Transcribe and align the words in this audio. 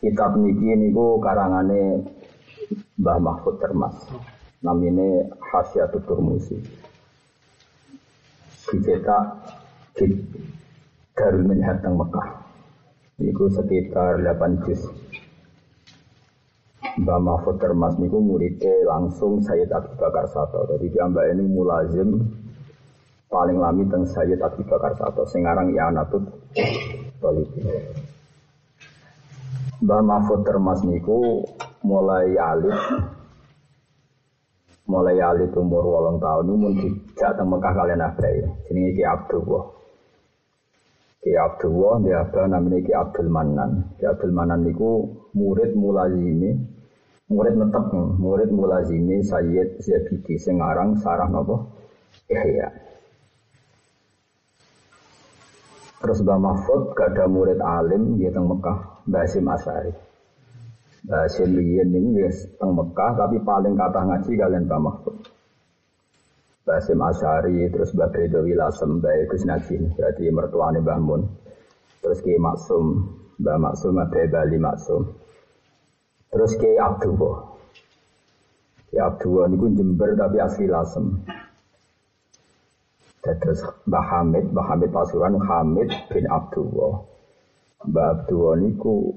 Kitab 0.00 0.32
niki 0.40 0.64
niku 0.80 1.20
karangane 1.20 2.00
Mbah 2.96 3.20
Mahfud 3.20 3.60
Termas. 3.60 4.00
Namine 4.64 5.28
Hasyiatut 5.52 6.08
Turmusi. 6.08 6.56
Dicetak 8.64 9.24
di 9.92 10.08
Darul 11.12 11.44
Minhaj 11.44 11.84
teng 11.84 12.00
Mekah. 12.00 12.28
Niku 13.20 13.52
sekitar 13.52 14.24
8 14.24 14.64
juz. 14.64 14.88
Mbah 16.96 17.20
Mahfud 17.20 17.60
Termas 17.60 18.00
niku 18.00 18.24
muridnya 18.24 18.72
langsung 18.88 19.44
Sayyid 19.44 19.68
Abu 19.68 20.00
Bakar 20.00 20.24
Sato. 20.32 20.64
Jadi 20.64 20.96
mbak 20.96 21.28
ini 21.28 21.44
mulazim 21.44 22.24
paling 23.28 23.60
lami 23.60 23.84
teng 23.92 24.08
Sayyid 24.08 24.40
Abu 24.40 24.64
Bakar 24.64 24.96
Sato 24.96 25.28
sing 25.28 25.44
aran 25.44 25.76
I'anatut 25.76 26.24
Thalibin. 27.20 27.99
Mbah 29.80 30.04
Mahfud 30.04 30.44
Termas 30.44 30.84
niku 30.84 31.40
mulai 31.88 32.36
alit 32.36 32.76
mulai 34.84 35.16
alit 35.16 35.56
umur 35.56 35.80
wolong 35.80 36.20
tahun 36.20 36.52
ini 36.52 36.54
mun 36.60 36.72
dijak 36.76 37.40
teng 37.40 37.48
Mekah 37.48 37.72
kalian 37.72 38.04
Abai 38.04 38.44
jenenge 38.68 38.92
Ki 38.92 39.04
Abdullah. 39.08 39.64
Ki 41.24 41.32
Abdullah 41.32 41.94
dia 42.04 42.20
apa 42.20 42.44
namanya 42.44 42.84
Ki 42.84 42.92
Abdul 42.92 43.32
Manan. 43.32 43.96
Ki 43.96 44.04
Abdul 44.04 44.36
Manan 44.36 44.68
niku 44.68 45.16
murid 45.32 45.72
mulazimi. 45.72 46.60
Murid 47.32 47.56
netep 47.56 47.84
murid 48.20 48.52
mulazimi 48.52 49.24
Sayyid 49.24 49.80
Zabidi 49.80 50.36
sing 50.36 50.60
aran 50.60 50.98
Sarah 51.00 51.30
napa 51.32 51.56
Ihya 52.28 52.89
Terus 56.00 56.24
Mbah 56.24 56.40
Mahfud 56.40 56.96
gak 56.96 57.12
ada 57.12 57.28
murid 57.28 57.60
alim 57.60 58.16
di 58.16 58.24
teng 58.32 58.48
Mekah, 58.48 59.04
Mbah 59.04 59.20
Hasim 59.20 59.44
Asari. 59.44 59.92
Mbah 61.04 61.28
Hasim 61.28 61.52
Liyen 61.52 61.92
ini 61.92 62.24
ya 62.24 62.32
teng 62.56 62.72
Mekah 62.72 63.20
tapi 63.20 63.36
paling 63.44 63.76
kata 63.76 64.00
ngaji 64.08 64.32
kalian 64.32 64.64
Mbah 64.64 64.80
Mahfud. 64.80 65.16
Mbah 66.64 66.76
Hasim 66.80 67.00
Asari, 67.04 67.68
terus 67.68 67.92
Mbah 67.92 68.08
Bedo 68.16 68.40
Wilasem, 68.48 68.96
Mbah 68.96 69.28
Gus 69.28 69.44
Najin, 69.44 69.92
berarti 69.92 70.24
mertuane 70.32 70.80
Mbah 70.80 70.98
Mun. 71.04 71.22
Terus 72.00 72.24
Ki 72.24 72.32
Maksum, 72.40 72.86
Mbah 73.36 73.56
Maksum, 73.60 73.92
Mbah 74.00 74.08
Bali 74.08 74.56
Maksum. 74.56 75.04
Terus 76.32 76.56
Ki 76.56 76.80
Abdullah. 76.80 77.44
Ki 78.88 78.96
Abdullah 78.96 79.52
ini 79.52 79.76
Jember 79.76 80.16
tapi 80.16 80.40
asli 80.40 80.64
Lasem. 80.64 81.20
Terus 83.20 83.60
Mbah 83.84 84.04
Hamid, 84.08 84.48
Mbah 84.48 84.66
Hamid 84.72 84.90
Pasuruan 84.96 85.36
Hamid 85.36 85.92
bin 86.08 86.24
Abdullah. 86.24 87.04
Mbah 87.84 88.06
Abdullah 88.16 88.56
niku 88.56 89.12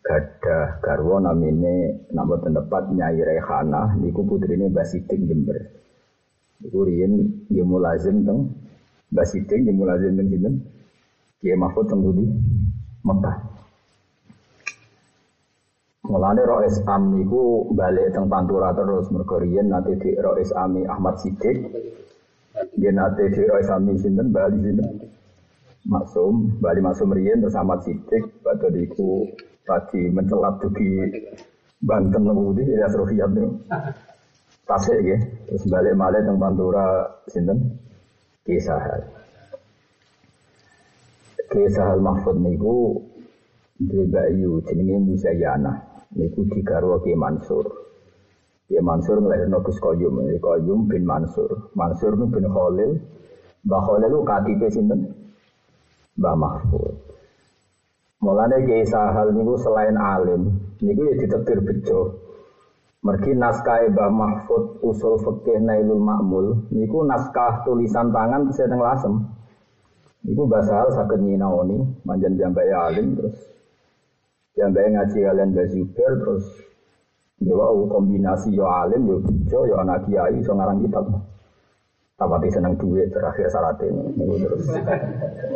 gada 0.00 0.80
garwa 0.80 1.20
namine 1.28 2.08
nama 2.08 2.40
tempat 2.40 2.88
Nyai 2.96 3.20
Rehana 3.20 3.92
niku 4.00 4.24
putrine 4.24 4.72
Mbah 4.72 4.86
Sidik 4.88 5.20
Jember. 5.28 5.60
Niku 6.64 6.88
riyen 6.88 7.44
nggih 7.52 7.66
mulazim 7.68 8.24
teng 8.24 8.48
Mbah 9.12 9.26
Sidik 9.28 9.60
nggih 9.60 9.76
mulazim 9.76 10.16
teng 10.16 10.28
sinten? 10.32 10.54
Kiai 11.44 11.52
Mahfud 11.52 11.84
teng 11.92 12.00
Budi 12.00 12.24
Mekah. 13.04 13.36
Mulane 16.08 16.42
Rois 16.48 16.80
Am 16.88 17.12
niku 17.12 17.68
balik 17.76 18.08
teng 18.16 18.24
Pantura 18.32 18.72
terus 18.72 19.12
mergo 19.12 19.36
riyen 19.36 19.68
nate 19.68 20.00
di 20.00 20.16
Rois 20.16 20.48
Ami 20.56 20.88
Ahmad 20.88 21.20
Sidik 21.20 21.60
nate 22.92 23.24
di 23.32 23.42
Roy 23.44 23.62
Sami 23.64 23.92
sinten 24.00 24.32
Bali 24.32 24.58
sinten? 24.60 24.88
Maksum 25.86 26.58
Bali 26.58 26.80
Maksum 26.82 27.14
Rien 27.14 27.38
terus 27.38 27.54
Ahmad 27.54 27.84
Sidik 27.86 28.42
pada 28.42 28.66
diku 28.72 29.22
tadi 29.62 30.10
mencelat 30.10 30.58
di 30.74 30.88
Banten 31.78 32.26
Nubudi 32.26 32.66
ya 32.66 32.90
Srofiat 32.90 33.30
itu 33.36 33.46
tasik 34.66 34.98
ya 35.04 35.18
terus 35.46 35.62
balik 35.70 35.94
malih 35.94 36.24
teng 36.24 36.40
Pantura 36.40 37.06
sinten? 37.30 37.78
Kisahal 38.46 39.02
Kisahal 41.50 41.98
Mahfud 42.02 42.38
niku 42.42 42.98
Dwi 43.76 44.08
Bayu 44.08 44.64
jenenge 44.64 44.96
Musayyana 45.02 45.70
niku 46.16 46.42
digarwa 46.50 46.98
Ki 47.04 47.12
Mansur 47.14 47.85
Ya 48.66 48.82
Mansur 48.82 49.22
ngelahirno 49.22 49.62
Gus 49.62 49.78
Qayyum, 49.78 50.26
ya 50.26 50.38
Qayyum 50.42 50.90
bin 50.90 51.06
Mansur. 51.06 51.70
Mansur 51.78 52.18
itu 52.18 52.26
bin 52.26 52.50
Khalil. 52.50 52.98
Mbah 53.62 53.82
Khalil 53.86 54.10
itu 54.10 54.20
KTP 54.26 54.60
sinten? 54.74 55.00
Mbah 56.18 56.34
Mahfud. 56.34 56.94
Mulane 58.26 58.66
Kiai 58.66 58.82
Sahal 58.82 59.30
niku 59.30 59.54
selain 59.54 59.94
alim, 59.94 60.50
niku 60.82 61.00
ya 61.06 61.14
ditetir 61.14 61.62
bejo. 61.62 62.26
Mergi 63.06 63.38
naskah 63.38 63.86
Mbah 63.86 64.10
Mahfud 64.10 64.82
usul 64.82 65.22
fikih 65.22 65.62
Nailul 65.62 66.02
Ma'mul, 66.02 66.66
niku 66.74 67.06
naskah 67.06 67.62
tulisan 67.62 68.10
tangan 68.10 68.50
saya 68.50 68.66
teng 68.66 68.82
lasem. 68.82 69.14
Niku 70.26 70.42
bahasa 70.50 70.82
hal 70.82 70.90
saged 70.90 71.22
nyinaoni, 71.22 72.02
manjan 72.02 72.34
jambai 72.34 72.66
alim 72.74 73.14
terus 73.14 73.38
jambai 74.58 74.90
ngaji 74.90 75.22
kalian 75.22 75.54
Mbah 75.54 76.12
terus 76.18 76.65
Ya 77.36 77.52
kombinasi 77.92 78.56
yo 78.56 78.64
alim 78.64 79.04
yo 79.04 79.20
bijo 79.20 79.68
yo 79.68 79.76
anak 79.84 80.08
kiai 80.08 80.40
so 80.40 80.56
ngarang 80.56 80.80
kitab. 80.80 81.04
Tapati 82.16 82.48
seneng 82.48 82.80
duit 82.80 83.12
terakhir 83.12 83.52
syarat 83.52 83.76
ini. 83.84 84.08
Ini 84.16 84.40
terus. 84.40 84.72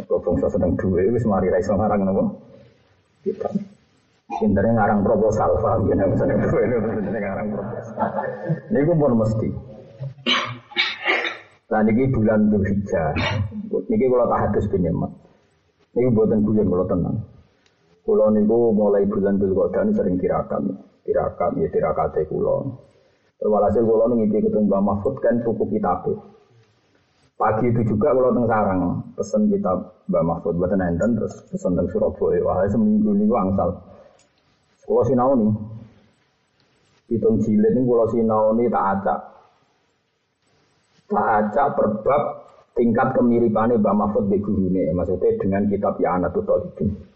Kok 0.04 0.20
bangsa 0.20 0.52
seneng 0.52 0.76
duit 0.76 1.08
wis 1.08 1.24
mari 1.24 1.48
ra 1.48 1.56
iso 1.56 1.72
ngarang 1.72 2.04
nopo? 2.04 2.36
Kitab. 3.24 3.56
Pinternya 4.30 4.76
ngarang 4.76 5.00
proposal, 5.02 5.56
paham 5.58 5.88
ya? 5.90 6.04
Misalnya 6.04 6.36
ini 6.36 7.18
ngarang 7.18 7.48
proposal. 7.48 7.96
Ini 8.70 8.80
pun 8.84 9.12
mesti. 9.16 9.48
Nah, 11.70 11.80
ini 11.86 12.12
bulan 12.12 12.40
Dzulhijjah. 12.50 13.10
Niki 13.88 14.06
kalau 14.06 14.26
tak 14.28 14.40
hadis 14.46 14.64
bin 14.68 14.86
Yaman. 14.86 15.10
Niki 15.96 16.08
buatan 16.12 16.44
guyon 16.44 16.66
kalau 16.68 16.86
tenang. 16.86 17.16
Kalau 18.04 18.28
niku 18.30 18.58
mulai 18.70 19.08
bulan 19.08 19.40
Dzulqa'dah 19.40 19.96
sering 19.96 20.20
tirakan 20.20 20.89
tirakat 21.04 21.50
ya 21.58 21.68
tirakate 21.72 22.26
kula. 22.28 22.64
Walhasil 23.40 23.82
kula 23.84 24.12
ngipi 24.12 24.44
ketemu 24.44 24.68
Mbah 24.68 24.82
Mahfud 24.84 25.16
kan 25.24 25.40
tuku 25.40 25.64
kitab. 25.72 26.04
Pagi 27.40 27.72
itu 27.72 27.80
juga 27.88 28.12
kalau 28.12 28.36
teng 28.36 28.44
sarang 28.44 28.80
pesen 29.16 29.48
kitab 29.48 30.04
Mbah 30.12 30.24
Mahfud 30.28 30.60
buat 30.60 30.76
enten 30.76 31.16
terus 31.16 31.40
pesen 31.48 31.72
teng 31.72 31.88
Surabaya. 31.88 32.44
Wah 32.44 32.68
seminggu 32.68 33.16
ini 33.16 33.24
angsal. 33.32 33.80
Kalau 34.84 35.06
sinau 35.06 35.32
nih, 35.38 35.52
hitung 37.14 37.40
jilid 37.40 37.72
ini 37.78 37.86
kalau 37.86 38.06
sinau 38.12 38.52
nih 38.58 38.68
tak 38.68 38.84
acak. 38.98 39.20
Tak 41.08 41.26
acak 41.46 41.66
perbab 41.80 42.22
tingkat 42.76 43.08
kemiripannya 43.16 43.80
Mbah 43.80 43.94
Mahfud 43.96 44.28
be 44.28 44.36
gurune. 44.36 44.92
Maksudnya 44.92 45.40
dengan 45.40 45.64
kitab 45.64 45.96
Ya 45.96 46.20
Anatul 46.20 46.44
Talibin. 46.44 47.09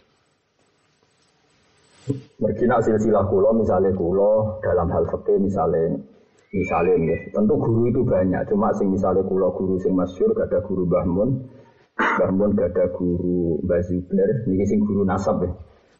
Mergi 2.36 2.64
nak 2.68 2.84
silsilah 2.84 3.24
kulo 3.32 3.56
misalnya 3.56 3.96
kulo 3.96 4.60
dalam 4.60 4.92
hal 4.92 5.08
fikih 5.08 5.40
misalnya 5.40 5.96
misalnya 6.52 7.00
ya, 7.00 7.16
tentu 7.32 7.56
guru 7.56 7.88
itu 7.88 8.04
banyak 8.04 8.44
cuma 8.52 8.68
sing 8.76 8.92
misalnya 8.92 9.24
kulo 9.24 9.56
guru 9.56 9.80
sing 9.80 9.96
masyur 9.96 10.36
gak 10.36 10.52
ada 10.52 10.60
guru 10.60 10.84
Bahmun 10.84 11.28
Bahmun 11.94 12.58
gak 12.58 12.74
ada 12.74 12.90
guru 12.90 13.62
Mbah 13.62 13.80
Zubair. 13.86 14.44
Ini 14.50 14.64
sing 14.66 14.82
guru 14.82 15.06
nasab 15.06 15.46
ya. 15.46 15.50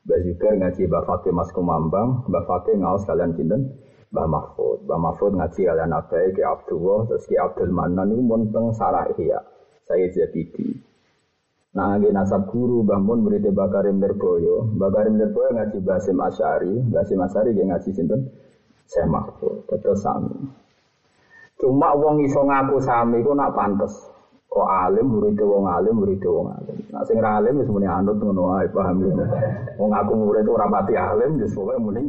Zubair 0.05 0.61
ngaji 0.61 0.91
Mbah 0.91 1.03
Fakih 1.09 1.33
Mas 1.33 1.49
Kumambang 1.57 2.29
Mbah 2.29 2.45
Fakih 2.45 2.77
ngawas 2.83 3.09
kalian 3.09 3.33
cinten 3.39 3.81
Mbah 4.13 4.27
Mahfud. 4.29 4.85
Mbah 4.85 4.99
Mahfud 5.01 5.33
ngaji 5.39 5.61
kalian 5.65 5.95
Abai 5.95 6.35
Ki 6.37 6.43
Abdullah 6.45 7.09
terus 7.09 7.25
Ki 7.25 7.39
Abdul 7.41 7.73
Manan 7.73 8.13
ini 8.13 8.21
monteng 8.21 8.75
sarah 8.77 9.09
ya 9.17 9.41
saya 9.89 10.09
Zabidi 10.13 10.94
Nah, 11.75 11.99
lagi 11.99 12.07
nasab 12.15 12.47
guru 12.55 12.87
bangun 12.87 13.27
murid 13.27 13.51
Bakarim 13.51 13.99
Lerboyo. 13.99 14.63
Bakarim 14.79 15.19
Lerboyo 15.19 15.59
ngaji 15.59 15.83
Basim 15.83 16.23
Asyari. 16.23 16.71
Basim 16.87 17.19
Asyari 17.19 17.51
dia 17.51 17.67
ngaji 17.67 17.91
sinten 17.91 18.31
Saya 18.87 19.11
Mahfud. 19.11 19.67
Terus 19.67 19.99
sami. 19.99 20.39
Cuma 21.59 21.91
wong 21.99 22.23
iso 22.23 22.47
ngaku 22.47 22.79
sami 22.79 23.27
ku 23.27 23.35
nak 23.35 23.59
pantes. 23.59 23.91
Kok 24.47 24.71
alim 24.71 25.19
murid 25.19 25.35
wong 25.43 25.67
alim 25.67 25.99
murid 25.99 26.23
wong 26.23 26.47
alim. 26.55 26.79
Nah 26.95 27.03
sing 27.03 27.19
alim 27.19 27.59
wis 27.59 27.67
muni 27.67 27.91
anut 27.91 28.23
ngono 28.23 28.55
ae 28.55 28.71
paham 28.71 29.03
ya. 29.03 29.27
Wong 29.75 29.91
aku 29.91 30.13
murid 30.15 30.47
ora 30.47 30.71
pati 30.71 30.95
alim 30.95 31.43
wis 31.43 31.51
pokoke 31.59 31.75
muni 31.83 32.07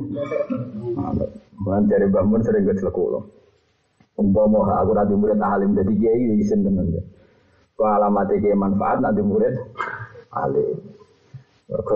anut. 0.94 1.29
Mun 1.57 1.89
dari 1.89 2.06
bangun 2.06 2.45
sering 2.45 2.69
gak 2.69 2.85
kula. 2.94 3.18
Umpama 4.21 4.77
aku 4.77 4.94
ra 4.94 5.09
murid 5.09 5.41
alim 5.41 5.73
dadi 5.73 5.97
kiai 5.97 6.21
ya 6.21 6.33
isin 6.38 6.61
tenan. 6.61 6.85
Alamat 7.75 8.31
iki 8.31 8.56
manfaat 8.56 9.04
nanti 9.04 9.19
murid 9.19 9.56
alim. 10.31 10.80
Mergo 11.68 11.95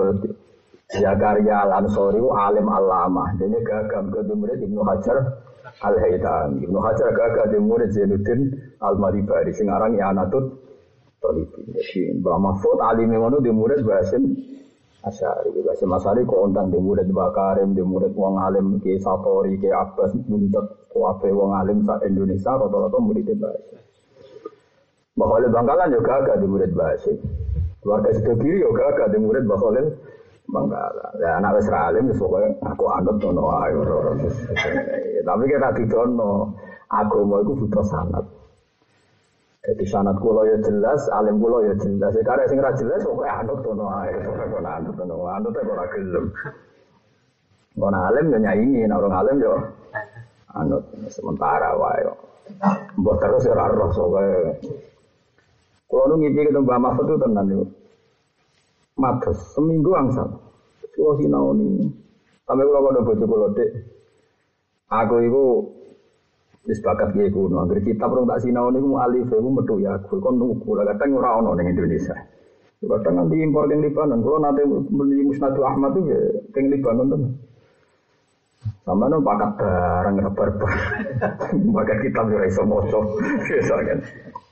ya 0.92 1.16
karya 1.16 1.56
Al 1.64 1.72
Ansori 1.80 2.20
alim 2.20 2.68
alama. 2.68 3.32
Dene 3.40 3.64
gagam 3.64 4.12
ke 4.12 4.20
murid 4.28 4.60
Ibnu 4.60 4.82
Hajar 4.84 5.40
Al 5.80 5.96
Haythami. 5.96 6.68
Ibnu 6.68 6.80
Hajar 6.84 7.16
gagah 7.16 7.48
di 7.48 7.60
murid 7.64 7.96
Zainuddin 7.96 8.52
Al 8.84 9.00
Maribari 9.00 9.56
sing 9.56 9.72
aran 9.72 9.96
ya 9.96 10.12
anatut 10.12 10.68
Tolibi. 11.20 11.68
Jadi 11.76 12.16
Mbak 12.20 12.38
Mahfud 12.40 12.80
alim 12.80 13.12
ngono 13.12 13.44
di 13.44 13.52
murid 13.52 13.84
Basim 13.84 14.36
Asyari. 15.04 15.52
Basim 15.64 15.92
Asyari 15.92 16.24
kok 16.24 16.40
undang 16.44 16.72
di 16.72 16.80
murid 16.80 17.12
Mbak 17.12 17.32
Karim, 17.36 17.76
di 17.76 17.84
murid 17.84 18.16
wong 18.16 18.40
alim 18.40 18.80
ke 18.80 19.00
Satori, 19.00 19.60
ke 19.60 19.68
Abbas, 19.72 20.16
nuntut 20.28 20.88
kuape 20.92 21.28
wong 21.32 21.56
alim 21.56 21.84
sa 21.84 22.00
Indonesia 22.04 22.56
rata-rata 22.56 23.00
murid 23.04 23.28
Basim. 23.36 23.89
Mbak 25.20 25.28
Khalil 25.36 25.52
Bangkalan 25.52 25.92
juga 25.92 26.24
gagah 26.24 26.36
di 26.40 26.48
murid 26.48 26.72
Basim. 26.72 27.20
Keluarga 27.84 28.10
Sidogiri 28.16 28.64
juga 28.64 28.88
gagah 28.88 29.08
di 29.12 29.18
murid 29.20 29.44
Mbak 29.44 29.60
Khalil 29.60 29.86
Bangkala. 30.48 31.08
Ya 31.20 31.44
anak 31.44 31.60
wis 31.60 31.68
alim 31.68 32.08
pokoke 32.16 32.56
aku 32.64 32.86
anut 32.88 33.20
ngono 33.20 33.44
ae. 33.60 33.76
Tapi 35.28 35.44
kita 35.52 35.76
didono 35.76 36.56
agama 36.88 37.44
iku 37.44 37.52
butuh 37.52 37.84
sanad. 37.84 38.24
Jadi 39.60 39.84
sanad 39.92 40.16
kula 40.24 40.48
ya 40.48 40.58
jelas, 40.64 41.12
alim 41.12 41.36
kula 41.44 41.68
ya 41.68 41.76
jelas. 41.84 42.16
Sekarang 42.16 42.48
sing 42.48 42.64
ra 42.64 42.72
jelas 42.80 43.04
pokoke 43.04 43.28
anut 43.28 43.60
ngono 43.60 43.86
ae. 44.00 44.16
Pokoke 44.24 44.64
anut 44.64 44.96
ngono, 44.96 45.28
anut 45.28 45.52
e 45.52 45.62
ora 45.68 45.86
gelem. 45.92 46.26
Ngono 47.76 47.98
alim 48.08 48.26
ya 48.32 48.38
nyaingi, 48.40 48.88
nek 48.88 48.98
orang 49.04 49.20
alim 49.20 49.38
yo 49.44 49.54
anut 50.56 50.88
sementara 51.12 51.76
wae. 51.76 52.08
Mbok 52.96 53.16
terus 53.20 53.44
ya 53.44 53.52
ora 53.52 53.68
roh 53.68 53.92
pokoke. 53.92 54.32
Kulo 55.90 56.06
nu 56.06 56.22
ngipi 56.22 56.46
ketemu 56.46 56.70
Mbah 56.70 56.80
Mahfud 56.86 57.10
itu 57.10 57.18
tenan 57.18 57.50
yo 57.50 57.66
matos 58.94 59.58
seminggu 59.58 59.90
angsal. 59.98 60.30
Kulo 60.94 61.18
sinau 61.18 61.58
ini. 61.58 61.90
Sampai 62.46 62.70
kulo 62.70 62.80
pada 62.86 63.02
bojo 63.02 63.26
kulo 63.26 63.48
dek. 63.58 63.70
Aku 64.94 65.18
itu 65.26 65.46
disepakati 66.70 67.18
kiai 67.18 67.34
kuno. 67.34 67.66
Agar 67.66 67.82
kita 67.82 68.06
perlu 68.06 68.30
tak 68.30 68.46
sinau 68.46 68.70
ini 68.70 68.86
alif, 69.02 69.34
aku 69.34 69.50
metu 69.50 69.82
ya. 69.82 69.98
Aku 69.98 70.22
kon 70.22 70.38
nuku 70.38 70.78
kadang 70.78 71.10
ora 71.18 71.42
ono 71.42 71.58
ning 71.58 71.74
Indonesia. 71.74 72.14
Kadang 72.80 73.26
nanti 73.26 73.42
impor 73.42 73.66
yang 73.66 73.82
Libanon. 73.82 74.22
Kalau 74.22 74.40
nanti 74.40 74.62
beli 74.70 75.26
Musnadu 75.26 75.66
Ahmad 75.66 75.98
itu 75.98 76.14
ya 76.14 76.20
yang 76.54 76.66
Libanon 76.70 77.06
tuh. 77.10 77.22
Sama 78.86 79.10
no 79.10 79.26
pakat 79.26 79.58
barang 79.58 80.16
rebar-bar. 80.22 80.74
Pakai 81.50 81.98
kitab 82.06 82.30
ya 82.30 82.46
iso 82.46 82.62
moco. 82.62 83.00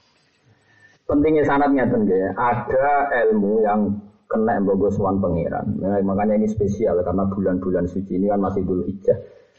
Pentingnya 1.08 1.48
sanatnya 1.48 1.88
tuh 1.88 2.04
ya. 2.04 2.36
Ada 2.36 3.16
ilmu 3.32 3.64
yang 3.64 3.96
kena 4.28 4.60
bogo 4.60 4.92
swan 4.92 5.24
pangeran. 5.24 5.80
Nah, 5.80 6.04
makanya 6.04 6.36
ini 6.36 6.52
spesial 6.52 7.00
karena 7.00 7.24
bulan-bulan 7.32 7.88
suci 7.88 8.20
ini 8.20 8.28
kan 8.28 8.44
masih 8.44 8.68
dulu 8.68 8.84
hijjah. 8.84 9.16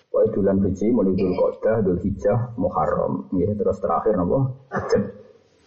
Pokoknya 0.09 0.29
bulan 0.41 0.57
suci 0.65 0.87
mulai 0.93 1.13
dulu 1.17 1.33
Qodah, 1.37 1.77
dulu 1.85 1.99
hijjah, 2.01 2.39
Muharram. 2.57 3.29
Ya, 3.37 3.49
terus 3.57 3.77
terakhir 3.81 4.17
nopo 4.17 4.69
Rajab. 4.73 5.05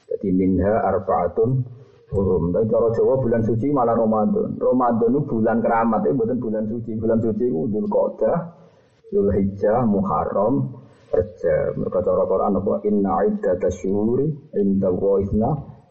Jadi 0.10 0.28
minha 0.34 0.82
arbaatun 0.86 1.50
hurum. 2.10 2.54
Tapi 2.54 2.66
cara 2.70 2.88
Jawa 2.94 3.14
bulan 3.22 3.42
suci 3.46 3.70
malah 3.70 3.94
Ramadan. 3.98 4.58
Ramadan 4.58 5.14
itu 5.14 5.22
bulan 5.30 5.58
keramat, 5.62 6.02
itu 6.06 6.14
bukan 6.18 6.38
bulan 6.42 6.64
suci. 6.70 6.92
Bulan 6.98 7.20
suci 7.22 7.44
itu 7.50 7.60
dulu 7.70 7.88
Qodah, 7.90 8.38
dulu 9.14 9.30
hijjah, 9.30 9.82
Muharram, 9.86 10.78
Rajab. 11.10 11.78
Mereka 11.78 12.00
cara 12.06 12.24
Quran 12.26 12.58
apa? 12.58 12.74
Inna 12.86 13.14
iddata 13.26 13.70
syuhuri 13.70 14.30
inda 14.58 14.90
wa 14.90 15.22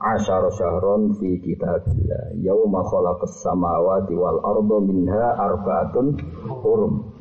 asyara 0.01 0.49
syahron 0.57 1.13
fi 1.21 1.37
kitabillah 1.45 2.33
yauma 2.41 2.81
khalaqas 2.89 3.45
samawati 3.45 4.17
wal 4.17 4.41
arda 4.41 4.79
minha 4.81 5.37
arbaatun 5.37 6.17
hurum 6.65 7.13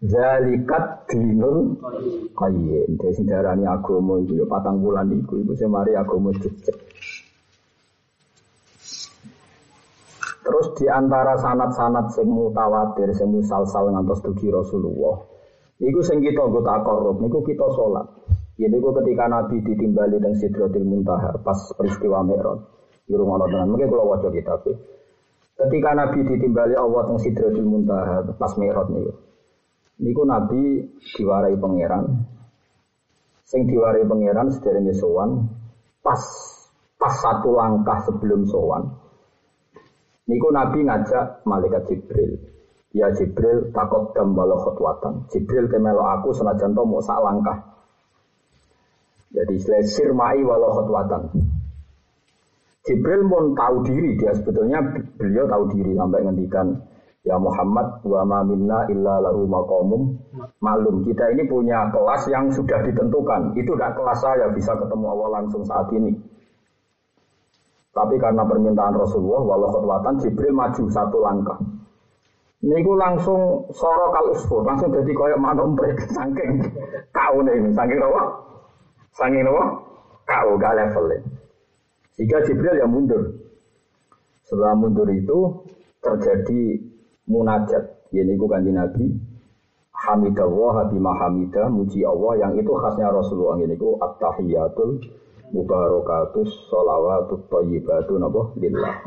zalikat 0.00 1.04
dinul 1.12 1.76
qayyim 2.32 2.96
dadi 2.96 3.12
sing 3.12 3.28
darani 3.28 3.68
agama 3.68 4.16
iku 4.24 4.40
ya 4.40 4.46
patang 4.48 4.80
bulan 4.80 5.12
iku 5.12 5.44
iku 5.44 5.52
sing 5.52 5.68
mari 5.68 5.92
agama 5.92 6.32
Terus 10.42 10.74
di 10.74 10.90
antara 10.90 11.38
sanat-sanat 11.38 12.18
sing 12.18 12.26
mutawatir, 12.26 13.14
sing 13.14 13.30
musalsal 13.30 13.94
ngantos 13.94 14.26
dugi 14.26 14.50
Rasulullah. 14.50 15.22
Iku 15.78 16.02
sing 16.02 16.18
kita 16.18 16.42
nggo 16.50 16.66
takorup, 16.66 17.22
niku 17.22 17.46
kita 17.46 17.62
salat. 17.78 18.21
Jadi 18.52 18.76
gue 18.76 18.92
ketika 19.00 19.24
Nabi 19.32 19.56
ditimbali 19.64 20.16
dan 20.20 20.36
Sidratil 20.36 20.84
Muntaha 20.84 21.40
pas 21.40 21.56
peristiwa 21.72 22.20
Mi'raj 22.20 22.60
di 23.08 23.16
rumah 23.16 23.40
Allah 23.40 23.64
mungkin 23.64 23.88
kalau 23.88 24.12
wajah 24.12 24.28
kita 24.28 24.54
Ketika 25.56 25.90
Nabi 25.96 26.20
ditimbali 26.26 26.76
Allah 26.76 27.02
dan 27.08 27.18
Sidratil 27.18 27.64
Muntaha 27.64 28.28
pas 28.36 28.52
Mi'raj 28.60 28.92
nih, 28.92 29.08
niku 30.04 30.22
Nabi 30.28 30.84
diwarai 31.16 31.56
pangeran, 31.56 32.04
sing 33.48 33.68
diwarai 33.68 34.04
pangeran 34.04 34.48
sederhana 34.52 34.92
sowan 34.96 35.30
pas 36.00 36.20
pas 37.00 37.14
satu 37.18 37.56
langkah 37.56 37.98
sebelum 38.04 38.44
sowan. 38.48 38.84
Niku 40.28 40.48
Nabi 40.54 40.86
ngajak 40.86 41.42
malaikat 41.44 41.82
Jibril. 41.90 42.38
Ya 42.92 43.08
Jibril 43.16 43.72
takut 43.72 44.12
dan 44.12 44.36
walau 44.36 44.60
khotwatan. 44.60 45.26
Jibril 45.32 45.66
kemelo 45.66 46.04
aku 46.04 46.30
senajan 46.36 46.76
to 46.76 46.84
mau 46.84 47.00
langkah. 47.00 47.71
Jadi 49.32 49.52
istilah 49.56 49.82
sirmai 49.88 50.40
walau 50.44 50.76
khotwatan. 50.76 51.32
Jibril 52.82 53.24
pun 53.30 53.54
tahu 53.54 53.86
diri, 53.86 54.18
dia 54.18 54.34
sebetulnya 54.34 54.82
beliau 55.16 55.46
tahu 55.46 55.70
diri 55.70 55.94
sampai 55.94 56.20
ngendikan 56.26 56.66
Ya 57.22 57.38
Muhammad 57.38 58.02
wa 58.02 58.26
ma 58.26 58.38
minna 58.42 58.82
illa 58.90 59.22
lahu 59.22 59.46
maqamum 59.46 60.18
malum. 60.58 61.06
Kita 61.06 61.30
ini 61.30 61.46
punya 61.46 61.86
kelas 61.94 62.26
yang 62.26 62.50
sudah 62.50 62.82
ditentukan. 62.82 63.54
Itu 63.54 63.78
tidak 63.78 63.94
kelas 63.94 64.18
saya 64.18 64.50
bisa 64.50 64.74
ketemu 64.74 65.06
Allah 65.06 65.28
langsung 65.38 65.62
saat 65.62 65.86
ini. 65.94 66.18
Tapi 67.94 68.18
karena 68.18 68.42
permintaan 68.42 68.98
Rasulullah 68.98 69.38
walau 69.38 69.70
khotwatan 69.70 70.18
Jibril 70.18 70.50
maju 70.50 70.82
satu 70.90 71.18
langkah. 71.22 71.58
Niku 72.62 72.94
langsung 72.98 73.70
soro 73.70 74.10
kal 74.10 74.26
usfur, 74.34 74.66
langsung 74.66 74.90
jadi 74.90 75.10
koyok 75.14 75.38
manuk 75.38 75.78
saking 76.14 76.62
kau 77.10 77.42
nih, 77.42 77.58
saking 77.74 77.98
apa? 78.02 78.22
Sangi 79.12 79.44
nopo? 79.44 79.64
Kau 80.24 80.56
gak 80.56 80.76
levelnya. 80.76 81.20
Jika 82.16 82.44
Jibril 82.48 82.80
yang 82.80 82.92
mundur. 82.92 83.36
Setelah 84.44 84.76
mundur 84.76 85.08
itu 85.12 85.68
terjadi 86.00 86.80
munajat. 87.28 88.02
Ku 88.12 88.46
kanji 88.48 88.72
Nabi. 88.72 89.06
Hamidallah 89.92 90.90
bima 90.90 91.14
hamidah 91.14 91.70
muji 91.70 92.02
Allah 92.02 92.34
yang 92.42 92.52
itu 92.58 92.74
khasnya 92.74 93.06
Rasulullah 93.12 93.54
ini 93.62 93.78
ku 93.78 93.94
at-tahiyatul 94.02 94.98
mubarakatus 95.54 96.50
sholawatut 96.66 97.46
thayyibatu 97.46 98.18
napa 98.18 98.50
lillah 98.58 98.98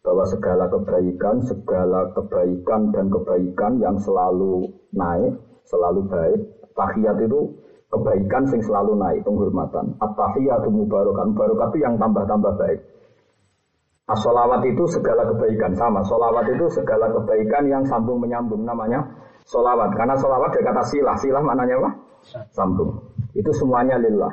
bahwa 0.00 0.24
segala 0.24 0.72
kebaikan 0.72 1.44
segala 1.44 2.08
kebaikan 2.16 2.94
dan 2.96 3.12
kebaikan 3.12 3.76
yang 3.82 4.00
selalu 4.00 4.72
naik 4.94 5.36
selalu 5.68 6.06
baik 6.08 6.40
tahiyat 6.72 7.18
itu 7.28 7.52
kebaikan 7.88 8.44
sing 8.52 8.60
selalu 8.64 9.00
naik 9.00 9.20
penghormatan. 9.24 9.96
At-tahiyatu. 10.00 10.68
Mubarakah 10.68 11.68
itu 11.72 11.78
yang 11.80 11.96
tambah-tambah 11.96 12.52
baik. 12.60 12.80
As-solawat 14.08 14.64
itu 14.64 14.84
segala 14.88 15.28
kebaikan 15.28 15.76
sama. 15.76 16.00
Solawat 16.08 16.48
itu 16.48 16.64
segala 16.72 17.12
kebaikan 17.12 17.68
yang 17.68 17.84
sambung 17.84 18.20
menyambung 18.20 18.64
namanya 18.64 19.04
solawat. 19.44 19.92
Karena 19.96 20.16
solawat 20.16 20.48
dari 20.56 20.64
kata 20.64 20.82
silah. 20.88 21.16
Silah 21.20 21.42
maknanya 21.44 21.76
apa? 21.84 21.90
Sambung. 22.52 22.96
Itu 23.36 23.52
semuanya 23.52 24.00
lillah. 24.00 24.32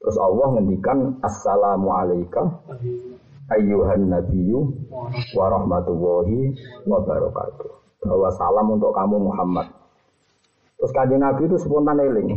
Terus 0.00 0.16
Allah 0.16 0.48
ngendikan 0.56 0.98
Assalamu 1.20 1.88
alaikum 1.92 2.46
ayyuhan 3.52 4.08
nabiyyu 4.08 4.64
wa 5.36 5.46
rahmatullahi 5.52 6.56
wa. 6.88 6.98
Bahwa 8.00 8.28
salam 8.32 8.66
untuk 8.72 8.96
kamu 8.96 9.28
Muhammad 9.28 9.79
Terus 10.80 10.92
kaji 10.96 11.16
Nabi 11.20 11.44
itu 11.44 11.56
spontan 11.60 12.00
eling. 12.00 12.28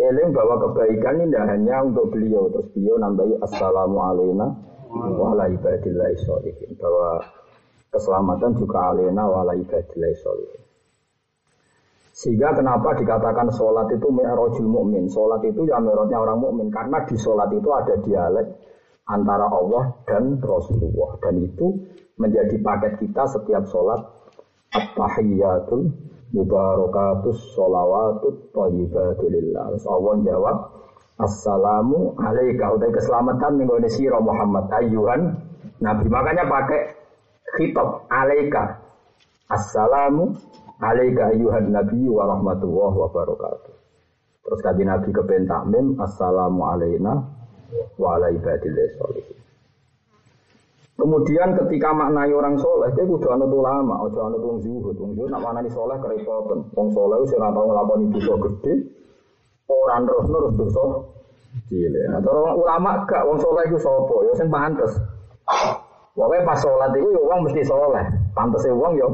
Eling 0.00 0.28
bahwa 0.32 0.56
kebaikan 0.56 1.20
ini 1.20 1.28
tidak 1.28 1.44
hanya 1.52 1.84
untuk 1.84 2.08
beliau. 2.08 2.48
Terus 2.48 2.72
beliau 2.72 2.96
nambahi 2.96 3.36
Assalamu 3.44 3.96
alaikum 4.00 4.40
wa 4.88 5.26
ala 5.36 5.44
ibadillahi 5.52 6.16
sholihin. 6.24 6.72
Bahwa 6.80 7.20
keselamatan 7.92 8.56
juga 8.56 8.88
alena 8.88 9.28
wa 9.28 9.44
ala 9.44 9.52
ibadillahi 9.52 10.16
sholihin. 10.16 10.62
Sehingga 12.16 12.56
kenapa 12.56 12.96
dikatakan 12.96 13.52
sholat 13.52 13.92
itu 13.92 14.08
mi'rajul 14.08 14.64
mukmin? 14.64 15.04
Sholat 15.12 15.44
itu 15.44 15.68
ya 15.68 15.76
mi'rajnya 15.76 16.16
orang 16.16 16.40
mukmin 16.40 16.72
karena 16.72 17.04
di 17.04 17.12
sholat 17.20 17.52
itu 17.52 17.68
ada 17.68 17.92
dialek 18.00 18.56
antara 19.04 19.44
Allah 19.52 20.00
dan 20.08 20.40
Rasulullah 20.40 21.20
dan 21.20 21.44
itu 21.44 21.76
menjadi 22.16 22.56
paket 22.64 23.04
kita 23.04 23.28
setiap 23.28 23.68
sholat 23.68 24.00
at-tahiyyatul 24.72 25.92
mubarakatus 26.34 27.38
sholawatut 27.54 28.50
thayyibatulillah. 28.50 29.76
Allah 29.86 30.14
jawab 30.24 30.56
Assalamu 31.16 32.12
alaika 32.20 32.76
utai 32.76 32.92
keselamatan 32.92 33.56
ning 33.56 33.72
sira 33.88 34.20
Muhammad 34.20 34.68
ayuhan 34.68 35.32
Nabi. 35.80 36.12
Makanya 36.12 36.44
pakai 36.44 36.92
khitab 37.56 38.04
alaika. 38.12 38.84
Assalamu 39.48 40.36
alaika 40.76 41.32
ayuhan 41.32 41.72
nabi 41.72 42.04
wa 42.04 42.28
rahmatullahi 42.28 42.96
wa 43.00 43.08
barakatuh. 43.08 43.74
Terus 44.44 44.60
kaji 44.60 44.84
Nabi 44.84 45.08
ke 45.08 45.22
Assalamu 46.04 46.60
alaina 46.68 47.12
wa 47.96 48.08
ala. 48.20 48.28
Kemudian 50.96 51.52
ketika 51.60 51.92
maknai 51.92 52.32
orang 52.32 52.56
soleh, 52.56 52.88
dia 52.96 53.04
kudu 53.04 53.28
anut 53.28 53.52
ulama, 53.52 54.00
ojo 54.08 54.16
anut 54.16 54.40
wong 54.40 54.58
zuhud. 54.64 54.96
Wong 54.96 55.12
zuhud 55.12 55.28
nak 55.28 55.44
maknani 55.44 55.68
soleh 55.68 55.96
kerepotan. 56.00 56.64
Wong 56.72 56.88
soleh 56.96 57.20
itu 57.20 57.36
ora 57.36 57.52
tau 57.52 57.68
nglakoni 57.68 58.04
dosa 58.16 58.34
gede, 58.48 58.72
orang 59.68 60.08
terus 60.08 60.24
terus 60.24 60.52
dosa 60.56 60.84
cilik. 61.68 62.04
Nah, 62.08 62.20
terus 62.24 62.48
ulama 62.56 63.04
gak 63.04 63.28
wong 63.28 63.36
soleh 63.44 63.62
itu 63.68 63.76
sopo, 63.76 64.24
ya 64.24 64.32
sing 64.40 64.48
pantes. 64.48 64.96
Pokoknya 66.16 66.48
pas 66.48 66.58
sholat 66.64 66.90
itu 66.96 67.12
ya 67.12 67.20
wong 67.28 67.44
mesti 67.44 67.60
soleh. 67.60 68.06
Pantasnya 68.32 68.72
wong 68.72 68.96
ya 68.96 69.04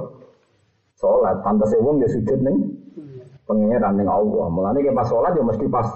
sholat. 1.03 1.35
Pantasnya 1.43 1.83
wong 1.83 1.99
ya 1.99 2.07
sujud 2.15 2.39
nih. 2.47 2.57
Pengiran 3.43 3.99
nih 3.99 4.07
Allah. 4.07 4.71
Kita 4.79 4.95
pas 4.95 5.11
sholat 5.11 5.35
ya 5.35 5.43
mesti 5.43 5.67
pas 5.67 5.91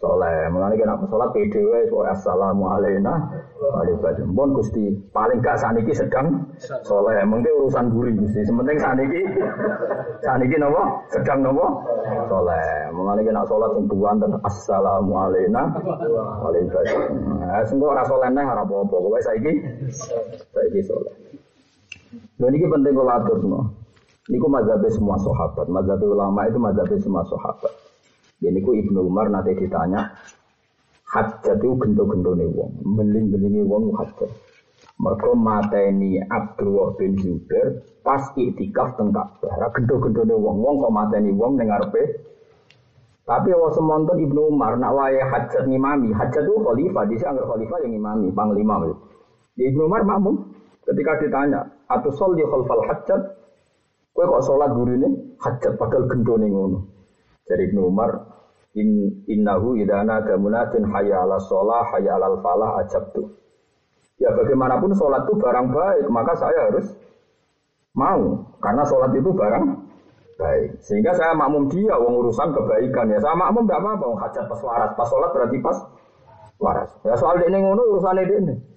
soleh. 0.00 0.48
Mulanya 0.48 0.72
kita 0.80 0.96
pas 0.96 1.08
sholat 1.12 1.28
PDW. 1.36 1.84
Assalamualaikum 3.56 4.04
warahmatullahi 4.04 4.36
Bon 4.36 4.50
gusti 4.52 4.84
paling 5.16 5.40
gak 5.40 5.56
saniki 5.56 5.92
sedang 5.96 6.44
soleh. 6.84 7.16
Mungkin 7.24 7.48
urusan 7.64 7.88
guri 7.88 8.12
gusti. 8.12 8.44
Sementing 8.44 8.76
saniki 8.76 9.24
saniki 10.20 10.60
nopo 10.60 11.00
sedang 11.08 11.40
nopo 11.40 11.80
soleh. 12.28 12.92
Mulanya 12.92 13.24
kita 13.24 13.42
sholat 13.48 13.70
sembuhan 13.72 14.16
dan 14.20 14.32
assalamualaikum 14.44 15.56
warahmatullahi 15.56 16.68
wabarakatuh. 16.68 17.64
Sengko 17.72 17.96
ora 17.96 18.04
soleh 18.04 18.28
harap 18.28 18.68
apa. 18.68 18.84
Pokoknya 18.92 19.24
saiki 19.24 19.52
saiki 20.52 20.80
soleh. 20.84 21.14
Dan 22.36 22.52
ini 22.52 22.68
penting 22.68 22.92
kalau 22.92 23.16
atur 23.16 23.40
no. 23.40 23.60
Ini 24.28 24.36
ku 24.36 24.52
semua 24.92 25.16
sahabat. 25.16 25.64
Mazhab 25.72 26.04
ulama 26.04 26.44
itu 26.44 26.60
mazhabnya 26.60 27.00
semua 27.00 27.24
sahabat. 27.24 27.72
Jadi 28.36 28.58
ku 28.60 28.76
Ibnu 28.76 29.00
Umar 29.00 29.32
nanti 29.32 29.56
ditanya, 29.56 30.12
hajat 31.06 31.58
itu 31.62 31.74
gento-gento 31.78 32.34
nih 32.34 32.48
wong, 32.50 32.70
beling-belingi 32.82 33.62
wong 33.66 33.94
hajat. 33.94 34.30
Mereka 34.96 35.36
mateni 35.36 36.18
Abdullah 36.24 36.96
bin 36.96 37.20
Zubair 37.20 37.84
pas 38.00 38.32
iktikaf 38.34 38.96
teng 38.96 39.12
Ka'bah. 39.12 39.70
Gento-gento 39.74 40.22
nih 40.26 40.38
wong, 40.38 40.56
wong 40.62 40.74
kok 40.82 40.92
mateni 40.94 41.30
wong 41.30 41.58
dengar 41.60 41.82
pe. 41.94 42.02
Tapi 43.26 43.50
awal 43.50 43.74
semonton 43.74 44.22
Ibnu 44.22 44.54
Umar 44.54 44.78
nak 44.78 44.94
wae 44.94 45.18
hajat 45.18 45.66
ngimami, 45.66 46.14
hajat 46.14 46.46
itu 46.46 46.62
khalifah, 46.62 47.04
di 47.10 47.18
sini 47.18 47.42
khalifah 47.42 47.78
yang 47.82 47.98
ngimami, 47.98 48.30
panglima. 48.30 48.86
Ibnu 49.58 49.82
Umar 49.90 50.06
makmum 50.06 50.54
ketika 50.86 51.18
ditanya, 51.18 51.66
atau 51.90 52.14
sol 52.14 52.38
di 52.38 52.46
khalfal 52.46 52.86
hajat, 52.86 53.36
Kowe 54.16 54.24
kok 54.24 54.48
sholat 54.48 54.72
ini 54.72 55.36
hajat 55.36 55.76
padahal 55.76 56.08
gendone 56.08 56.48
ngono. 56.48 56.78
Dari 57.44 57.68
Ibnu 57.68 57.84
Umar, 57.84 58.35
in 58.76 59.24
innahu 59.24 59.74
idana 59.80 60.20
damunatin 60.20 60.84
hayya 60.92 61.24
ala 61.24 61.40
sholah 61.40 61.88
hayya 61.96 62.20
ala 62.20 62.36
falah 62.44 62.84
tuh. 63.16 63.32
Ya 64.16 64.32
bagaimanapun 64.32 64.96
sholat 64.96 65.28
itu 65.28 65.36
barang 65.36 65.66
baik, 65.76 66.08
maka 66.08 66.32
saya 66.40 66.72
harus 66.72 66.88
mau 67.92 68.48
karena 68.64 68.84
sholat 68.88 69.12
itu 69.12 69.28
barang 69.28 69.64
baik. 70.40 70.80
Sehingga 70.80 71.12
saya 71.12 71.36
makmum 71.36 71.68
dia, 71.68 71.96
wong 72.00 72.24
urusan 72.24 72.48
kebaikan 72.52 73.12
ya. 73.12 73.20
Saya 73.20 73.36
makmum 73.36 73.68
tidak 73.68 73.84
apa-apa, 73.84 74.06
hajat 74.24 74.44
pas 74.48 74.60
waras, 74.64 74.90
pas 74.96 75.08
sholat 75.08 75.30
berarti 75.36 75.58
pas 75.60 75.78
waras. 76.56 76.90
Ya 77.04 77.12
soal 77.20 77.44
ini 77.44 77.60
ngono 77.60 77.82
urusan 77.92 78.16
ini. 78.24 78.75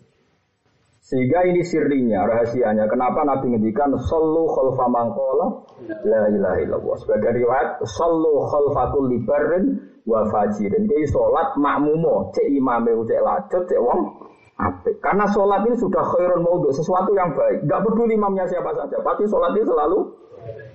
Sehingga 0.99 1.47
ini 1.47 1.63
sirinya, 1.63 2.27
rahasianya. 2.27 2.85
Kenapa 2.91 3.23
Nabi 3.23 3.55
ngendikan 3.55 3.95
sallu 4.03 4.45
khalfa 4.51 4.85
mangkola 4.91 5.63
la 6.05 6.27
ilaha 6.27 6.57
illallah. 6.59 6.95
Sebagai 6.99 7.39
riwayat 7.39 7.81
sallu 7.87 8.43
khalfa 8.45 8.83
kulli 8.93 9.23
barrin 9.23 9.65
wa 10.03 10.27
fajirin. 10.27 10.85
Jadi 10.85 11.05
salat 11.07 11.55
makmumo, 11.55 12.29
cek 12.35 12.47
imame 12.51 12.91
cek 13.07 13.19
lajut, 13.23 13.63
cek 13.65 13.79
wong 13.79 14.29
apik. 14.59 14.99
Karena 14.99 15.25
sholat 15.31 15.63
ini 15.65 15.75
sudah 15.79 16.03
khairun 16.03 16.43
maudhu, 16.43 16.69
sesuatu 16.75 17.15
yang 17.15 17.31
baik. 17.31 17.63
Gak 17.65 17.79
peduli 17.87 18.19
imamnya 18.19 18.43
siapa 18.45 18.75
saja, 18.75 18.99
pasti 18.99 19.23
sholat 19.25 19.55
ini 19.55 19.63
selalu 19.63 19.97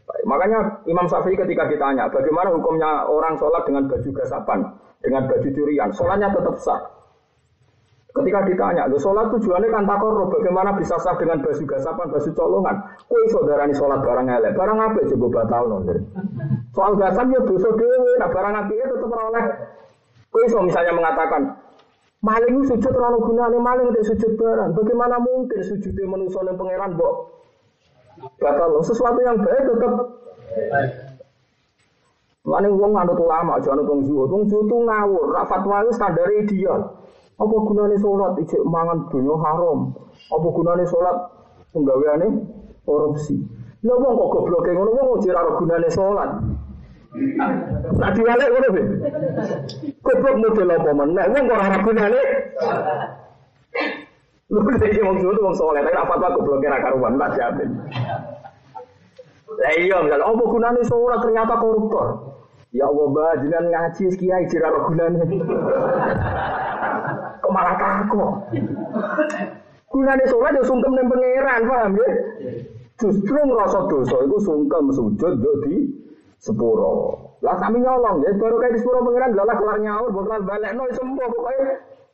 baik. 0.08 0.24
Makanya 0.24 0.58
Imam 0.88 1.04
Syafi'i 1.04 1.36
ketika 1.36 1.68
ditanya, 1.68 2.08
bagaimana 2.08 2.48
hukumnya 2.56 3.04
orang 3.04 3.36
sholat 3.36 3.62
dengan 3.68 3.84
baju 3.86 4.10
gasapan, 4.16 4.58
dengan 5.04 5.28
baju 5.28 5.48
curian, 5.52 5.92
sholatnya 5.92 6.32
tetap 6.32 6.56
sah. 6.64 6.80
Ketika 8.14 8.46
ditanya, 8.46 8.86
lo 8.86 8.94
sholat 8.94 9.26
tujuannya 9.34 9.74
kan 9.74 9.90
takor, 9.90 10.30
bagaimana 10.30 10.70
bisa 10.78 10.94
sah 11.02 11.18
dengan 11.18 11.42
baju 11.42 11.64
gasapan, 11.66 12.06
baju 12.14 12.30
colongan? 12.30 12.76
Kue 13.10 13.26
saudara 13.26 13.66
ini 13.66 13.74
sholat 13.74 14.06
barang 14.06 14.30
elek, 14.30 14.54
barang 14.54 14.78
apa 14.78 15.02
coba 15.02 15.26
batal 15.42 15.62
no. 15.66 15.82
Soal 16.70 16.94
gasan 16.94 17.34
ya 17.34 17.42
dosa 17.42 17.74
dewe, 17.74 18.12
nah 18.22 18.30
barang 18.30 18.54
api 18.54 18.74
itu 18.78 18.94
tetap 19.02 19.18
oleh. 19.18 19.44
Kue 20.30 20.46
so 20.46 20.62
misalnya 20.62 20.94
mengatakan, 20.94 21.58
maling 22.22 22.62
sujud 22.70 22.86
terlalu 22.86 23.18
gunanya 23.18 23.58
maling 23.58 23.90
untuk 23.90 24.06
sujud 24.06 24.38
barang. 24.38 24.70
Bagaimana 24.78 25.18
mungkin 25.18 25.60
sujudnya 25.66 26.06
manusia 26.06 26.38
yang 26.46 26.54
pangeran 26.54 26.94
bok? 26.94 27.14
Batal. 28.38 28.78
Sesuatu 28.86 29.18
yang 29.26 29.42
baik 29.42 29.74
tetap 29.74 29.92
Maling 32.44 32.76
wong 32.76 32.92
anut 32.92 33.16
ulama, 33.16 33.56
jangan 33.58 33.88
wong 33.88 34.04
zuhud. 34.04 34.28
Wong 34.28 34.44
zuhud 34.46 34.68
itu 34.68 34.76
ngawur, 34.84 35.32
fatwa 35.48 35.80
itu 35.80 35.90
standar 35.96 36.28
ideal. 36.28 36.92
Apa 37.34 37.54
gunanya 37.66 37.98
sholat 37.98 38.38
ijek 38.38 38.62
mangan 38.62 39.10
dunia 39.10 39.34
haram? 39.42 39.90
Apa 40.30 40.46
gunanya 40.54 40.86
sholat 40.86 41.16
penggaweane 41.74 42.30
korupsi? 42.86 43.42
Lah 43.82 43.98
wong 43.98 44.14
kok 44.14 44.30
goblok 44.30 44.64
ngono 44.70 44.90
wong 44.94 45.18
ora 45.18 45.40
ora 45.42 45.52
gunane 45.58 45.88
sholat. 45.90 46.30
Tak 47.98 48.10
diwalek 48.14 48.48
ngono 48.54 48.68
be. 48.70 48.82
Goblok 49.98 50.36
model 50.38 50.70
apa 50.78 50.90
meneh 50.94 51.24
wong 51.34 51.44
kok 51.50 51.58
ora 51.58 51.78
gunane. 51.82 52.20
Lu 54.54 54.60
iki 54.86 55.02
wong 55.02 55.18
suwe 55.18 55.34
wong 55.42 55.54
saleh, 55.58 55.82
tapi 55.82 55.98
apa 55.98 56.14
apa 56.14 56.38
goblok 56.38 56.62
ora 56.62 56.78
karuan 56.86 57.18
tak 57.18 57.30
jamin. 57.34 57.70
Lah 59.58 59.74
iya 59.74 59.96
misal 60.06 60.22
apa 60.22 60.44
gunane 60.46 60.80
sholat 60.86 61.18
ternyata 61.18 61.58
koruptor. 61.58 62.08
Ya 62.74 62.90
Allah, 62.90 63.38
jangan 63.38 63.70
ngaji 63.70 64.18
kiai 64.18 64.46
jira 64.50 64.70
gunane 64.70 65.18
kok 67.44 67.52
malah 67.52 67.74
takut. 67.76 68.32
Gunane 69.92 70.24
sholat 70.26 70.56
ya 70.56 70.62
sungkem 70.64 70.92
ning 70.96 71.06
pangeran, 71.06 71.60
paham 71.68 71.92
ya? 72.00 72.08
Justru 72.98 73.36
ngerasa 73.36 73.78
dosa 73.86 74.16
itu 74.24 74.38
sungkem 74.40 74.84
sujud 74.90 75.34
yo 75.38 75.52
di 75.68 75.86
sepuro. 76.40 77.20
Lah 77.44 77.60
kami 77.60 77.84
nyolong 77.84 78.24
ya 78.24 78.32
baru 78.40 78.56
kayak 78.56 78.74
di 78.74 78.80
sepuro 78.80 79.04
pangeran 79.04 79.36
lah 79.36 79.54
kelar 79.54 79.78
nyaur 79.78 80.08
bakal 80.10 80.40
balik 80.48 80.72
no 80.72 80.88
sembuh 80.88 81.28
pokoknya 81.28 81.64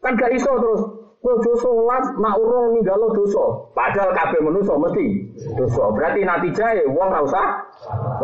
kan 0.03 0.13
gak 0.19 0.35
iso 0.35 0.53
terus. 0.59 0.83
Kowe 1.21 1.37
aja 1.37 1.53
salat 1.61 2.05
nak 2.17 2.41
urung 2.41 2.81
ninggalo 2.81 3.13
dosa. 3.13 3.45
Padahal 3.77 4.17
kabeh 4.17 4.41
manusa 4.41 4.73
mesti 4.73 5.05
dosa. 5.53 5.93
Berarti 5.93 6.25
natijah 6.25 6.81
wong 6.97 7.09
ora 7.13 7.21
usah. 7.29 7.47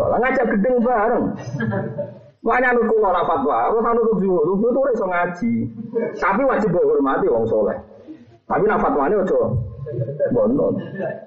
Lah 0.00 0.16
ngajak 0.16 0.48
gedeng 0.56 0.80
bareng. 0.80 1.24
Makanya 2.46 2.78
kula 2.78 3.10
ora 3.10 3.22
fatwa, 3.26 3.54
harus 3.66 3.82
anu 3.82 4.00
zuhud, 4.06 4.46
zuhud 4.46 4.70
itu 4.70 4.80
iso 4.94 5.06
ngaji. 5.10 5.52
Tapi 6.14 6.42
wajib 6.46 6.70
hormati 6.78 7.26
wong 7.26 7.42
soleh. 7.50 7.74
Tapi 8.46 8.70
nak 8.70 8.86
fatwane 8.86 9.18
ojo 9.18 9.58
bonon. 10.30 10.78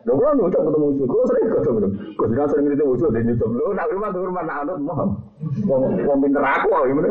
Lho 0.08 0.12
kula 0.16 0.32
nu 0.40 0.48
ucap 0.48 0.64
ketemu 0.64 0.88
zuhud, 0.96 1.10
kula 1.12 1.24
sering 1.28 1.46
ketemu. 1.52 1.88
Kok 2.16 2.28
sudah 2.32 2.46
sering 2.48 2.66
ketemu 2.72 2.94
zuhud 2.96 3.12
di 3.12 3.28
YouTube. 3.28 3.52
Lho 3.52 3.76
nak 3.76 3.88
hormat 3.92 4.16
hormat 4.16 4.44
nak 4.48 4.58
anut 4.64 4.80
mohon. 4.80 5.10
Wong 5.68 5.82
wong 6.08 6.18
pinter 6.24 6.40
aku 6.40 6.68
kok 6.72 6.88
gimana. 6.88 7.10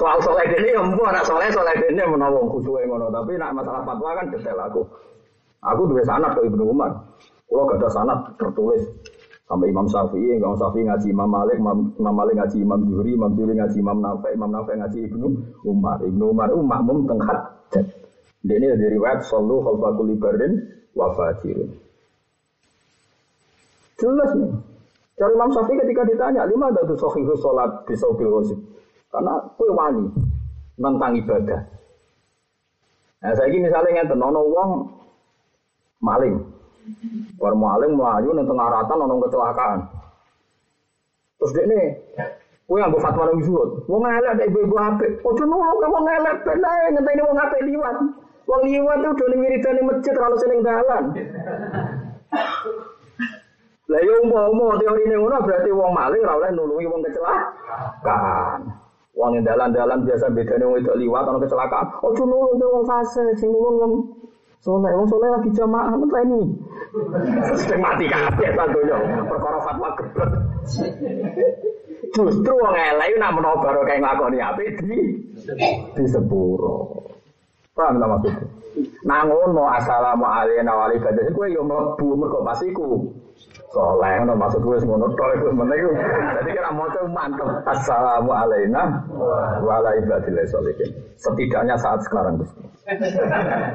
Soal 0.00 0.18
soleh 0.24 0.44
ini 0.56 0.72
ya 0.72 0.80
mpu 0.80 1.02
anak 1.04 1.28
soleh 1.28 1.52
soleh 1.52 1.74
ini 1.84 2.00
menawa 2.00 2.48
khusyuk 2.48 2.80
ngono, 2.88 3.12
tapi 3.12 3.36
nak 3.36 3.52
masalah 3.52 3.84
fatwa 3.84 4.16
kan 4.16 4.32
detail 4.32 4.56
aku. 4.64 4.88
Aku 5.60 5.84
dua 5.84 6.00
sanat 6.00 6.32
ke 6.32 6.48
Ibnu 6.48 6.64
Umar. 6.64 6.96
Kalau 7.46 7.68
gak 7.70 7.78
ada 7.78 7.88
sanat 7.90 8.18
tertulis 8.38 8.82
Sampai 9.46 9.70
Imam 9.70 9.86
Syafi'i, 9.86 10.42
Imam 10.42 10.58
Syafi'i 10.58 10.82
ngaji 10.90 11.06
Imam 11.14 11.30
Malik, 11.30 11.56
Imam, 11.62 11.94
Malik 12.02 12.34
ngaji 12.34 12.66
Imam 12.66 12.82
Zuhri, 12.82 13.14
Imam 13.14 13.30
Zuhri 13.38 13.54
ngaji 13.54 13.78
Imam 13.78 13.98
Nafi, 14.02 14.28
Imam 14.34 14.50
Nafi 14.50 14.72
ngaji 14.74 14.98
Ibnu 15.06 15.28
Umar. 15.62 16.02
Ibnu 16.02 16.24
Umar 16.34 16.50
itu 16.50 16.58
makmum 16.66 17.06
tenghat. 17.06 17.38
Ini 18.42 18.74
dari 18.74 18.98
riwayat 18.98 19.22
Sallu 19.22 19.62
khalfakul 19.62 20.10
ibarin 20.10 20.66
wa 20.98 21.14
fajirin. 21.14 21.70
Jelas 24.02 24.30
nih. 24.34 24.50
Cari 25.14 25.32
Imam 25.32 25.50
Syafi'i 25.54 25.78
ketika 25.78 26.02
ditanya, 26.10 26.42
lima 26.50 26.68
ada 26.74 26.82
tuh 26.82 26.98
sohihu 26.98 27.32
sholat 27.38 27.86
di 27.86 27.94
sobil 27.94 28.28
gosip. 28.28 28.58
Karena 29.14 29.46
kue 29.54 29.70
wani 29.70 30.10
tentang 30.76 31.12
ibadah. 31.16 31.60
Nah, 33.24 33.32
saya 33.32 33.48
ini 33.48 33.64
misalnya 33.64 34.04
ngeten, 34.04 34.18
nono 34.20 34.44
uang 34.44 34.70
maling. 36.04 36.36
Baru 37.36 37.56
maling 37.58 37.92
melayu 37.94 38.30
nang 38.32 38.46
tengah 38.48 38.68
rata 38.70 38.92
nono 38.96 39.20
kecelakaan. 39.26 39.78
Terus 41.36 41.52
dia 41.52 41.64
nih, 41.68 41.86
kue 42.64 42.80
yang 42.80 42.94
fatwa 42.96 43.28
nang 43.28 43.44
zuhud. 43.44 43.84
Wong 43.90 44.02
elek 44.08 44.32
ada 44.32 44.44
ibu-ibu 44.48 44.76
apik. 44.80 45.10
Ojo 45.20 45.44
nulung 45.44 45.78
ke 45.78 45.86
wong 45.92 46.06
elek 46.08 46.36
ben 46.48 46.64
ae 46.64 46.86
ngenteni 46.96 47.22
wong 47.26 47.38
apik 47.38 47.62
liwat. 47.66 47.96
Wong 48.46 48.62
liwat 48.64 48.98
tuh 49.04 49.12
udah 49.12 49.38
wiridane 49.38 49.80
masjid 49.84 50.14
kalau 50.16 50.36
seneng 50.40 50.60
dalan. 50.64 51.04
Lah 53.86 54.00
yo 54.02 54.14
umpama 54.26 54.74
teori 54.82 55.06
ini 55.06 55.14
ngono 55.14 55.46
berarti 55.46 55.70
wong 55.70 55.92
maling 55.94 56.22
ora 56.26 56.34
oleh 56.40 56.50
nulungi 56.56 56.90
wong 56.90 57.02
kecelakaan. 57.06 58.60
Wong 59.16 59.30
yang 59.38 59.44
dalan-dalan 59.44 60.02
biasa 60.08 60.32
bedane 60.32 60.64
wong 60.64 60.78
itu 60.80 60.90
liwat 60.96 61.28
ana 61.28 61.38
kecelakaan. 61.38 61.86
Ojo 62.00 62.22
nulung 62.24 62.58
wong 62.58 62.84
fase 62.88 63.22
sing 63.36 63.52
nulung 63.52 64.15
soleh, 64.66 64.90
wong 64.90 65.06
soleh 65.06 65.30
lagi 65.30 65.50
jamaah 65.54 65.94
ini. 66.26 66.42
Sing 67.54 67.78
mati 67.78 68.10
kabeh 68.10 68.50
perkara 69.30 69.58
fatwa 69.62 69.88
geblek. 69.94 70.30
Justru 72.10 72.52
wong 72.58 72.74
elek 72.74 73.14
nak 73.22 73.38
menawa 73.38 73.86
kayak 73.86 74.02
nglakoni 74.02 74.38
apik 74.42 74.82
di 74.82 74.98
di 75.94 76.04
sepuro. 76.10 77.06
Paham 77.76 78.00
tak 78.00 78.08
maksudnya? 78.08 78.44
Nah 79.04 79.20
ngono 79.28 79.68
assalamualaikum 79.68 80.64
warahmatullahi 80.64 81.00
wabarakatuh. 81.04 81.36
Kowe 81.36 81.46
yo 81.52 81.60
mlebu 81.60 82.06
mergo 82.16 82.40
pasiku 82.40 82.88
soleh 83.68 84.16
ngono 84.24 84.32
maksud 84.40 84.64
gue 84.64 84.80
sing 84.80 84.88
ngono 84.88 85.12
tok 85.12 85.28
iku 85.36 85.52
iku. 85.52 85.90
Dadi 86.40 86.50
kira 86.56 86.72
maca 86.72 87.00
mantep 87.04 87.48
assalamu 87.68 88.32
alayna 88.32 89.04
wa 89.60 89.76
ala 89.76 89.92
ibadillah 90.00 90.48
sholihin 90.48 90.88
setidaknya 91.20 91.76
saat 91.76 92.00
sekarang 92.08 92.40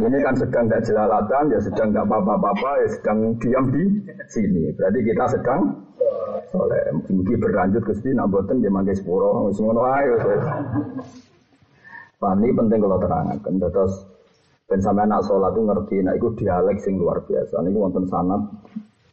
ini 0.01 0.17
kan 0.23 0.33
sedang 0.33 0.65
tidak 0.65 0.81
jelalatan 0.87 1.43
ya 1.53 1.59
sedang 1.61 1.93
tidak 1.93 2.05
apa-apa 2.09 2.71
ya 2.81 2.87
sedang 2.97 3.17
diam 3.37 3.65
di 3.69 3.83
sini. 4.33 4.73
Berarti 4.73 4.99
kita 5.05 5.25
sedang 5.37 5.61
soleh. 6.49 6.81
Mungkin 7.05 7.37
berlanjut 7.37 7.85
Gusti 7.85 8.09
nak 8.17 8.33
boten 8.33 8.65
dia 8.65 8.73
mangke 8.73 8.97
sepuro. 8.97 9.53
Wis 9.53 9.61
ngono 9.61 9.85
wis 12.21 12.37
Ini 12.37 12.53
penting 12.53 12.79
kalau 12.85 13.01
terangkan, 13.01 13.53
terus 13.57 13.93
ben 14.69 14.79
sampai 14.79 15.09
anak 15.09 15.25
sholat 15.25 15.51
itu 15.57 15.61
ngerti, 15.65 15.97
nah 16.05 16.13
itu 16.13 16.27
dialek 16.37 16.77
sing 16.79 17.01
luar 17.01 17.25
biasa. 17.25 17.59
Ini 17.65 17.75
wonten 17.75 18.05
sanat 18.05 18.41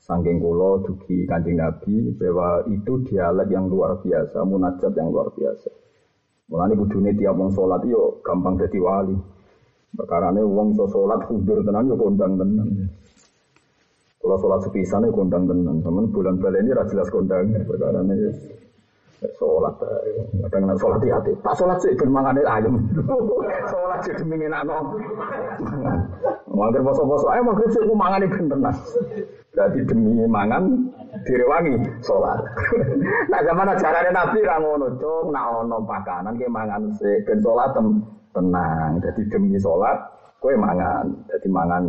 Sangking 0.09 0.41
kulo 0.41 0.81
dugi 0.81 1.29
kanjeng 1.29 1.61
Nabi 1.61 2.17
bahwa 2.17 2.65
itu 2.65 2.97
dialek 3.05 3.53
yang 3.53 3.69
luar 3.69 4.01
biasa, 4.01 4.41
munajat 4.41 4.97
yang 4.97 5.13
luar 5.13 5.29
biasa. 5.37 5.69
Mulane 6.49 6.81
kudune 6.81 7.13
tiap 7.13 7.37
wong 7.37 7.53
salat 7.53 7.85
yo 7.85 8.17
gampang 8.25 8.57
jadi 8.57 8.81
wali. 8.81 9.13
Perkarane 9.93 10.41
wong 10.41 10.73
iso 10.73 10.89
salat 10.89 11.29
kudur 11.29 11.61
tenan 11.61 11.93
yo 11.93 12.01
kondang 12.01 12.41
tenan. 12.41 12.89
Kalau 14.17 14.41
sholat 14.41 14.65
sepisan 14.65 15.05
itu 15.05 15.13
kondang 15.13 15.45
tenan, 15.45 15.85
teman 15.85 16.09
bulan 16.09 16.41
balen 16.41 16.65
ini 16.65 16.73
jelas 16.89 17.13
kondang. 17.13 17.53
Perkarane 17.69 18.17
sholat 19.39 19.75
kadang 20.47 20.71
nak 20.71 20.79
sholat 20.79 20.99
di 21.03 21.11
hati 21.11 21.33
tak 21.43 21.55
sholat 21.59 21.79
sih 21.83 21.91
ben 21.99 22.11
mangane 22.15 22.43
ayam 22.47 22.79
sholat 23.73 23.99
sih 24.07 24.15
demi 24.15 24.39
enak 24.47 24.63
no 24.63 24.95
mangan 26.59 26.83
poso-poso 26.83 27.27
ayo 27.31 27.43
maghrib 27.47 27.71
sih 27.71 27.83
aku 27.87 27.95
mangane 27.95 28.27
ben 28.27 28.51
tenan. 28.51 28.75
Berarti 29.55 29.79
demi 29.87 30.27
mangan 30.27 30.63
direwangi 31.23 31.75
sholat. 32.03 32.43
Nah 33.31 33.41
zaman 33.45 33.73
ajarannya 33.75 34.11
nabi 34.11 34.39
ra 34.43 34.57
ngono 34.59 34.87
cung 34.99 35.31
nak 35.31 35.47
ono 35.63 35.79
pakanan 35.87 36.35
ke 36.35 36.51
mangan 36.51 36.91
sih 36.99 37.23
ben 37.23 37.39
sholat 37.39 37.75
tenang. 38.35 38.99
Jadi 39.03 39.23
demi 39.31 39.55
sholat 39.59 39.99
kue 40.43 40.59
mangan. 40.59 41.15
Jadi 41.31 41.47
mangan 41.47 41.85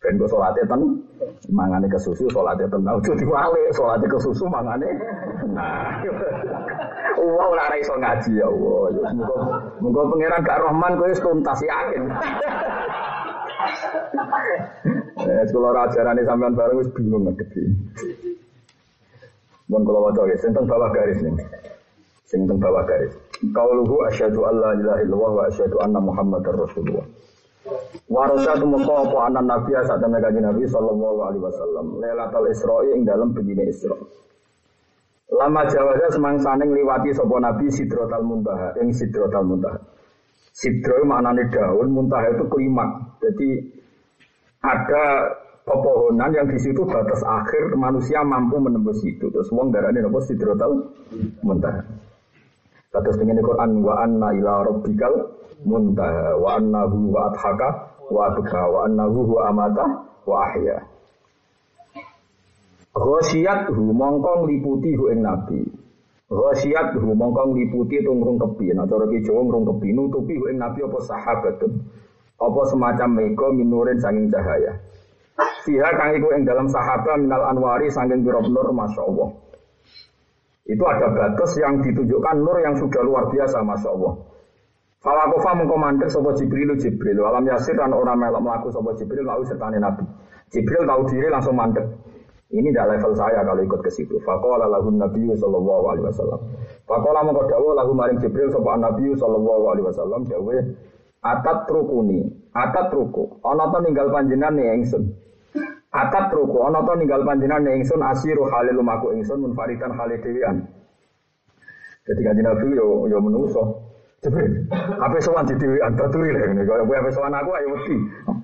Ben 0.00 0.16
kok 0.16 0.32
sholatnya 0.32 0.64
ten, 0.64 0.80
mangane 1.52 1.84
ke 1.84 2.00
susu, 2.00 2.24
sholatnya 2.32 2.64
ten, 2.72 2.80
nah 2.80 2.96
udah 2.96 3.14
diwale, 3.20 3.62
sholatnya 3.76 4.08
ke 4.08 4.16
susu, 4.16 4.48
mangane, 4.48 4.88
nah, 5.52 6.00
wow, 7.20 7.52
lara 7.52 7.76
iso 7.76 7.92
ngaji 8.00 8.40
ya 8.40 8.48
Allah, 8.48 9.60
mungkin 9.76 10.08
pangeran 10.08 10.40
Kak 10.40 10.60
Rahman 10.64 10.96
kue 10.96 11.12
tuntas 11.20 11.60
yakin. 11.60 12.02
Eh, 15.20 15.44
sekolah 15.52 15.84
ajaran 15.84 16.16
ini 16.16 16.24
sampean 16.24 16.56
baru 16.56 16.80
wis 16.80 16.88
bingung 16.96 17.28
ngedepi. 17.28 17.60
Mun 19.68 19.84
kalau 19.84 20.08
waca 20.08 20.24
ya, 20.26 20.36
sing 20.40 20.56
bawah 20.56 20.88
garis 20.90 21.20
nih. 21.20 21.34
Sing 22.24 22.48
bawah 22.48 22.82
garis. 22.88 23.12
Qauluhu 23.52 24.00
asyhadu 24.08 24.48
an 24.48 24.54
la 24.58 24.70
ilaha 24.80 24.98
illallah 25.04 25.30
wa 25.30 25.42
asyhadu 25.46 25.76
anna 25.84 26.00
muhammadar 26.00 26.56
rasulullah. 26.56 27.04
Warasa 28.10 28.58
tumeka 28.58 28.94
apa 29.06 29.18
anan 29.30 29.46
Nabi 29.46 29.70
saat 29.86 30.02
temen 30.02 30.18
kanjeng 30.18 30.44
Nabi 30.44 30.66
sallallahu 30.66 31.18
alaihi 31.30 31.42
wasallam. 31.42 31.86
Lailatul 32.02 32.46
Isra 32.50 32.76
ing 32.90 33.06
dalam 33.06 33.30
begini 33.30 33.70
Isra. 33.70 33.94
Lama 35.30 35.62
jawaza 35.70 36.10
semangsane 36.10 36.66
ngliwati 36.66 37.14
sapa 37.14 37.38
Nabi 37.38 37.70
Sidratul 37.70 38.26
Muntaha 38.26 38.74
ing 38.82 38.90
Sidratul 38.90 39.46
Muntaha. 39.46 39.78
Sidro 40.50 41.06
maknane 41.06 41.46
daun, 41.48 41.94
muntaha 41.94 42.34
itu 42.34 42.44
klimak. 42.50 42.90
Jadi 43.22 43.48
ada 44.66 45.30
pepohonan 45.62 46.34
yang 46.34 46.50
di 46.50 46.58
situ 46.58 46.82
batas 46.82 47.22
akhir 47.22 47.78
manusia 47.78 48.20
mampu 48.26 48.58
menembus 48.58 48.98
itu. 49.06 49.30
Terus 49.30 49.48
wong 49.54 49.70
darane 49.70 50.02
napa 50.02 50.18
Sidratul 50.26 50.90
Muntaha. 51.46 51.80
Kata 52.90 53.14
dengan 53.14 53.38
Quran 53.38 53.70
wa 53.86 54.02
anna 54.02 54.34
ila 54.34 54.66
rabbikal 54.66 55.14
muntaha 55.64 56.36
wa 56.40 56.56
annahu 56.56 57.12
wa 57.12 57.28
adhaka 57.28 57.68
wa 58.10 58.20
abka 58.32 58.60
wa 58.68 58.78
annahu 58.88 59.18
wa 59.28 59.40
amata 59.48 59.84
wa 60.26 60.36
ahya. 60.48 60.78
Ghosiyat 62.90 63.70
hu 63.70 63.94
mongkong 63.94 64.50
liputi 64.50 64.98
hu 64.98 65.14
ing 65.14 65.22
nabi. 65.22 65.62
Ghosiyat 66.26 66.98
hu 66.98 67.14
mongkong 67.14 67.54
liputi 67.54 68.02
itu 68.02 68.10
kepi. 68.10 68.74
Nah 68.74 68.86
cara 68.90 69.06
ki 69.06 69.22
Jawa 69.22 69.46
kepi 69.46 69.88
nutupi 69.94 70.34
hu 70.34 70.50
ing 70.50 70.58
nabi 70.58 70.82
apa 70.82 70.98
sahabatun. 71.06 71.72
Apa 72.40 72.60
semacam 72.72 73.08
meko 73.20 73.46
minurin 73.54 74.00
sanging 74.00 74.26
cahaya. 74.32 74.74
Fiha 75.64 75.88
kang 75.96 76.16
iku 76.16 76.32
ing 76.34 76.48
dalam 76.48 76.66
sahabat 76.68 77.20
minal 77.20 77.44
anwari 77.46 77.88
sanging 77.92 78.24
pira 78.24 78.40
Masya 78.40 79.02
Allah. 79.06 79.28
Itu 80.64 80.84
ada 80.86 81.08
batas 81.12 81.52
yang 81.58 81.82
ditunjukkan 81.82 82.36
nur 82.40 82.58
yang 82.62 82.74
sudah 82.76 83.02
luar 83.04 83.28
biasa 83.28 83.60
Masya 83.64 83.88
Allah. 83.92 84.14
Falakofa 85.00 85.56
mengkomandir 85.56 86.12
sopo 86.12 86.36
Jibril 86.36 86.76
Jibril. 86.76 87.24
Alam 87.24 87.48
Yasir 87.48 87.72
dan 87.72 87.96
orang 87.96 88.20
melok 88.20 88.44
melaku 88.44 88.68
sopo 88.68 88.92
Jibril 88.92 89.24
lalu 89.24 89.48
sertane 89.48 89.80
Nabi. 89.80 90.04
Jibril 90.52 90.84
tahu 90.84 91.08
diri 91.08 91.32
langsung 91.32 91.56
mandek. 91.56 91.88
Ini 92.50 92.68
tidak 92.68 92.98
level 92.98 93.14
saya 93.16 93.40
kalau 93.46 93.62
ikut 93.64 93.80
ke 93.80 93.88
situ. 93.88 94.20
Fakola 94.26 94.68
lagu 94.68 94.92
Nabi 94.92 95.32
Sallallahu 95.32 95.84
Alaihi 95.88 96.04
Wasallam. 96.04 96.40
Fakola 96.84 97.24
mengko 97.24 97.48
dawo 97.48 97.72
lagu 97.72 97.92
maring 97.96 98.20
Jibril 98.20 98.52
sopo 98.52 98.68
Nabi 98.76 99.16
Sallallahu 99.16 99.64
Alaihi 99.72 99.86
Wasallam. 99.88 100.20
Dawe 100.28 100.56
atat 101.24 101.58
trukuni, 101.64 102.20
atat 102.52 102.92
truku. 102.92 103.40
Ono 103.40 103.64
to 103.72 103.78
ninggal 103.80 104.12
panjinan 104.12 104.52
nih 104.52 104.68
engsun. 104.84 105.16
Atat 105.96 106.28
truku. 106.28 106.60
Ono 106.60 106.84
to 106.84 106.92
ninggal 107.00 107.24
panjinan 107.24 107.64
nih 107.64 107.80
engsun 107.80 108.04
asiru 108.04 108.44
halil 108.52 108.84
lumaku 108.84 109.16
engsun 109.16 109.40
munfaritan 109.40 109.96
halil 109.96 110.20
dewian. 110.20 110.60
Jadi 112.04 112.20
kanjeng 112.20 112.44
Nabi 112.52 112.68
yo 112.76 113.08
yo 113.08 113.16
menuso. 113.24 113.88
Apa 114.20 115.16
sowan 115.24 115.48
di 115.48 115.56
dewi 115.56 115.80
antar 115.80 116.12
turi 116.12 116.28
lah 116.28 116.44
ini. 116.52 116.60
Kalau 116.68 116.84
apa 116.84 117.08
sowan 117.08 117.32
aku 117.32 117.56
ayo 117.56 117.68
wedi, 117.72 117.96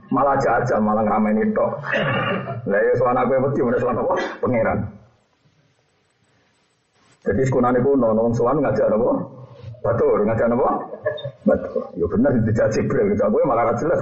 malah 0.09 0.33
jajal 0.41 0.81
malah 0.81 1.05
ngeramein 1.05 1.45
itu. 1.45 1.67
Lah 2.65 2.81
ya 2.81 2.93
sowan 2.97 3.21
aku 3.21 3.37
wedi, 3.37 3.61
mana 3.61 3.77
sowan 3.77 4.01
apa? 4.01 4.15
Pangeran. 4.41 4.79
Jadi 7.29 7.43
sekunane 7.45 7.85
ku 7.85 7.93
nono 7.93 8.33
sowan 8.33 8.65
ngajak 8.65 8.89
apa? 8.89 9.11
Batur, 9.85 10.25
ngajak 10.25 10.49
apa? 10.49 10.71
Batur. 11.45 11.85
Ya 11.93 12.09
benar 12.09 12.33
dijak 12.41 12.73
Jibril, 12.73 13.13
aku 13.13 13.37
malah 13.45 13.77
jelas. 13.77 14.01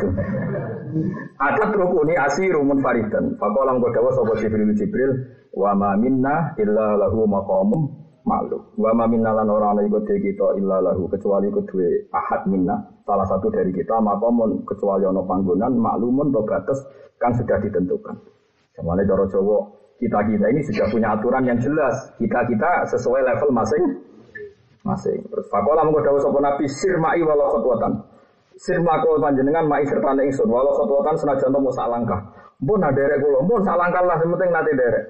Ada 1.43 1.75
rukuni 1.75 2.15
asiru 2.15 2.63
munfaridan. 2.63 3.35
Fakolang 3.35 3.83
kodawa 3.83 4.15
sopo 4.15 4.39
Jibril 4.39 4.71
Jibril, 4.79 5.11
wa 5.51 5.75
ma 5.75 5.99
minna 5.99 6.55
illa 6.55 6.95
lahu 7.03 7.27
maqamum 7.27 8.04
maklum. 8.25 8.61
Wa 8.81 8.91
ma 8.97 9.05
minna 9.05 9.31
lan 9.37 9.49
ora 9.53 9.77
ana 9.77 9.85
iku 9.85 10.01
kita 10.03 10.57
illa 10.59 10.81
lahu 10.81 11.07
kecuali 11.07 11.53
kedue 11.53 12.09
ahad 12.11 12.49
minna 12.49 12.81
salah 13.05 13.29
satu 13.29 13.53
dari 13.53 13.71
kita 13.71 14.01
makomun 14.01 14.65
kecuali 14.65 15.05
ana 15.05 15.21
panggonan 15.23 15.77
maklumun 15.77 16.33
to 16.33 16.41
batas 16.49 16.81
kan 17.21 17.31
sudah 17.37 17.61
ditentukan. 17.61 18.17
Samane 18.75 19.07
cara 19.07 19.25
Jawa 19.31 19.59
kita-kita 20.01 20.47
ini 20.51 20.61
sudah 20.67 20.87
punya 20.91 21.09
aturan 21.15 21.45
yang 21.47 21.61
jelas. 21.63 21.95
Kita-kita 22.19 22.91
sesuai 22.91 23.23
level 23.23 23.51
masing 23.55 23.85
masing. 24.83 25.21
Terus 25.31 25.47
fakola 25.53 25.85
mengko 25.87 26.03
dawuh 26.03 26.21
sapa 26.21 26.39
Nabi 26.43 26.65
sirmai 26.67 27.21
walau 27.23 27.55
khotwatan. 27.55 27.93
Sirma 28.55 29.03
kula 29.03 29.19
panjenengan 29.31 29.67
mai 29.67 29.83
serta 29.87 30.15
ingsun 30.15 30.47
walau 30.47 30.75
khotwatan 30.75 31.15
senajan 31.19 31.51
to 31.51 31.71
sak 31.75 31.89
langkah. 31.91 32.21
Mpun 32.63 32.87
derek 32.95 33.19
kula, 33.19 33.43
sak 33.67 33.77
langkah 33.77 34.03
lah 34.07 34.17
penting 34.19 34.51
nate 34.51 34.73
derek. 34.79 35.05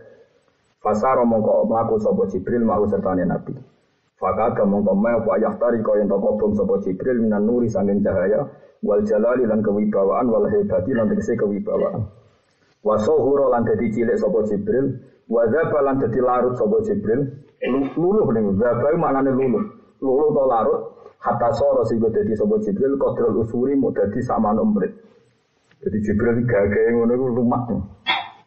Fasaro 0.85 1.25
mongko 1.25 1.65
mlaku 1.65 1.97
sapa 1.97 2.29
Jibril 2.29 2.61
mau 2.61 2.85
sertane 2.85 3.25
Nabi. 3.25 3.57
Fakada 4.21 4.69
mongko 4.69 4.93
me 4.93 5.17
apa 5.17 5.41
yahtari 5.41 5.81
kaya 5.81 6.05
ento 6.05 6.21
kobong 6.21 6.53
sapa 6.53 6.77
Jibril 6.85 7.25
minan 7.25 7.49
nuri 7.49 7.73
sanging 7.73 8.05
cahaya 8.05 8.45
wal 8.85 9.01
jalali 9.01 9.49
lan 9.49 9.65
kewibawaan 9.65 10.29
wal 10.29 10.45
hebati 10.45 10.93
lan 10.93 11.09
tegese 11.09 11.41
kewibawaan. 11.41 12.05
Wa 12.85 13.01
sohuro 13.01 13.49
lan 13.49 13.65
dadi 13.65 13.89
cilik 13.97 14.21
sapa 14.21 14.45
Jibril, 14.45 15.01
wa 15.25 15.49
dzaba 15.49 15.81
lan 15.89 16.05
dadi 16.05 16.21
larut 16.21 16.53
sapa 16.53 16.77
Jibril. 16.85 17.33
Luluh 17.97 18.29
ning 18.37 18.61
dzaba 18.61 18.93
maknane 19.01 19.33
luluh. 19.33 19.65
Luluh 20.05 20.29
to 20.37 20.43
larut 20.45 20.81
hatta 21.25 21.49
soro 21.57 21.81
sing 21.89 21.97
dadi 21.97 22.37
sapa 22.37 22.61
Jibril 22.61 23.01
kodrol 23.01 23.41
usuri 23.41 23.73
mau 23.73 23.89
dadi 23.89 24.21
umprit. 24.61 24.93
Jadi 25.81 25.97
Jibril 26.05 26.45
gagah 26.45 26.93
ngono 26.93 27.13
iku 27.17 27.27
lumak. 27.41 27.73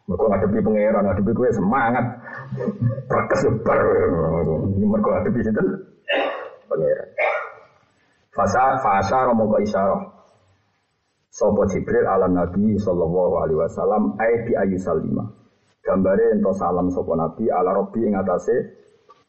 Mereka 0.08 0.24
ngadepi 0.24 0.58
pangeran, 0.64 1.04
ngadepi 1.04 1.30
gue 1.36 1.48
semangat. 1.52 2.04
Prakes 3.04 3.44
bar. 3.60 3.80
Mereka 4.72 5.08
ngadepi 5.12 5.40
sinten? 5.44 5.66
Pangeran. 6.64 7.08
Fasa 8.32 8.80
fasa 8.80 9.28
romo 9.28 9.52
ke 9.52 9.68
isyarah. 9.68 10.00
Sopo 11.28 11.68
Jibril 11.68 12.08
ala 12.08 12.24
Nabi 12.24 12.80
sallallahu 12.80 13.34
alaihi 13.44 13.60
wasallam 13.60 14.16
di 14.48 14.52
ayu 14.56 14.80
salima. 14.80 15.28
Gambare 15.84 16.34
ento 16.34 16.56
salam 16.56 16.88
sopo 16.88 17.12
Nabi 17.12 17.52
ala 17.52 17.76
Robbi 17.76 18.08
ing 18.08 18.16
atase 18.16 18.56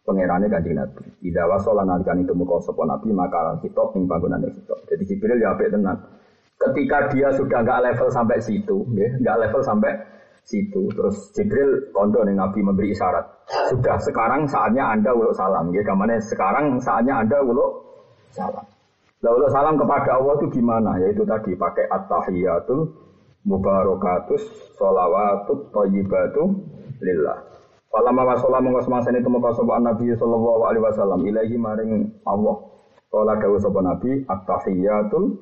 pangerane 0.08 0.48
kanjeng 0.48 0.80
Nabi. 0.80 1.06
Ida 1.28 1.44
wasala 1.46 1.84
nalikane 1.84 2.24
temu 2.24 2.48
sopo 2.64 2.88
Nabi 2.88 3.12
maka 3.12 3.60
kita 3.60 3.84
ing 4.00 4.08
panggonane 4.08 4.48
kita. 4.48 4.76
Jadi 4.88 5.04
Jibril 5.06 5.44
ya 5.44 5.54
apik 5.54 5.76
tenan. 5.76 5.98
Ketika 6.60 7.12
dia 7.12 7.32
sudah 7.36 7.64
nggak 7.64 7.82
level 7.88 8.10
sampai 8.12 8.38
situ, 8.44 8.84
nggak 8.94 9.38
level 9.48 9.62
sampai 9.64 9.96
situ. 10.50 10.90
Terus 10.98 11.30
Jibril 11.38 11.94
kondo 11.94 12.26
nih 12.26 12.34
Nabi 12.34 12.60
memberi 12.66 12.90
isyarat. 12.90 13.26
Sudah 13.70 13.98
sekarang 14.02 14.50
saatnya 14.50 14.90
Anda 14.90 15.14
uluk 15.14 15.38
salam. 15.38 15.70
Ya 15.70 15.86
ke 15.86 15.94
mana 15.94 16.18
sekarang 16.18 16.82
saatnya 16.82 17.22
Anda 17.22 17.38
uluk 17.46 17.72
salam. 18.34 18.66
Lah 19.22 19.32
uluk 19.36 19.50
salam 19.54 19.78
kepada 19.78 20.18
Allah 20.18 20.34
itu 20.42 20.48
gimana? 20.58 20.98
Yaitu 20.98 21.22
tadi 21.30 21.54
pakai 21.54 21.86
at-tahiyatul 21.94 22.90
mubarakatus 23.46 24.74
sholawatut 24.76 25.70
thayyibatu 25.70 26.44
lillah. 27.06 27.38
Falamma 27.90 28.22
wasala 28.22 28.62
mongko 28.62 28.86
semasa 28.86 29.10
ini 29.10 29.26
temu 29.26 29.42
kasaba 29.42 29.82
Nabi 29.82 30.14
sallallahu 30.14 30.62
alaihi 30.62 30.84
wasallam 30.86 31.22
ilahi 31.26 31.56
maring 31.58 31.92
Allah. 32.26 32.58
Kala 33.10 33.42
dawuh 33.42 33.58
sapa 33.58 33.82
Nabi 33.82 34.22
at-tahiyatul 34.30 35.42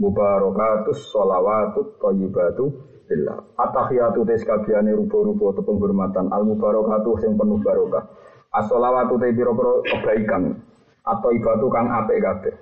mubarakatus 0.00 0.98
sholawatut 1.12 2.00
thayyibatu 2.00 2.91
lillah. 3.10 3.38
At-tahiyatu 3.58 4.22
tes 4.28 4.42
kabehane 4.46 4.92
rupa-rupa 4.94 5.56
atau 5.56 5.62
penghormatan 5.66 6.30
al 6.30 6.42
mubarakatuh 6.46 7.14
sing 7.22 7.34
penuh 7.34 7.58
barokah. 7.62 8.06
As-sholawatu 8.52 9.16
te 9.16 9.32
pira-pira 9.32 9.72
kebaikan 9.88 10.60
atau 11.02 11.30
ibadu 11.32 11.66
kang 11.72 11.88
apik 11.90 12.20
kabeh. 12.20 12.54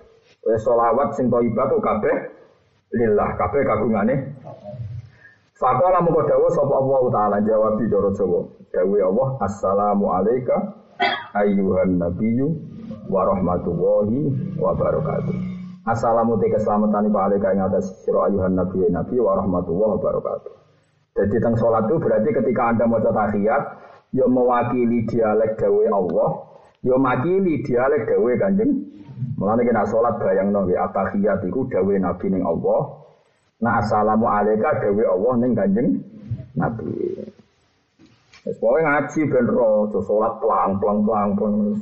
Wis 0.47 0.63
sholawat 0.63 1.19
sing 1.19 1.29
thayyibatu 1.29 1.83
kabeh 1.83 2.15
lillah 2.95 3.37
kabeh 3.37 3.63
kagungane 3.67 4.17
Fakola 5.61 6.01
muka 6.01 6.25
dawa 6.25 6.49
sapa 6.57 6.73
Allah 6.73 7.03
taala 7.13 7.37
jawab 7.45 7.77
di 7.77 7.85
doro 7.93 8.09
Jawa. 8.17 8.49
Dawe 8.73 8.99
Allah 9.05 9.29
assalamu 9.45 10.09
alayka 10.09 10.57
ayyuhan 11.37 12.01
nabiyyu 12.01 12.49
wa 13.13 13.29
rahmatullahi 13.29 14.57
wa 14.57 14.73
barakatuh. 14.73 15.50
Assalamu 15.89 16.37
te 16.37 16.53
keselamatan 16.53 17.09
iku 17.09 17.19
alayka 17.25 17.57
ing 17.57 17.65
atas 17.65 18.05
sira 18.05 18.29
ayuhan 18.29 18.53
nabi 18.53 18.85
nabi 18.93 19.17
wa 19.17 19.41
rahmatullahi 19.41 19.97
wa 19.97 20.01
barakatuh. 20.01 20.55
Jadi 21.17 21.37
teng 21.41 21.57
salat 21.57 21.89
itu 21.89 21.97
berarti 21.97 22.31
ketika 22.37 22.63
Anda 22.69 22.85
mau 22.85 23.01
tahiyat 23.01 23.63
ya 24.13 24.27
mewakili 24.29 25.09
dialek 25.09 25.57
dawe 25.57 25.85
Allah, 25.89 26.31
ya 26.85 26.95
mewakili 27.01 27.65
dialek 27.65 28.07
dawe 28.13 28.33
Kanjeng. 28.37 28.73
Mulane 29.41 29.65
kena 29.65 29.89
salat 29.89 30.21
bayangno 30.21 30.69
ya 30.69 30.85
tahiyat 30.93 31.49
iku 31.49 31.65
dawe 31.65 31.95
nabi 31.97 32.27
ning 32.29 32.45
Allah, 32.45 33.01
Nah 33.61 33.77
assalamu 33.85 34.25
alaika 34.25 34.81
Allah 34.81 35.33
ning 35.37 35.53
kanjeng 35.53 36.01
Nabi. 36.57 36.93
Wis 38.41 38.57
pokoke 38.57 38.81
ngaji 38.81 39.21
ben 39.29 39.47
ro, 39.53 39.85
salat 40.01 40.41
pelang 40.41 40.81
pelang 40.81 41.05
pelang 41.05 41.31
pelang. 41.37 41.77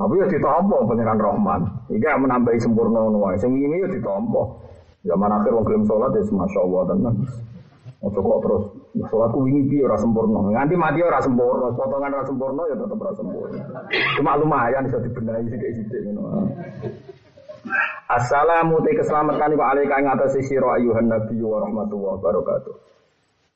Tapi 0.00 0.16
ya 0.16 0.26
ditampa 0.32 0.80
pangeran 0.88 1.20
Rahman. 1.20 1.60
Iki 1.92 2.08
menambahi 2.08 2.56
sempurna 2.56 3.04
wae. 3.12 3.36
Sing 3.36 3.52
ini 3.52 3.84
ya 3.84 3.88
ditampa. 3.92 4.48
Zaman 5.04 5.28
akhir 5.28 5.52
wong 5.52 5.64
gelem 5.68 5.84
salat 5.84 6.16
ya 6.16 6.24
masyaallah 6.24 6.82
tenan. 6.88 7.14
Ojo 8.00 8.16
kok 8.16 8.38
terus 8.40 8.64
salatku 9.12 9.44
wingi 9.44 9.68
piye 9.68 9.84
ora 9.84 10.00
sempurna. 10.00 10.40
Nganti 10.40 10.72
mati 10.72 11.04
ora 11.04 11.20
sempurna, 11.20 11.68
potongan 11.76 12.16
ora 12.16 12.24
sempurna 12.24 12.62
ya 12.72 12.76
tetep 12.80 12.96
ora 12.96 13.12
sempurna. 13.12 13.60
Cuma 14.16 14.40
lumayan 14.40 14.88
bisa 14.88 15.04
dibenahi 15.04 15.44
sithik-sithik 15.52 16.00
ngono. 16.08 16.48
Assalamu 18.08 18.80
te 18.80 18.96
keselamatan 18.96 19.52
wa 19.52 19.76
alaika 19.76 20.00
ing 20.00 20.08
atas 20.08 20.32
sira 20.48 20.80
ayuhan 20.80 21.12
nabi 21.12 21.44
wa 21.44 21.60
rahmatullahi 21.60 22.16
wabarakatuh. 22.16 22.74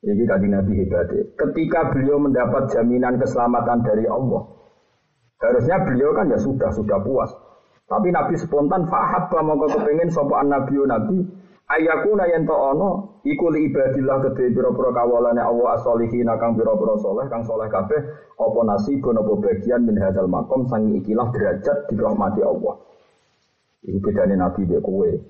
Ini 0.05 0.29
tadi 0.29 0.53
Nabi 0.53 0.85
hebat. 0.85 1.09
Ketika 1.33 1.89
beliau 1.89 2.21
mendapat 2.21 2.69
jaminan 2.69 3.17
keselamatan 3.17 3.81
dari 3.81 4.05
Allah, 4.05 4.45
harusnya 5.43 5.77
beliau 5.83 6.11
kan 6.15 6.31
ya 6.31 6.39
sudah 6.39 6.71
sudah 6.71 6.99
puas. 7.03 7.31
Tapi 7.85 8.09
Nabi 8.11 8.35
spontan 8.41 8.89
fahab 8.89 9.29
mongko 9.29 9.77
kepengin 9.77 10.09
sapa 10.09 10.41
nabi 10.41 10.73
nabi 10.89 11.21
ayakuna 11.69 12.25
yen 12.33 12.49
to 12.49 12.57
ono 12.57 13.21
iku 13.29 13.53
li 13.53 13.69
ibadillah 13.69 14.25
kedhe 14.25 14.57
pira-pira 14.57 14.91
kawalane 14.93 15.41
Allah 15.41 15.77
as-solihin 15.77 16.29
kang 16.41 16.57
pira-pira 16.57 16.97
saleh 17.01 17.29
kang 17.29 17.45
saleh 17.45 17.69
kabeh 17.69 18.01
apa 18.41 18.61
nasibun 18.65 19.21
apa 19.21 19.33
bagian 19.37 19.85
min 19.85 20.01
hadzal 20.01 20.29
maqam 20.29 20.65
sang 20.69 20.97
ikilah 20.97 21.29
derajat 21.33 21.77
dirahmati 21.93 22.41
Allah. 22.41 22.75
Itu 23.85 24.01
bedanya 24.01 24.49
Nabi 24.49 24.65
dia 24.65 24.81
kue. 24.81 25.21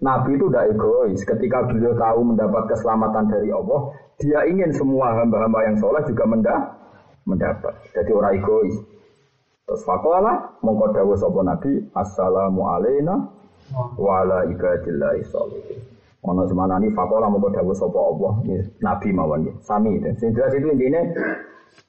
Nabi 0.00 0.34
itu 0.34 0.48
tidak 0.48 0.74
egois. 0.74 1.20
Ketika 1.22 1.68
beliau 1.68 1.92
tahu 1.94 2.20
mendapat 2.24 2.72
keselamatan 2.72 3.28
dari 3.28 3.52
Allah, 3.52 3.92
dia 4.16 4.48
ingin 4.48 4.72
semua 4.72 5.12
hamba-hamba 5.14 5.60
yang 5.68 5.76
soleh 5.76 6.02
juga 6.08 6.24
mendapat. 7.28 7.74
Jadi 7.94 8.10
orang 8.10 8.34
egois. 8.40 8.74
Terus 9.70 9.86
fakola 9.86 10.34
mongko 10.66 10.90
dawuh 10.90 11.14
sapa 11.14 11.46
Nabi, 11.46 11.78
Assalamu 11.94 12.66
alaina 12.66 13.14
wa 13.94 14.18
ala 14.18 14.42
ibadillahi 14.50 15.22
sholihin. 15.22 15.78
Ono 16.26 16.42
semana 16.50 16.82
ini 16.82 16.90
fakola 16.90 17.30
mongko 17.30 17.54
dawuh 17.54 17.70
sapa 17.78 17.94
Allah, 17.94 18.34
Nabi 18.82 19.08
mawon 19.14 19.46
Sami. 19.62 20.02
Sing 20.18 20.34
jelas 20.34 20.58
itu 20.58 20.74
intinya 20.74 21.06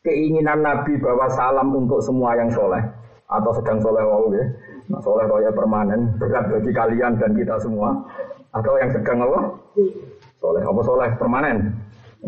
keinginan 0.06 0.62
Nabi 0.62 0.94
bahwa 1.02 1.26
salam 1.34 1.74
untuk 1.74 2.06
semua 2.06 2.38
yang 2.38 2.54
soleh 2.54 2.86
atau 3.26 3.50
sedang 3.50 3.82
soleh 3.82 4.06
wau 4.06 4.30
ya 4.30 4.46
Nah, 4.94 5.02
soleh 5.02 5.26
kaya 5.26 5.50
permanen, 5.50 6.22
berat 6.22 6.54
bagi 6.54 6.70
kalian 6.78 7.18
dan 7.18 7.34
kita 7.34 7.58
semua. 7.66 7.98
Atau 8.54 8.78
yang 8.78 8.94
sedang 8.94 9.26
apa? 9.26 9.58
Soleh 10.38 10.62
apa 10.62 10.82
soleh 10.86 11.10
permanen? 11.18 11.74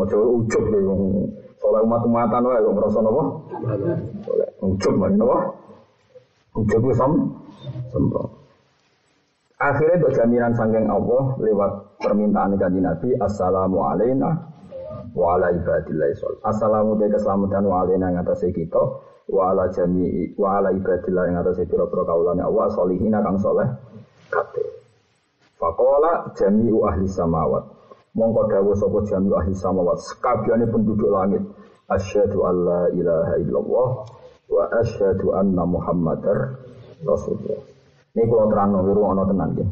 Ojo 0.01 0.41
ujub 0.41 0.65
loh. 0.73 1.29
Soleh 1.63 1.79
umat-umatan 1.87 2.43
wae 2.43 2.59
kok 2.59 2.73
ngrasa 2.75 2.99
napa? 2.99 3.23
Soleh 4.27 4.49
ujub 4.59 4.93
wae 4.99 5.15
napa? 5.15 5.37
Sam 6.99 7.11
sembah. 7.89 8.27
Akhirnya 9.63 9.95
untuk 10.03 10.11
jaminan 10.11 10.51
sangking 10.59 10.91
Allah 10.91 11.39
lewat 11.39 11.71
permintaan 12.03 12.59
kanji 12.59 12.83
Nabi 12.83 13.15
Assalamu 13.15 13.79
alaina 13.79 14.51
wa 15.15 15.39
ala 15.39 15.55
ibadillahi 15.55 16.13
shol. 16.19 16.35
Assalamu 16.43 16.99
alaikum 16.99 17.15
keselamatan 17.15 17.63
wa 17.63 17.87
alaina 17.87 18.11
yang 18.11 18.21
atas 18.27 18.43
kita 18.51 18.83
wa 19.31 19.55
ala 19.55 19.71
jami'i 19.71 20.35
wa 20.35 20.59
ala 20.59 20.75
ibadillah 20.75 21.31
yang 21.31 21.39
atas 21.39 21.63
pira-pira 21.63 22.03
kaulane 22.03 22.43
Allah 22.43 22.67
solihina 22.75 23.23
kang 23.23 23.39
soleh 23.39 23.65
kabeh. 24.27 24.67
Faqala 25.55 26.35
jami'u 26.35 26.83
ahli 26.83 27.07
samawat. 27.07 27.63
Mongko 28.13 28.45
dawuh 28.45 28.77
sapa 28.77 29.01
jami'u 29.09 29.33
ahli 29.41 29.57
samawat, 29.57 29.97
sakabehane 29.97 30.69
penduduk 30.69 31.09
langit. 31.09 31.41
Asyhadu 31.89 32.45
alla 32.45 32.87
ilaha 32.93 33.35
illallah 33.41 33.89
wa 34.49 34.63
asyhadu 34.79 35.33
anna 35.33 35.65
Muhammadar 35.65 36.61
Rasulullah. 37.01 37.59
Ini 38.13 38.29
kalau 38.29 38.45
terang 38.53 38.69
nunggu 38.77 39.01
ono 39.01 39.23
tenan 39.25 39.49
ya. 39.57 39.65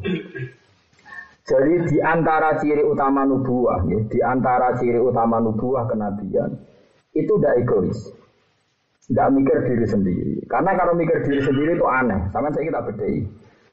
Jadi 1.41 1.73
di 1.89 1.97
antara 2.01 2.58
ciri 2.58 2.82
utama 2.86 3.25
nubuah, 3.25 3.86
ya, 3.86 3.99
di 4.10 4.19
antara 4.21 4.77
ciri 4.77 4.97
utama 4.97 5.38
nubuah 5.41 5.86
kenabian 5.89 6.54
itu 7.13 7.34
tidak 7.38 7.54
egois. 7.62 7.99
Tidak 9.06 9.27
mikir 9.34 9.58
diri 9.67 9.86
sendiri. 9.86 10.34
Karena 10.47 10.71
kalau 10.77 10.95
mikir 10.95 11.19
diri 11.25 11.41
sendiri 11.43 11.75
itu 11.75 11.84
aneh. 11.84 12.32
Sama 12.32 12.47
saya 12.54 12.63
kita 12.63 12.80
bedai. 12.86 13.17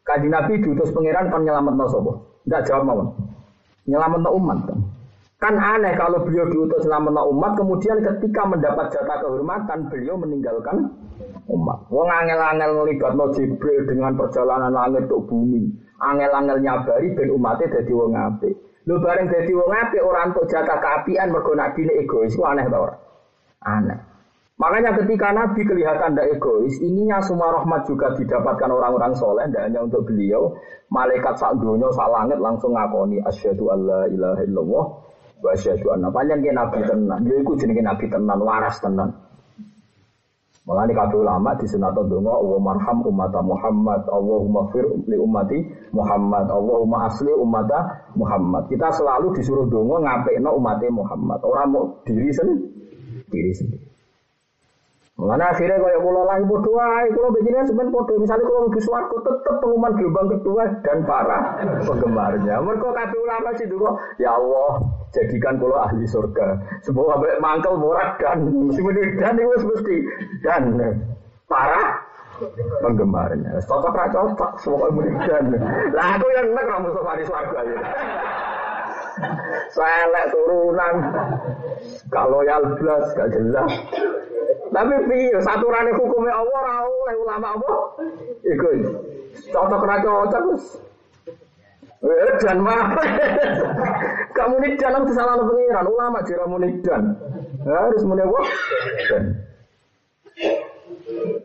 Kaji 0.02 0.28
Nabi 0.33 0.52
diutus 0.64 0.90
pangeran 0.90 1.31
kan 1.31 1.44
nyelamat 1.46 1.74
no 1.78 1.87
sobo. 1.87 2.12
Tidak 2.42 2.64
jawab 2.66 2.83
mau. 2.88 3.02
Nyelamat 3.88 4.29
umat 4.29 4.59
kan. 5.38 5.55
Aneh 5.55 5.94
kalau 5.94 6.27
beliau 6.27 6.51
diutus 6.51 6.83
selamat 6.83 7.24
umat, 7.31 7.55
kemudian 7.55 8.03
ketika 8.03 8.42
mendapat 8.42 8.90
jatah 8.90 9.22
kehormatan, 9.22 9.87
beliau 9.87 10.18
meninggalkan 10.18 10.92
umat. 11.46 11.79
Wong 11.88 12.11
angel-angel 12.11 12.74
ngelibat 12.74 13.14
no 13.14 13.31
Jibril 13.33 13.87
dengan 13.87 14.18
perjalanan 14.18 14.74
langit 14.74 15.07
ke 15.07 15.14
bumi. 15.14 15.70
Angel-angel 16.03 16.59
nyabari 16.59 17.14
ben 17.14 17.31
umatnya 17.33 17.70
jadi 17.81 17.92
wong 17.94 18.12
apik. 18.18 18.55
Lu 18.90 18.98
bareng 18.98 19.31
jadi 19.31 19.53
wong 19.55 19.72
apik 19.72 20.03
orang 20.03 20.35
untuk 20.35 20.51
jatah 20.51 20.79
keapian 20.83 21.31
mergo 21.31 21.55
nak 21.55 21.79
egois, 21.79 22.35
aneh 22.42 22.66
tau 22.66 22.90
Aneh. 23.62 24.08
Makanya 24.59 24.90
ketika 24.99 25.31
Nabi 25.31 25.62
kelihatan 25.62 26.18
tidak 26.18 26.35
egois, 26.35 26.75
ininya 26.83 27.23
semua 27.23 27.55
rahmat 27.55 27.87
juga 27.87 28.11
didapatkan 28.18 28.66
orang-orang 28.66 29.14
soleh, 29.14 29.47
tidak 29.47 29.71
hanya 29.71 29.87
untuk 29.87 30.03
beliau. 30.03 30.51
Malaikat 30.90 31.38
sak 31.38 31.62
dunia, 31.62 31.87
sak 31.94 32.11
langit 32.11 32.42
langsung 32.42 32.75
ngakoni 32.75 33.23
asyhadu 33.23 33.71
alla 33.71 34.11
ilaha 34.11 34.42
illallah 34.42 34.85
wa 35.38 35.49
asyhadu 35.55 35.94
anna 35.94 36.11
panjang 36.11 36.42
nabi 36.51 36.83
tenan. 36.83 37.23
Dia 37.23 37.38
ikut 37.38 37.55
jenenge 37.55 37.87
nabi 37.87 38.11
tenan, 38.11 38.38
waras 38.42 38.83
tenan. 38.83 39.14
Mulane 40.66 40.92
kabeh 40.92 41.16
ulama 41.23 41.57
di 41.57 41.64
sunat 41.64 41.97
donga 41.97 42.35
wa 42.44 42.59
marham 42.61 43.01
umat 43.01 43.33
Muhammad, 43.40 44.05
Allahumma 44.11 44.68
fir 44.68 44.85
li 45.09 45.16
ummati 45.16 45.64
Muhammad, 45.97 46.44
Allahumma 46.51 47.09
asli 47.09 47.31
umat 47.31 47.73
Muhammad. 48.18 48.68
Kita 48.68 48.90
selalu 48.90 49.33
disuruh 49.38 49.64
donga 49.71 50.03
ngapikno 50.03 50.51
umatnya 50.61 50.92
Muhammad. 50.92 51.40
Orang 51.40 51.66
mau 51.73 51.85
diri 52.05 52.29
sendiri, 52.29 52.68
diri 53.33 53.53
sendiri. 53.55 53.88
Mana 55.18 55.50
akhirnya 55.50 55.83
kaya 55.83 55.98
kula 55.98 56.22
lagi 56.31 56.46
padha 56.46 56.70
wae, 56.78 57.11
kula 57.11 57.28
begini 57.35 57.66
sebenarnya 57.66 57.90
padha. 57.90 58.14
Misalnya 58.22 58.44
kula 58.46 58.59
mlebu 58.62 58.81
swarga 58.87 59.16
tetep 59.18 59.54
pengumuman 59.59 59.92
gelombang 59.98 60.28
kedua 60.31 60.64
dan 60.87 60.98
para 61.02 61.38
penggemarnya. 61.83 62.54
Mereka 62.62 62.87
kabeh 62.94 63.18
ulama 63.26 63.50
sih 63.59 63.66
kok, 63.66 63.94
ya 64.22 64.31
Allah, 64.38 64.70
jadikan 65.11 65.59
kula 65.59 65.90
ahli 65.90 66.07
surga. 66.07 66.62
Semua 66.87 67.18
ambek 67.18 67.42
mangkel 67.42 67.74
murat 67.83 68.14
dan 68.22 68.46
mesti 68.46 68.78
dan 69.18 69.35
itu 69.42 69.66
mesti 69.66 69.96
dan 70.46 70.62
para 71.50 71.98
penggemarnya. 72.78 73.59
Cocok 73.66 73.98
ra 73.98 74.07
cocok 74.14 74.50
semua 74.62 74.87
dan. 75.26 75.50
Lah 75.98 76.14
aku 76.14 76.31
yang 76.31 76.54
nek 76.54 76.62
ra 76.62 76.78
musuh 76.78 77.02
di 77.18 77.24
surga 77.26 77.59
ya. 77.66 77.78
Selek 79.72 80.24
turunan. 80.33 80.94
Kalau 82.09 82.40
ya 82.44 82.57
blas 82.61 83.04
gak 83.12 83.28
jelas. 83.33 83.70
Tapi 84.68 84.94
piye 85.09 85.38
saturane 85.40 85.92
hukumnya 85.96 86.33
Allah 86.37 86.59
ora 86.61 86.74
oleh 86.85 87.16
ulama 87.24 87.48
apa? 87.57 87.72
Iku 88.44 88.68
cocok 89.48 89.83
ra 89.85 89.96
cocok 90.04 90.42
wis. 90.52 90.64
Eh 92.04 92.33
dan 92.44 92.59
mah. 92.62 92.94
Kamu 94.37 94.54
ini 94.62 94.78
dalam 94.78 95.02
kesalahan 95.09 95.42
pengiran 95.42 95.87
ulama 95.88 96.18
jira 96.22 96.44
munidan. 96.46 97.16
Harus 97.64 98.02
muni? 98.07 98.22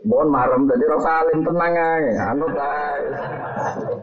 Mohon 0.04 0.28
marem 0.28 0.62
tadi 0.67 0.84
rasa 0.84 1.23
alim 1.23 1.39
tenang 1.47 1.73
aja, 1.73 2.36
anut 2.36 2.52
aja. 2.52 3.19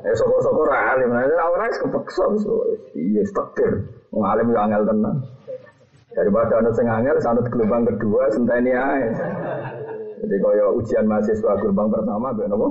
Eh 0.09 0.15
soko-soko 0.17 0.65
ra 0.65 0.97
alim, 0.97 1.13
nah 1.13 1.47
ora 1.53 1.69
wis 1.69 1.77
kepeksa 1.85 2.25
iya 2.97 3.23
stekir. 3.29 3.85
Wong 4.09 4.25
alim 4.25 4.49
yo 4.49 4.57
angel 4.57 4.89
tenang. 4.89 5.21
Daripada 6.17 6.65
anut 6.65 6.73
sing 6.73 6.89
angel, 6.89 7.21
anut 7.21 7.47
gelombang 7.53 7.85
kedua 7.85 8.33
senteni 8.33 8.73
ae. 8.73 9.05
Jadi 10.25 10.37
kaya 10.41 10.65
ujian 10.73 11.05
mahasiswa 11.05 11.53
gelombang 11.61 11.93
pertama 11.93 12.33
ben 12.33 12.57
apa? 12.57 12.69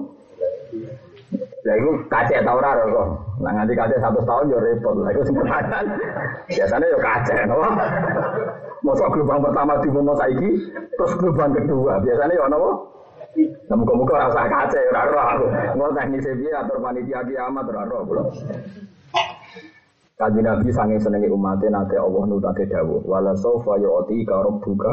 Ya 1.67 1.73
itu 1.75 1.91
kaca 2.07 2.39
tau 2.39 2.59
ora 2.63 2.71
kok. 2.79 3.07
Nah 3.43 3.51
nganti 3.51 3.73
kaca 3.75 3.95
satu 3.99 4.23
tahun 4.23 4.51
ya 4.55 4.59
repot. 4.63 4.95
Lah 4.95 5.11
itu 5.11 5.21
sempurnakan. 5.27 5.83
Biasanya 6.47 6.87
ya 6.87 6.99
kaca, 6.99 7.35
no? 7.51 7.57
Masa 8.79 9.05
gelombang 9.11 9.43
pertama 9.43 9.75
di 9.83 9.89
mono 9.91 10.15
saiki, 10.15 10.49
terus 10.95 11.11
gelombang 11.19 11.51
kedua. 11.51 11.99
Biasanya 11.99 12.33
ya 12.39 12.47
apa? 12.47 12.71
Nah, 13.69 13.75
muka-muka 13.77 14.17
rasa 14.17 14.41
kaca, 14.47 14.79
ora 14.89 15.03
roh. 15.11 15.49
Mau 15.75 15.91
teknis 15.93 16.25
piye 16.25 16.51
atur 16.55 16.79
panitia 16.79 17.21
kiamat 17.27 17.67
ora 17.67 17.83
roh 17.85 18.01
kula. 18.07 18.23
Kaji 20.19 20.43
Nabi 20.43 20.67
sange 20.75 20.99
senengi 20.99 21.31
umatnya 21.31 21.79
nanti 21.79 21.95
Allah 21.95 22.27
nutate 22.27 22.67
dawu. 22.67 22.99
Wala 23.07 23.31
sofa 23.39 23.79
yu'ti 23.79 24.27
ka 24.27 24.43
rabbuka 24.43 24.91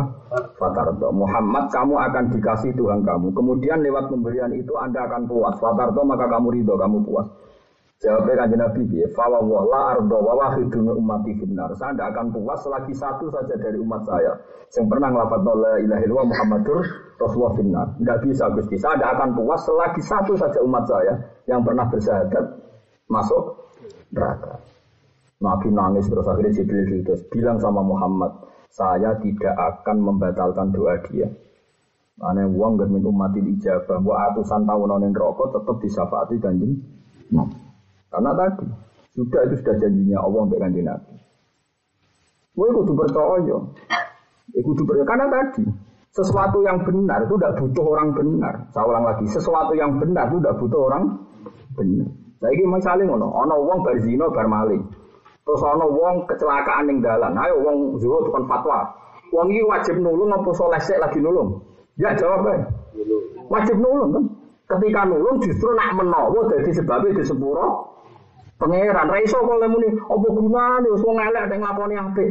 fatardo. 0.55 1.11
Muhammad 1.11 1.67
kamu 1.75 1.99
akan 1.99 2.31
dikasih 2.31 2.71
Tuhan 2.79 3.03
kamu. 3.03 3.35
Kemudian 3.35 3.83
lewat 3.83 4.07
pemberian 4.07 4.55
itu 4.55 4.71
Anda 4.79 5.03
akan 5.03 5.27
puas. 5.27 5.59
Fatardo 5.59 6.07
maka 6.07 6.31
kamu 6.31 6.55
ridho, 6.55 6.79
kamu 6.79 7.03
puas. 7.03 7.27
Jawabnya 7.99 8.47
kanji 8.47 8.55
Nabi 8.55 8.83
ya, 9.03 9.11
Fawa 9.19 9.43
la 9.43 9.99
ardo 9.99 10.15
wa 10.15 10.47
wahidun 10.47 10.95
umati 10.95 11.35
finnar. 11.43 11.75
Saya 11.75 11.91
tidak 11.99 12.15
akan 12.15 12.27
puas 12.31 12.63
selagi 12.63 12.95
satu 12.95 13.27
saja 13.27 13.55
dari 13.59 13.83
umat 13.83 14.07
saya. 14.07 14.31
Yang 14.79 14.87
pernah 14.95 15.09
ngelafat 15.11 15.41
la 15.43 15.75
ilaha 15.83 16.01
illallah 16.07 16.29
Muhammadur 16.31 16.79
Rasulullah 17.19 17.55
finnar. 17.59 17.87
Tidak 17.99 18.19
bisa 18.23 18.47
Gusti. 18.55 18.79
Saya 18.79 18.95
tidak 18.95 19.11
akan 19.19 19.29
puas 19.35 19.59
selagi 19.67 20.03
satu 20.07 20.39
saja 20.39 20.63
umat 20.63 20.87
saya 20.87 21.19
yang 21.51 21.67
pernah 21.67 21.91
bersyahadat 21.91 22.47
masuk 23.11 23.75
neraka. 24.15 24.76
Nabi 25.37 25.69
nangis 25.69 26.09
terus 26.09 26.25
akhirnya 26.25 26.57
Jibril 26.57 27.05
itu 27.05 27.13
bilang 27.29 27.61
sama 27.61 27.85
Muhammad, 27.85 28.33
saya 28.73 29.13
tidak 29.21 29.53
akan 29.53 30.01
membatalkan 30.01 30.73
doa 30.73 30.97
dia. 31.09 31.29
Karena 32.17 32.49
uang 32.49 32.81
gak 32.81 32.89
minum 32.89 33.13
mati 33.13 33.45
ijabah, 33.45 34.01
buat 34.01 34.33
atusan 34.33 34.65
tahun 34.65 34.89
nonin 34.89 35.13
rokok 35.13 35.53
tetap 35.53 35.77
disafati 35.85 36.41
kanjeng. 36.41 36.81
Nah, 37.29 37.45
karena 38.09 38.33
tadi 38.33 38.65
sudah 39.13 39.45
itu 39.45 39.61
sudah 39.61 39.77
janjinya 39.77 40.25
Allah 40.25 40.41
untuk 40.49 40.57
kanjeng 40.57 40.89
Nabi. 40.89 41.13
Gue 42.57 42.69
kudu 42.73 42.93
percaya, 42.97 43.57
ya 44.57 44.61
kudu 44.65 44.83
percaya 44.89 45.05
karena 45.05 45.27
tadi 45.29 45.65
sesuatu 46.17 46.65
yang 46.65 46.81
benar 46.81 47.29
itu 47.29 47.37
tidak 47.37 47.61
butuh 47.61 47.85
orang 47.85 48.09
benar. 48.17 48.55
Saya 48.73 48.85
ulang 48.89 49.05
lagi, 49.05 49.25
sesuatu 49.29 49.77
yang 49.77 50.01
benar 50.01 50.33
itu 50.33 50.41
tidak 50.41 50.57
butuh 50.57 50.81
orang 50.89 51.05
benar. 51.77 52.09
Saya 52.41 52.53
ini 52.57 52.65
misalnya 52.65 53.05
ngono, 53.13 53.29
ono 53.29 53.55
uang 53.61 53.79
berzino 53.85 54.33
bermaling. 54.33 54.81
Terus 55.47 55.63
ana 55.63 55.87
wong 55.87 56.27
kecelakaan 56.27 56.91
ning 56.91 56.99
dalan. 56.99 57.39
Ayo 57.39 57.63
wong 57.63 58.03
zuhud 58.03 58.35
kon 58.35 58.51
fatwa. 58.51 58.83
Wong 59.31 59.47
iki 59.55 59.63
wajib 59.63 60.03
nulung 60.03 60.35
apa 60.35 60.51
soleh 60.51 60.83
sik 60.83 60.99
lagi 60.99 61.23
nulung? 61.23 61.63
Ya 61.95 62.11
jawab 62.19 62.51
ae. 62.51 62.67
Wajib 63.47 63.79
nulung 63.79 64.11
kan. 64.11 64.25
Ketika 64.67 65.07
nulung 65.07 65.39
justru 65.39 65.71
nak 65.79 65.95
menawa 65.95 66.51
dadi 66.51 66.75
sebabnya 66.75 67.15
di 67.15 67.23
sepuro 67.23 67.95
pangeran. 68.59 69.07
Ra 69.07 69.23
iso 69.23 69.39
kok 69.39 69.63
muni 69.71 69.95
apa 69.95 70.27
gunane 70.35 70.87
wis 70.91 71.03
wong 71.07 71.17
elek 71.23 71.47
nek 71.47 71.59
nglakoni 71.63 71.95
apik. 71.95 72.29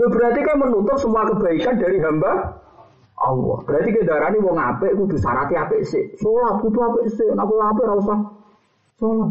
Lho 0.00 0.04
berarti 0.08 0.40
kan 0.40 0.56
menutup 0.56 0.96
semua 0.96 1.28
kebaikan 1.28 1.76
dari 1.76 2.00
hamba 2.00 2.32
Allah. 3.20 3.58
Berarti 3.68 3.92
kendaraan 3.92 4.40
wong 4.40 4.56
apik 4.56 4.96
kudu 4.96 5.20
syarat 5.20 5.52
apik 5.52 5.84
sik. 5.84 6.16
Salat 6.16 6.64
kudu 6.64 6.80
apik 6.80 7.12
sik, 7.12 7.28
nek 7.36 7.44
apik 7.44 7.84
ora 7.84 7.94
usah 8.00 8.18
salat. 8.96 9.30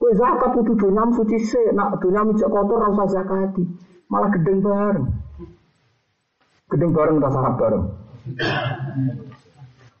Kue 0.00 0.16
zakat 0.16 0.56
kudu 0.56 0.80
dunyam 0.80 1.12
suci 1.12 1.36
se, 1.44 1.60
nak 1.76 2.00
dunyam 2.00 2.32
cek 2.32 2.48
kotor 2.48 2.88
rasa 2.88 3.20
zakati, 3.20 3.68
malah 4.08 4.32
gedeng 4.32 4.64
bareng. 4.64 5.06
Gedeng 6.72 6.90
bareng 6.96 7.20
tak 7.20 7.32
sarap 7.36 7.54
bareng. 7.60 7.84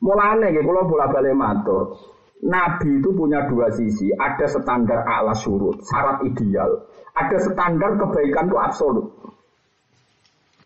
Mulane 0.00 0.56
nggih 0.56 0.64
kula 0.64 0.88
bola 0.88 1.12
balik 1.12 1.36
matur. 1.36 2.00
Nabi 2.40 3.04
itu 3.04 3.12
punya 3.12 3.44
dua 3.52 3.68
sisi, 3.76 4.08
ada 4.16 4.48
standar 4.48 5.04
ala 5.04 5.36
surut, 5.36 5.84
syarat 5.84 6.24
ideal, 6.24 6.88
ada 7.12 7.36
standar 7.36 8.00
kebaikan 8.00 8.48
itu 8.48 8.56
absolut. 8.56 9.06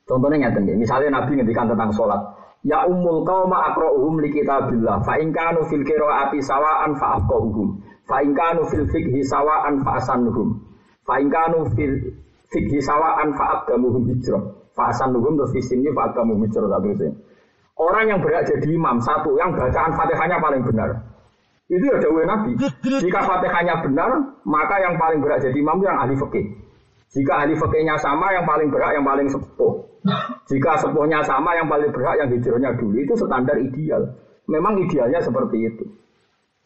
Contohnya 0.07 0.47
ngeten 0.47 0.79
misalnya 0.79 1.19
Nabi 1.19 1.43
ngendikan 1.43 1.67
tentang 1.67 1.91
sholat, 1.91 2.23
Ya 2.63 2.87
umul 2.87 3.27
qauma 3.27 3.75
aqra'uhum 3.75 4.23
li 4.23 4.31
kitabillah 4.31 5.03
fa 5.03 5.19
in 5.19 5.35
kanu 5.35 5.67
fil 5.67 5.83
sawa'an 5.85 6.97
fa 6.97 7.21
afqahuhum 7.21 7.83
Fa 8.05 8.21
in 8.21 8.37
kanu 8.37 8.69
fil 8.69 8.85
fikhi 8.89 9.25
sawa'an 9.25 9.81
fa 9.81 9.97
asanuhum. 9.97 10.61
Fa 11.09 11.21
in 11.21 11.33
kanu 11.33 11.65
fil 11.73 11.95
fikhi 12.53 12.79
sawa'an 12.85 13.33
fa 13.33 13.45
aqdamuhum 13.61 14.09
hijrah. 14.13 14.45
Fa 14.77 14.93
asanuhum 14.93 15.41
terus 15.41 15.53
di 15.57 15.63
sini 15.65 15.89
fa 15.97 16.13
aqdamuhum 16.13 16.45
hijrah 16.45 16.69
satu. 16.69 17.09
Orang 17.75 18.07
yang 18.07 18.21
berhak 18.23 18.47
jadi 18.47 18.71
imam 18.71 19.03
satu 19.03 19.35
yang 19.35 19.51
bacaan 19.51 19.91
Fatihahnya 19.99 20.39
paling 20.39 20.63
benar. 20.63 20.95
Itu 21.67 21.83
ya 21.91 21.97
dawuh 21.99 22.23
Nabi. 22.23 22.55
Jika 23.03 23.21
Fatihahnya 23.27 23.83
benar, 23.83 24.11
maka 24.47 24.79
yang 24.79 24.95
paling 24.95 25.19
berhak 25.19 25.43
jadi 25.43 25.59
imam 25.59 25.83
yang 25.83 25.99
ahli 25.99 26.15
fikih. 26.15 26.45
Jika 27.15 27.33
ahli 27.47 27.55
fikihnya 27.59 27.99
sama, 27.99 28.31
yang 28.31 28.47
paling 28.47 28.71
berhak 28.71 28.95
yang 28.95 29.07
paling 29.07 29.27
sepuh. 29.27 29.75
Jika 30.51 30.71
sepuhnya 30.83 31.23
sama, 31.27 31.57
yang 31.59 31.67
paling 31.67 31.91
berhak 31.91 32.15
yang 32.21 32.29
hijrahnya 32.31 32.71
dulu. 32.79 32.95
Itu 33.01 33.15
standar 33.19 33.59
ideal. 33.59 34.03
Memang 34.47 34.79
idealnya 34.79 35.19
seperti 35.19 35.57
itu. 35.67 35.85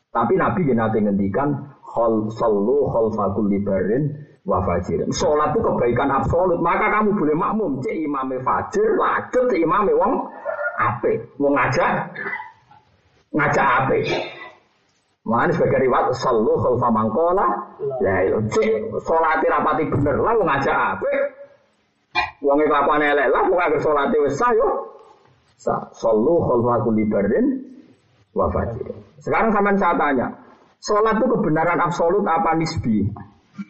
Tapi 0.09 0.35
Nabi 0.41 0.73
nanti 0.73 0.99
ngendikan 1.05 1.53
hol 1.85 2.33
sallu 2.33 2.89
hol 2.89 3.13
fakul 3.13 3.53
libarin 3.53 4.09
wa. 4.49 4.65
Sholat 5.13 5.53
itu 5.53 5.61
kebaikan 5.61 6.09
absolut. 6.09 6.59
Maka 6.65 6.89
kamu 6.89 7.13
boleh 7.13 7.37
makmum. 7.37 7.73
Cek 7.85 7.93
imame 7.93 8.41
fajir, 8.41 8.97
lanjut 8.97 9.45
cek 9.53 9.61
imame 9.61 9.93
wong 9.93 10.33
ape. 10.81 11.29
Mau 11.37 11.53
ngajak, 11.53 12.09
ngajak 13.37 13.67
ape. 13.85 13.99
Mana 15.29 15.53
sebagai 15.53 15.85
riwayat 15.85 16.17
sallu 16.17 16.57
hol 16.57 16.81
famangkola. 16.81 17.47
Ya 18.01 18.25
itu 18.25 18.41
cek 18.57 18.69
sholat 19.05 19.45
rapati 19.45 19.85
bener 19.93 20.17
lah 20.17 20.33
mau 20.41 20.49
ngajak 20.49 20.77
ape. 20.97 21.13
Wong 22.41 22.65
kelakuan 22.65 23.05
elek 23.05 23.29
lah, 23.29 23.45
mau 23.45 23.61
ngajak 23.61 23.85
sholat 23.85 24.09
wis 24.25 24.41
sah 24.41 24.57
yo. 24.57 24.69
Sallu 25.93 26.41
hol 26.41 26.65
fakul 26.65 26.97
libarin 26.97 27.61
wa 28.33 28.47
fajir. 28.53 28.89
Sekarang 29.21 29.51
sama 29.53 29.73
saya 29.77 29.95
tanya, 29.97 30.27
sholat 30.83 31.17
itu 31.17 31.27
kebenaran 31.29 31.79
absolut 31.81 32.25
apa 32.25 32.57
nisbi? 32.57 33.07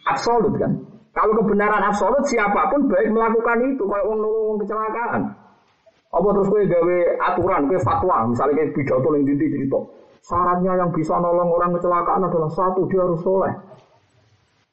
Absolut 0.05 0.53
kan? 0.59 0.71
Kalau 1.09 1.33
kebenaran 1.41 1.83
absolut 1.89 2.23
siapa 2.29 2.69
pun 2.69 2.85
baik 2.87 3.09
melakukan 3.11 3.57
itu, 3.65 3.83
kalau 3.83 4.13
orang 4.13 4.19
nolong 4.23 4.57
kecelakaan. 4.61 5.21
Apa 6.09 6.27
terus 6.33 6.49
kowe 6.49 6.63
gawe 6.65 6.97
aturan, 7.33 7.61
kowe 7.69 7.79
fatwa, 7.85 8.25
misalnya 8.29 8.65
kayak 8.65 8.71
pidato 8.73 9.07
ning 9.13 9.23
dindi 9.29 9.45
cerita. 9.51 9.79
Syaratnya 10.25 10.73
yang 10.77 10.89
bisa 10.93 11.17
nolong 11.17 11.49
orang 11.49 11.73
kecelakaan 11.77 12.25
adalah 12.25 12.49
satu 12.53 12.85
dia 12.89 13.01
harus 13.01 13.21
soleh. 13.21 13.53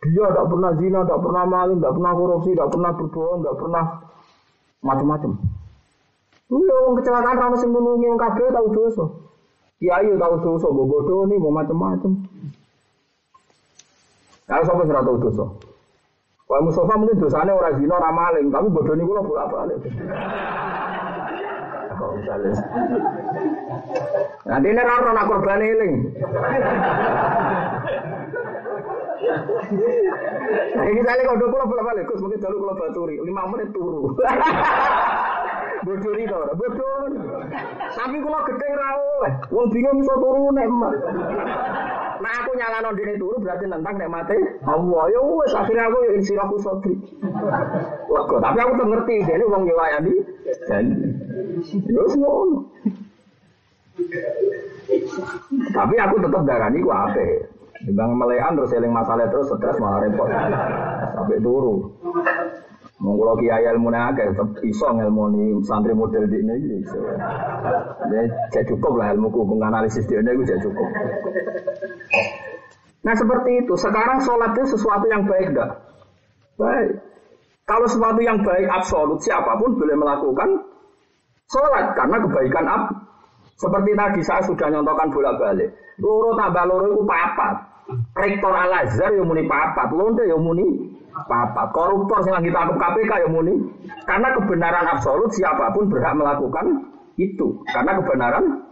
Dia 0.06 0.28
tidak 0.28 0.46
pernah 0.52 0.70
zina, 0.76 1.00
tidak 1.02 1.20
pernah 1.24 1.44
maling, 1.48 1.78
tidak 1.80 1.94
pernah 1.96 2.12
korupsi, 2.14 2.50
tidak 2.52 2.70
pernah 2.70 2.90
berbohong, 2.94 3.40
tidak 3.42 3.56
pernah 3.58 3.84
macam-macam. 4.84 5.30
Lu 6.46 6.62
yang 6.62 6.94
kecelakaan 7.00 7.36
rana 7.42 7.56
sing 7.58 7.70
nulungi 7.74 8.06
wong 8.06 8.20
kabeh 8.22 8.46
tahu 8.54 8.66
dosa. 8.70 9.04
Kiai 9.76 10.08
tahu 10.16 10.34
dosa, 10.40 10.68
bodoh 10.72 11.28
nih 11.28 11.36
mau 11.36 11.52
macam-macam. 11.52 12.16
Kalau 14.48 14.64
sampai 14.64 14.88
ora 14.88 15.04
tahu 15.04 15.20
dosa. 15.20 15.44
Wah 16.46 16.62
Mustafa 16.62 16.94
mungkin 16.96 17.20
dosanya 17.20 17.52
orang 17.52 17.76
zina, 17.76 17.98
orang 18.00 18.16
maling, 18.16 18.46
tapi 18.48 18.72
bodoh 18.72 18.94
nih 18.96 19.04
gue. 19.08 19.20
Kok 21.96 22.10
misalnya. 22.16 22.52
Nanti 24.48 24.66
ini 24.72 24.80
raro 24.80 25.10
nak 25.12 25.28
korban. 25.28 25.60
Nah, 30.76 30.84
ini 30.86 31.00
misalnya 31.02 31.24
kalau 31.24 31.50
pulau 31.50 31.68
bolak 31.68 31.84
balik, 31.84 32.08
mungkin 32.16 32.40
dulu 32.40 32.56
kalau 32.64 32.76
baturi, 32.80 33.16
lima 33.20 33.42
menit 33.48 33.68
turu. 33.76 34.12
Bodoh 35.84 36.14
itu 36.16 36.32
orang, 36.32 36.56
bodoh. 36.56 36.96
Tapi 37.92 38.16
kalau 38.22 38.40
gede 38.48 38.68
rawol, 38.72 39.22
wong 39.52 39.66
bingung 39.74 39.96
bisa 40.00 40.14
turu 40.16 40.48
nek 40.54 40.66
Nah 42.16 42.32
aku 42.40 42.50
nyala 42.56 42.90
diri 42.96 43.20
turu 43.20 43.36
berarti 43.44 43.68
nentang 43.68 44.00
nek 44.00 44.08
mati. 44.08 44.38
Allah 44.64 45.04
ya 45.12 45.20
akhirnya 45.52 45.84
aku 45.92 45.96
ya 46.08 46.10
insiraku 46.16 46.56
sodri. 46.64 46.94
Lega, 48.08 48.36
tapi 48.40 48.58
aku 48.64 48.72
tuh 48.80 48.86
ngerti 48.88 49.14
ini 49.20 49.44
wong 49.44 49.62
nyewayani 49.68 50.14
dan 50.70 50.84
ya 51.84 52.04
ngono. 52.16 52.58
Tapi 55.72 55.94
aku 56.00 56.14
tetap 56.24 56.42
darani 56.48 56.78
ku 56.80 56.90
ape. 56.92 57.28
Dibang 57.84 58.16
melekan 58.16 58.56
terus 58.56 58.72
eling 58.72 58.88
masalah 58.88 59.28
terus 59.28 59.52
stres 59.52 59.76
malah 59.76 60.00
repot. 60.08 60.28
Sampai 61.12 61.38
turu. 61.44 61.92
Monggo 62.96 63.36
kiai 63.36 63.60
ilmu 63.76 63.92
akeh 63.92 64.32
iso 64.64 64.88
ngelmoni 64.88 65.52
santri 65.68 65.92
model 65.92 66.24
di 66.32 66.40
ini 66.40 66.80
iso. 66.80 66.96
Ya 68.08 68.62
cukup 68.64 68.96
lah 68.96 69.12
ilmu 69.12 69.28
hukum 69.28 69.60
analisis 69.60 70.08
di 70.08 70.16
ini 70.16 70.32
gue 70.32 70.56
cukup. 70.56 70.88
Nah 73.04 73.12
seperti 73.12 73.50
itu. 73.60 73.74
Sekarang 73.76 74.16
sholat 74.24 74.56
itu 74.56 74.72
sesuatu 74.72 75.04
yang 75.12 75.28
baik 75.28 75.52
dah. 75.52 75.76
Baik. 76.56 76.96
Kalau 77.68 77.84
sesuatu 77.84 78.20
yang 78.24 78.40
baik 78.40 78.64
absolut 78.72 79.20
siapa 79.20 79.60
pun 79.60 79.76
boleh 79.76 79.96
melakukan 80.00 80.48
sholat 81.52 81.92
karena 81.92 82.16
kebaikan 82.16 82.64
ab. 82.64 82.82
Seperti 83.60 83.92
tadi 83.92 84.20
saya 84.24 84.40
sudah 84.48 84.72
nyontohkan 84.72 85.12
bolak-balik. 85.12 85.68
Loro 86.00 86.32
tambah 86.32 86.64
loro 86.64 86.96
itu 86.96 87.04
papat. 87.04 87.56
Rektor 88.16 88.50
Al 88.50 88.72
Azhar 88.82 89.14
yang 89.14 89.28
muni 89.30 89.46
papat, 89.46 89.94
lonte 89.94 90.26
yang 90.26 90.42
muni 90.42 90.96
papat. 91.24 91.72
Koruptor 91.72 92.20
yang 92.28 92.44
kita 92.44 92.60
tangkap 92.60 92.78
KPK 92.92 93.12
yang 93.24 93.32
muni. 93.32 93.54
Karena 94.04 94.28
kebenaran 94.36 94.84
absolut 94.92 95.32
siapa 95.32 95.72
pun 95.72 95.88
berhak 95.88 96.12
melakukan 96.12 96.92
itu. 97.16 97.64
Karena 97.72 97.96
kebenaran 97.96 98.66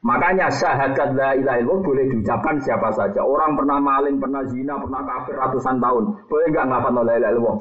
Makanya 0.00 0.48
syahadat 0.48 1.12
la 1.12 1.36
ilaha 1.36 1.60
illallah 1.60 1.84
boleh 1.84 2.04
diucapkan 2.08 2.56
siapa 2.64 2.88
saja. 2.96 3.20
Orang 3.20 3.52
pernah 3.52 3.76
maling, 3.76 4.16
pernah 4.16 4.40
zina, 4.48 4.80
pernah 4.80 5.04
kafir 5.04 5.36
ratusan 5.36 5.76
tahun. 5.76 6.04
Boleh 6.24 6.46
nggak 6.48 6.66
ngapa 6.72 6.88
la 7.04 7.14
ilaha 7.20 7.32
illallah? 7.36 7.56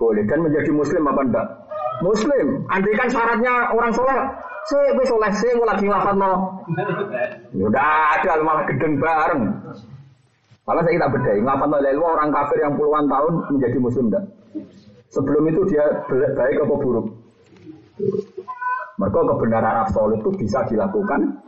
Boleh. 0.00 0.22
Dan 0.24 0.38
menjadi 0.40 0.72
muslim 0.72 1.04
apa 1.04 1.20
enggak? 1.20 1.46
Muslim. 2.00 2.64
Andai 2.72 2.96
syaratnya 3.12 3.76
orang 3.76 3.92
soleh, 3.92 4.18
saya 4.64 5.04
soleh, 5.04 5.30
saya 5.36 5.52
lagi 5.68 5.84
ngapa 5.84 6.10
no. 6.16 6.32
Ya 7.52 7.64
udah 7.68 7.86
ada 8.16 8.40
malah 8.40 8.64
gedeng 8.64 8.96
bareng. 8.96 9.42
Kalau 10.62 10.80
saya 10.86 10.94
kita 10.94 11.08
bedai, 11.10 11.38
ngapa 11.42 11.66
no 11.66 12.06
orang 12.06 12.30
kafir 12.30 12.62
yang 12.62 12.78
puluhan 12.78 13.10
tahun 13.10 13.32
menjadi 13.50 13.78
muslim 13.82 14.14
enggak? 14.14 14.24
Sebelum 15.10 15.42
itu 15.50 15.60
dia 15.74 15.84
baik 16.08 16.62
atau 16.62 16.78
buruk? 16.78 17.06
Maka 18.96 19.18
kebenaran 19.26 19.82
absolut 19.82 20.22
itu 20.22 20.30
bisa 20.38 20.62
dilakukan 20.70 21.42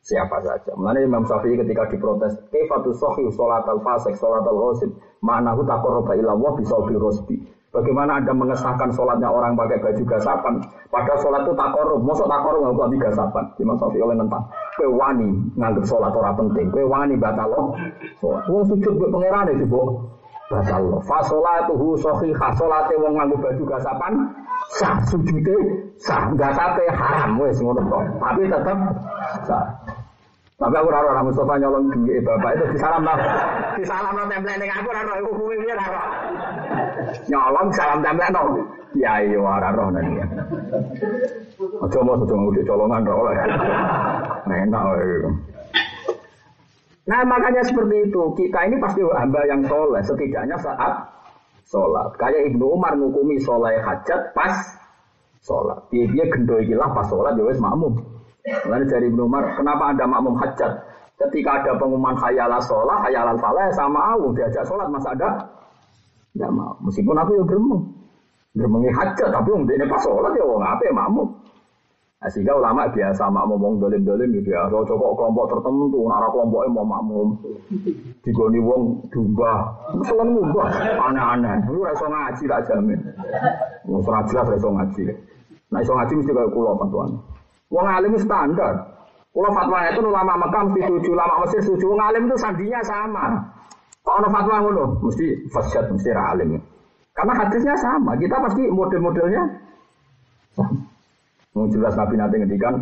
siapa 0.00 0.40
saja. 0.40 0.72
Mengenai 0.80 1.04
Imam 1.04 1.28
Syafi'i 1.28 1.60
ketika 1.60 1.92
diprotes, 1.92 2.40
kefatu 2.48 2.96
sohi 2.96 3.28
sholat 3.36 3.68
al 3.68 3.84
fasik 3.84 4.16
sholat 4.16 4.48
al 4.48 4.56
ghosib, 4.56 4.90
ma'nahu 5.20 5.64
takoroba 5.68 6.16
ilallah 6.16 6.52
bisa 6.56 6.76
rosbi. 6.76 7.44
Bagaimana 7.74 8.22
Anda 8.22 8.30
mengesahkan 8.30 8.94
sholatnya 8.94 9.26
orang 9.26 9.58
pakai 9.58 9.82
baju 9.82 10.02
gasapan, 10.06 10.62
padahal 10.94 11.18
sholat 11.18 11.42
itu 11.42 11.58
tak 11.58 11.74
korup, 11.74 12.06
mosok 12.06 12.30
tak 12.30 12.46
korup 12.46 12.62
nggak 12.62 12.74
buat 12.78 12.94
gasapan. 13.02 13.44
Imam 13.58 13.74
Syafi'i 13.74 13.98
oleh 13.98 14.14
nentang, 14.14 14.46
kue 14.78 14.86
wani 14.86 15.34
nganggep 15.58 15.82
sholat 15.82 16.14
orang 16.14 16.38
penting, 16.38 16.70
kue 16.70 16.86
wani 16.86 17.18
batal 17.18 17.50
loh. 17.50 17.74
Wong 18.22 18.62
sujud 18.70 18.94
buat 18.94 19.10
pangeran 19.10 19.58
itu 19.58 19.66
bu, 19.66 20.06
batal 20.54 20.86
loh. 20.86 21.02
Fasolatuhu 21.02 21.98
sohihah, 21.98 22.54
sholatnya 22.54 22.94
wong 22.94 23.18
nganggep 23.18 23.42
baju 23.42 23.62
gasapan, 23.66 24.12
sah 24.78 24.94
sujudnya 25.10 25.58
sah, 25.98 26.30
gasape 26.38 26.86
haram 26.94 27.42
wes 27.42 27.58
ngono 27.58 27.82
Tapi 28.22 28.54
tetap 28.54 28.78
sah. 29.50 29.66
Tapi 30.54 30.70
aku 30.78 30.86
raro 30.86 31.10
orang 31.10 31.26
Mustafa 31.26 31.58
nyolong 31.58 31.90
duit 31.90 32.22
bapak 32.22 32.54
itu 32.54 32.78
disalam 32.78 33.02
lah. 33.02 33.18
Disalam 33.74 34.14
lah 34.14 34.30
template 34.30 34.70
aku 34.70 34.88
raro 34.94 35.12
iku 35.18 35.30
kuwi 35.34 35.66
raro. 35.74 36.02
Nyolong 37.28 37.68
salam 37.74 38.00
template 38.04 38.32
no. 38.34 38.42
Ya 38.94 39.18
iya 39.20 39.38
ora 39.38 39.74
roh 39.74 39.90
nanti. 39.90 40.22
Aja 41.82 41.98
mau 42.06 42.14
sedang 42.22 42.40
ngudi 42.46 42.62
colongan 42.62 43.02
roh 43.06 43.26
lah. 43.26 43.34
Enak 44.46 44.84
Nah 47.04 47.20
makanya 47.28 47.60
seperti 47.68 48.08
itu 48.08 48.22
kita 48.32 48.58
ini 48.64 48.80
pasti 48.80 49.04
hamba 49.04 49.40
yang 49.44 49.60
soleh 49.68 50.00
setidaknya 50.00 50.56
saat 50.56 51.04
sholat. 51.68 52.16
Kayak 52.16 52.54
Ibnu 52.54 52.80
Umar 52.80 52.96
ngukumi 52.96 53.36
sholat 53.42 53.76
hajat 53.82 54.32
pas 54.32 54.54
sholat. 55.44 55.84
Dia 55.92 56.08
dia 56.08 56.24
gendoi 56.32 56.64
gila 56.64 56.88
pas 56.96 57.04
sholat 57.10 57.36
dia 57.36 57.44
ya 57.44 57.50
wes 57.52 57.60
makmum. 57.60 58.14
Lalu 58.44 58.84
dari 58.92 59.08
Ibnu 59.08 59.24
Umar, 59.24 59.56
kenapa 59.56 59.96
ada 59.96 60.04
makmum 60.04 60.36
hajat? 60.36 60.72
Ketika 61.16 61.64
ada 61.64 61.80
pengumuman 61.80 62.12
khayalah 62.12 62.60
sholat, 62.60 63.08
khayalah 63.08 63.32
falah, 63.40 63.72
sama 63.72 64.12
aku 64.12 64.36
diajak 64.36 64.68
sholat, 64.68 64.84
masa 64.92 65.16
ada? 65.16 65.28
Tidak 66.34 66.50
mau. 66.50 66.74
Meskipun 66.82 67.14
aku 67.14 67.30
yang 67.38 67.46
gremeng. 67.46 67.82
Gremengi 68.54 68.90
hajat, 68.90 69.28
tapi 69.34 69.50
untuk 69.50 69.74
ini 69.74 69.86
pas 69.90 69.98
sholat 70.02 70.30
ya, 70.38 70.46
wong 70.46 70.62
apa 70.62 70.86
makmum. 70.94 71.26
Nah, 72.22 72.30
sehingga 72.30 72.54
ulama 72.54 72.86
biasa 72.86 73.26
makmum 73.26 73.58
wong 73.58 73.74
dolim-dolim 73.82 74.30
ya 74.30 74.40
biasa 74.46 74.80
cocok 74.86 75.12
kelompok 75.18 75.44
tertentu, 75.50 76.00
nara 76.06 76.30
kelompoknya 76.30 76.70
mau 76.70 76.86
makmum. 76.86 77.28
Digoni 78.22 78.62
wong 78.62 79.10
dumbah, 79.10 79.74
selalu 80.06 80.38
ngubah, 80.38 80.70
aneh-aneh. 81.10 81.66
Lu 81.68 81.82
rasa 81.82 82.06
ngaji 82.06 82.44
tak 82.46 82.62
jamin. 82.70 83.00
Mau 83.90 84.00
jelas 84.06 84.46
rasa 84.46 84.68
ngaji. 84.70 85.02
Nah, 85.74 85.82
iso 85.82 85.92
ngaji 85.92 86.12
mesti 86.14 86.32
kayak 86.32 86.50
kulo 86.54 86.78
tuan. 86.88 87.10
Wong 87.74 87.86
alim 87.90 88.14
standar. 88.22 88.72
Kalau 89.34 89.50
fatwa 89.50 89.82
itu 89.90 89.98
ulama 89.98 90.46
Mekah 90.46 90.62
mesti 90.70 91.10
ulama 91.10 91.34
Mesir 91.42 91.60
setuju. 91.66 91.90
Wong 91.90 92.00
alim 92.06 92.30
itu 92.30 92.36
sandinya 92.38 92.80
sama. 92.86 93.26
Kalau 94.04 94.20
ada 94.20 94.28
fatwa 94.28 94.56
ngono, 94.60 94.84
mesti 95.00 95.48
fasyad, 95.48 95.88
mesti 95.88 96.12
alim. 96.12 96.60
Karena 97.16 97.32
hadisnya 97.40 97.72
sama. 97.80 98.12
Kita 98.20 98.36
pasti 98.36 98.68
model-modelnya 98.68 99.42
sama. 100.52 100.76
Mau 101.54 101.70
jelas 101.70 101.94
Nabi 101.94 102.18
nanti 102.18 102.36
ngedikan 102.42 102.74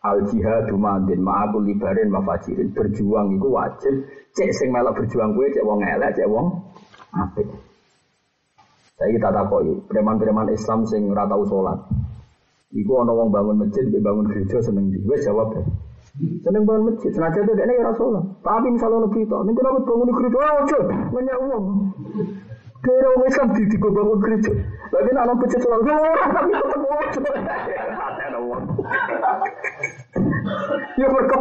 al 0.00 0.22
jihadu 0.30 0.78
madin 0.78 1.20
ma'akul 1.20 1.66
libarin 1.66 2.08
mafajirin 2.08 2.72
berjuang 2.72 3.36
itu 3.36 3.48
wajib 3.52 3.94
cek 4.32 4.50
sing 4.54 4.70
melok 4.72 4.96
berjuang 4.96 5.34
gue 5.34 5.50
cek 5.52 5.66
wong 5.66 5.82
elek 5.82 6.14
cek 6.16 6.24
wong 6.24 6.46
apik 7.12 7.44
saya 8.96 9.10
kita 9.12 9.28
takoi 9.28 9.76
preman-preman 9.84 10.48
Islam 10.56 10.88
sing 10.88 11.04
ora 11.10 11.28
tau 11.28 11.44
salat 11.44 11.84
Iku 12.70 13.02
ana 13.02 13.10
wong 13.10 13.34
bangun 13.34 13.66
masjid, 13.66 13.82
bangun 13.82 14.30
gereja 14.30 14.62
seneng 14.62 14.94
di. 14.94 15.02
Wes 15.02 15.26
jawab 15.26 15.58
ya. 15.58 15.62
Seneng 16.20 16.68
bangun 16.68 16.92
masjid, 16.92 17.10
senajan 17.16 17.48
itu 17.48 17.52
dia 17.56 17.80
ora 17.80 17.92
salat. 17.96 18.24
Tapi 18.44 18.66
misalnya 18.76 18.96
ono 19.00 19.08
berita, 19.08 19.36
ning 19.44 19.56
kenapa 19.56 19.78
bangun 19.88 20.10
gereja 20.12 20.40
aja 20.60 20.78
nanya 21.16 21.34
uang. 21.40 21.64
Kira 22.80 23.08
wong 23.12 23.24
Islam 23.28 23.48
di 23.56 23.62
tiga 23.68 23.88
bangun 23.88 24.18
gereja. 24.20 24.52
Lagi 24.92 25.10
ana 25.16 25.32
masjid 25.32 25.60
salat, 25.64 25.80
ora 25.80 26.24
tapi 26.28 26.50
tetep 26.52 26.80
wajib. 26.84 27.22
Ya 31.00 31.06
mereka, 31.08 31.36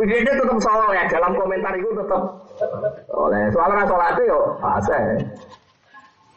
ujiannya 0.00 0.32
tetap 0.40 0.58
soal 0.64 0.88
ya 0.96 1.04
dalam 1.12 1.32
komentar 1.36 1.72
itu 1.76 1.90
tetap 1.92 2.22
oleh 3.12 3.52
soalnya 3.52 3.84
sholatnya 3.84 4.24
yo 4.24 4.38
fase. 4.64 5.00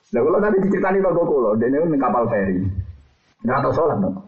Nah 0.10 0.20
kalau 0.26 0.40
tadi 0.42 0.58
diceritani 0.68 1.00
toko 1.00 1.22
kulo, 1.24 1.50
dia 1.56 1.72
ini 1.72 1.96
kapal 1.96 2.28
feri. 2.28 2.60
Nggak 3.46 3.62
tahu 3.64 3.72
sholat 3.72 3.98
dong. 4.04 4.20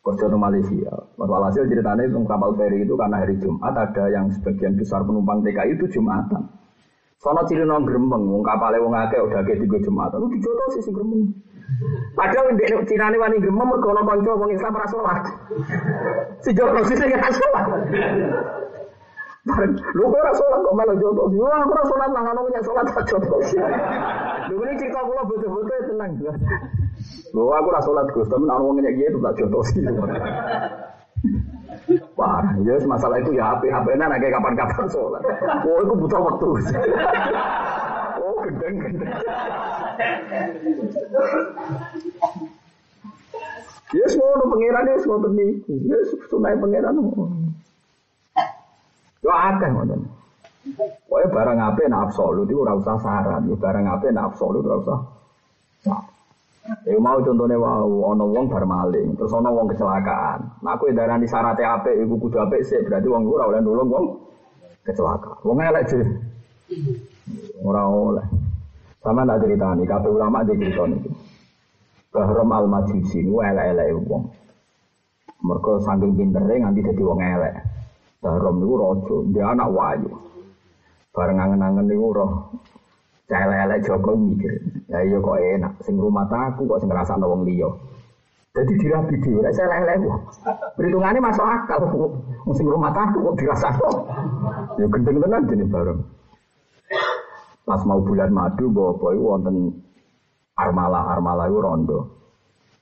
Di 0.00 0.38
Malaysia. 0.38 0.92
Walhasil 1.20 1.68
ceritanya 1.68 2.08
itu 2.08 2.16
kapal 2.24 2.56
feri 2.56 2.88
itu 2.88 2.96
karena 2.96 3.20
hari 3.20 3.36
Jumat 3.36 3.76
ada 3.76 4.08
yang 4.08 4.32
sebagian 4.32 4.72
besar 4.74 5.04
penumpang 5.04 5.44
TKI 5.44 5.76
itu 5.76 6.00
Jumatan. 6.00 6.60
Sono 7.20 7.44
ciri 7.44 7.68
nong 7.68 7.84
gremeng, 7.84 8.32
wong 8.32 8.40
kapale 8.40 8.80
wong 8.80 8.96
akeh 8.96 9.20
udah 9.20 9.44
ke 9.44 9.60
tiga 9.60 9.76
jumatan. 9.84 10.24
Lu 10.24 10.32
dijotos 10.32 10.80
sih 10.80 10.88
gremeng. 10.88 11.28
Padahal 12.16 12.56
di 12.56 12.64
Cina 12.88 13.12
ini 13.12 13.20
wani 13.20 13.36
gremeng 13.44 13.68
mergo 13.68 13.92
ana 13.92 14.08
kanca 14.08 14.32
wong 14.40 14.48
Islam 14.56 14.72
ra 14.72 14.88
salat. 14.88 15.20
Si 16.40 16.50
jotos 16.56 16.88
sih 16.88 16.96
sing 16.96 17.12
ra 17.12 17.28
salat. 17.28 17.64
Lu 20.00 20.08
kok 20.08 20.16
ora 20.16 20.32
kok 20.64 20.72
malah 20.72 20.96
jotos. 20.96 21.28
Lu 21.28 21.44
aku 21.44 21.72
ora 21.76 21.84
salat 21.92 22.08
nang 22.16 22.24
ana 22.24 22.40
punya 22.40 22.60
salat 22.64 22.88
tak 22.88 23.04
jotos. 23.04 23.52
Lu 24.48 24.64
ini 24.64 24.80
cerita 24.80 25.04
kula 25.04 25.22
betul-betul 25.28 25.80
tenang. 25.92 26.12
Lu 27.30 27.46
aku 27.50 27.68
ora 27.70 27.80
salat 27.82 28.06
Gus, 28.10 28.26
tapi 28.26 28.44
wong 28.44 28.74
ngene 28.78 28.90
iki 28.90 29.14
tak 29.22 29.34
jotos. 29.38 29.68
Parah, 32.14 32.54
ya 32.62 32.74
masalah 32.86 33.18
itu 33.18 33.34
ya 33.34 33.56
HP 33.56 33.66
HP 33.70 33.86
nah 33.98 34.14
kayak 34.14 34.38
kapan-kapan 34.38 34.86
sholat. 34.88 35.22
Oh, 35.66 35.78
itu 35.82 35.94
butuh 35.96 36.20
waktu. 36.22 36.48
oh, 38.20 38.36
gendeng 38.46 38.74
gendeng. 38.78 39.10
Ya 43.90 44.06
semua 44.06 44.38
no 44.38 44.44
pangeran 44.54 44.86
ya 44.86 44.96
semua 45.02 45.18
penipu. 45.18 45.74
Ya 45.82 45.98
sunai 46.30 46.54
pangeran. 46.62 46.94
Ya 49.20 49.34
akeh 49.50 49.68
ngoten. 49.74 50.00
Pokoknya 51.08 51.26
barang 51.34 51.58
apa 51.58 51.80
nak 51.88 52.02
absolut 52.12 52.46
itu 52.46 52.62
ora 52.62 52.76
usah 52.76 53.00
saran, 53.00 53.48
ya 53.48 53.56
barang 53.56 53.84
apa 53.88 54.06
nak 54.12 54.30
absolut 54.30 54.62
ora 54.62 54.76
usah. 54.78 55.00
Ya 56.84 56.96
mau 57.00 57.16
contohnya 57.24 57.56
wow, 57.56 57.88
ono 57.88 58.28
wong 58.28 58.52
bar 58.52 58.68
maling, 58.68 59.16
terus 59.16 59.32
ono 59.32 59.48
wong 59.48 59.66
kecelakaan. 59.72 60.60
Nah 60.60 60.76
aku 60.76 60.92
darani 60.92 61.24
syaratnya 61.24 61.80
apik 61.80 61.96
iku 62.04 62.20
kudu 62.20 62.36
apik 62.36 62.62
sih, 62.62 62.84
berarti 62.84 63.08
wong 63.08 63.24
ora 63.26 63.48
oleh 63.48 63.60
nulung 63.64 63.88
wong 63.88 64.04
kecelakaan. 64.84 65.40
Wong 65.40 65.56
elek 65.56 65.84
sih. 65.88 66.04
Ora 67.64 67.88
oleh. 67.88 68.26
Sama 69.00 69.24
tak 69.24 69.40
cerita 69.40 69.72
nih, 69.72 69.88
kabeh 69.88 70.10
ulama 70.12 70.44
di 70.44 70.52
cerita 70.60 70.84
nih. 70.84 71.00
Bahram 72.12 72.52
al 72.52 72.66
majusi 72.68 73.24
ini 73.24 73.32
elek-elek 73.32 73.88
wong. 74.04 74.22
Mereka 75.40 75.72
saking 75.80 76.12
pintere 76.12 76.60
nganti 76.60 76.84
jadi 76.84 77.02
wong 77.02 77.20
elek. 77.24 77.54
Bahram 78.20 78.60
niku 78.60 78.74
raja, 78.76 79.16
dia 79.32 79.44
anak 79.48 79.68
wayu. 79.72 80.12
Bareng 81.10 81.40
angen-angen 81.40 81.88
niku 81.88 82.12
roh 82.12 82.32
Elek-elek 83.30 83.86
Joko 83.86 84.18
mikir, 84.18 84.58
ya 84.90 85.06
iya 85.06 85.22
kok 85.22 85.38
enak, 85.38 85.72
sing 85.86 85.94
rumah 85.94 86.26
aku 86.26 86.66
kok 86.66 86.82
sing 86.82 86.90
ngerasa 86.90 87.14
wong 87.14 87.46
liya. 87.46 87.70
Jadi 88.50 88.74
dirabi 88.74 89.14
dhewe, 89.22 89.46
saya 89.54 89.70
elek 89.70 90.02
kok. 90.02 90.18
Perhitungannya 90.74 91.22
masuk 91.22 91.46
akal, 91.46 91.78
sing 92.58 92.66
rumah 92.66 92.90
aku 92.90 93.22
kok 93.22 93.38
dirasa 93.38 93.70
Ya 94.74 94.86
gendeng 94.90 95.22
tenan 95.22 95.46
jenis 95.46 95.70
bareng. 95.70 96.02
Pas 97.62 97.78
mau 97.86 98.02
bulan 98.02 98.34
madu, 98.34 98.66
bawa 98.66 98.98
boy 98.98 99.14
wonten 99.14 99.78
armala 100.58 101.14
armala 101.14 101.46
itu 101.46 101.62
rondo. 101.62 101.98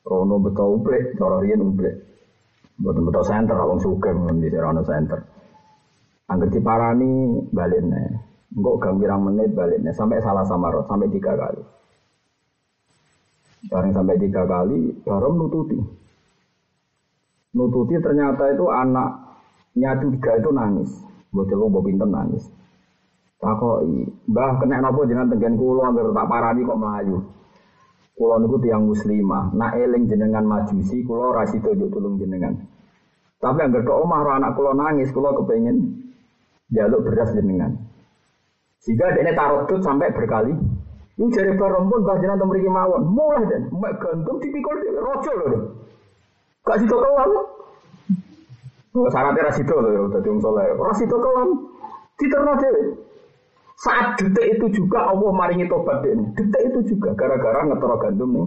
Rondo 0.09 0.41
betul 0.41 0.81
uplek, 0.81 1.13
cara 1.21 1.45
riyen 1.45 1.61
uplek. 1.61 1.93
Betul 2.81 3.05
betul 3.05 3.25
center, 3.29 3.61
wong 3.69 3.85
sugeng 3.85 4.25
di 4.41 4.49
rondo 4.57 4.81
center. 4.81 5.21
Angger 6.25 6.49
diparani 6.49 7.45
balik 7.53 7.85
nih. 7.85 8.28
Enggak 8.49 8.77
gambirang 8.81 9.23
menit 9.29 9.53
baliknya 9.53 9.93
sampai 9.93 10.25
salah 10.25 10.45
sama 10.49 10.73
roh 10.73 10.85
sampai 10.89 11.13
tiga 11.13 11.37
kali. 11.37 11.63
Bareng 13.69 13.93
sampai 13.93 14.17
tiga 14.17 14.47
kali, 14.49 14.97
baru 15.05 15.35
nututi. 15.35 15.77
Nututi 17.53 17.95
ternyata 18.01 18.49
itu 18.55 18.65
anaknya 18.71 19.91
tiga 20.01 20.33
itu 20.41 20.51
nangis. 20.55 20.91
Bocah 21.29 21.57
gue 21.59 21.83
pinter 21.85 22.09
nangis. 22.09 22.49
Takoi, 23.39 24.03
mbah 24.27 24.59
kena 24.59 24.83
nopo 24.83 25.07
jenengan 25.07 25.31
tenggen 25.31 25.55
kulo 25.55 25.87
agar 25.87 26.11
tak 26.11 26.27
parani 26.27 26.67
kok 26.67 26.81
melayu. 26.81 27.23
Kulo 28.19 28.35
niku 28.43 28.59
tiang 28.59 28.83
muslimah, 28.83 29.55
nak 29.55 29.79
eling 29.79 30.11
jenengan 30.11 30.43
majusi, 30.43 31.07
kulo 31.07 31.31
rasito 31.31 31.71
juk 31.79 31.87
tulung 31.95 32.19
jenengan. 32.19 32.59
Tapi 33.39 33.63
agar 33.63 33.87
ke 33.87 33.93
omah 33.95 34.43
anak 34.43 34.59
kulo 34.59 34.75
nangis, 34.75 35.15
kulo 35.15 35.39
kepengen 35.39 36.03
jaluk 36.75 37.07
beras 37.07 37.31
jenengan. 37.31 37.79
Jika 38.87 39.05
dia 39.15 39.35
tarotut 39.35 39.81
sampai 39.83 40.15
berkali. 40.15 40.55
Ini 41.19 41.35
jari 41.35 41.51
barang 41.59 41.91
pun 41.91 42.07
bahagian 42.07 42.39
atau 42.39 42.47
mereka 42.47 42.71
mawon. 42.71 43.03
Mulai 43.11 43.43
dan 43.51 43.63
mek 43.75 43.99
gantung 43.99 44.39
tipikal 44.39 44.79
dia 44.79 45.03
rojo 45.03 45.33
loh. 45.35 45.63
Gak 46.63 46.79
situ 46.79 46.95
kelam. 46.95 47.31
Syaratnya 48.99 49.47
rasito 49.51 49.75
loh, 49.79 50.07
tadi 50.15 50.29
um 50.31 50.39
soleh. 50.39 50.71
Rasito 50.79 51.17
kelam. 51.19 51.49
Diterima 52.19 52.55
dia. 52.63 52.71
Saat 53.79 54.19
detik 54.19 54.59
itu 54.59 54.83
juga 54.83 55.11
Allah 55.11 55.31
maringi 55.35 55.67
tobat 55.67 56.07
dia. 56.07 56.15
Detik 56.39 56.63
itu 56.71 56.95
juga 56.95 57.15
gara-gara 57.19 57.67
ngetoro 57.67 57.99
gandum 57.99 58.31
nih. 58.31 58.47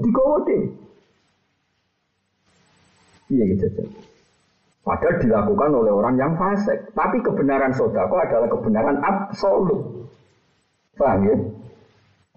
Digawa 0.00 0.44
deh. 0.48 0.62
Iya 3.28 3.44
gitu. 3.52 3.84
Padahal 4.88 5.20
dilakukan 5.20 5.70
oleh 5.76 5.92
orang 5.92 6.16
yang 6.16 6.32
fasik. 6.40 6.80
Tapi 6.96 7.20
kebenaran 7.20 7.76
sodako 7.76 8.24
adalah 8.24 8.48
kebenaran 8.48 8.96
absolut. 9.04 10.08
Paham 10.96 11.28
ya? 11.28 11.36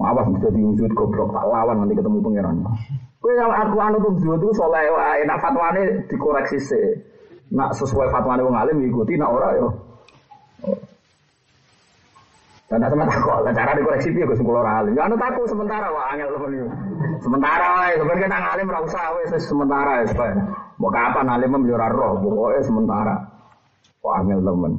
Awas 0.02 0.28
bisa 0.36 0.50
diwujud 0.52 0.92
goblok 0.98 1.30
tak 1.32 1.46
lawan 1.46 1.86
nanti 1.86 1.94
ketemu 1.94 2.20
pangeran. 2.20 2.56
Kue 3.22 3.38
yang 3.38 3.54
aku 3.54 3.78
anu 3.78 4.02
tuh 4.02 4.18
itu 4.18 4.48
soleh 4.58 4.84
enak 5.22 5.38
fatwane 5.40 6.10
dikoreksi 6.10 6.58
sih. 6.58 6.86
Nak 7.54 7.78
sesuai 7.78 8.10
fatwane 8.10 8.42
wong 8.42 8.58
alim 8.58 8.82
ikuti, 8.82 9.14
nak 9.16 9.30
ora 9.30 9.50
yo. 9.56 9.68
Dan 12.66 12.82
sama 12.88 13.04
takut, 13.04 13.46
cara 13.52 13.72
dikoreksi 13.78 14.10
dia 14.16 14.26
gue 14.26 14.36
sepuluh 14.36 14.66
alim. 14.66 14.98
Ya 14.98 15.06
anu 15.06 15.16
takut 15.22 15.46
sementara 15.46 15.88
wah 15.94 16.12
angel 16.12 16.34
Sementara 17.22 17.66
wae, 17.78 17.94
sebenarnya 18.02 18.26
kita 18.26 18.40
ngalim 18.42 18.68
ra 18.74 18.80
usah 18.82 19.06
wis 19.22 19.32
sementara 19.46 20.02
ya 20.02 20.06
supaya. 20.10 20.34
Mau 20.82 20.90
kapan 20.90 21.30
alim 21.30 21.54
menjora 21.54 21.94
roh, 21.94 22.18
pokoknya 22.18 22.62
sementara. 22.66 23.16
Wah 24.02 24.18
angel 24.18 24.42
temen. 24.42 24.74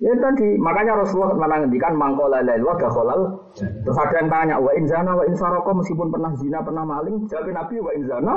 Ya 0.00 0.14
tadi, 0.16 0.56
makanya 0.56 1.04
Rasulullah 1.04 1.36
pernah 1.36 1.58
ngendikan 1.60 1.92
mangkola 1.92 2.40
lail 2.40 2.64
wa 2.64 2.74
dakhalal. 2.80 3.20
Terus 3.60 3.98
ada 4.00 4.14
yang 4.16 4.28
tanya, 4.32 4.56
wa 4.56 4.72
inzana 4.72 5.12
wa 5.12 5.24
insaroko 5.28 5.70
meskipun 5.76 6.08
pernah 6.08 6.32
zina, 6.40 6.64
pernah 6.64 6.82
maling, 6.88 7.28
jawab 7.28 7.52
Nabi 7.52 7.76
wa 7.76 7.92
inzana. 7.92 8.34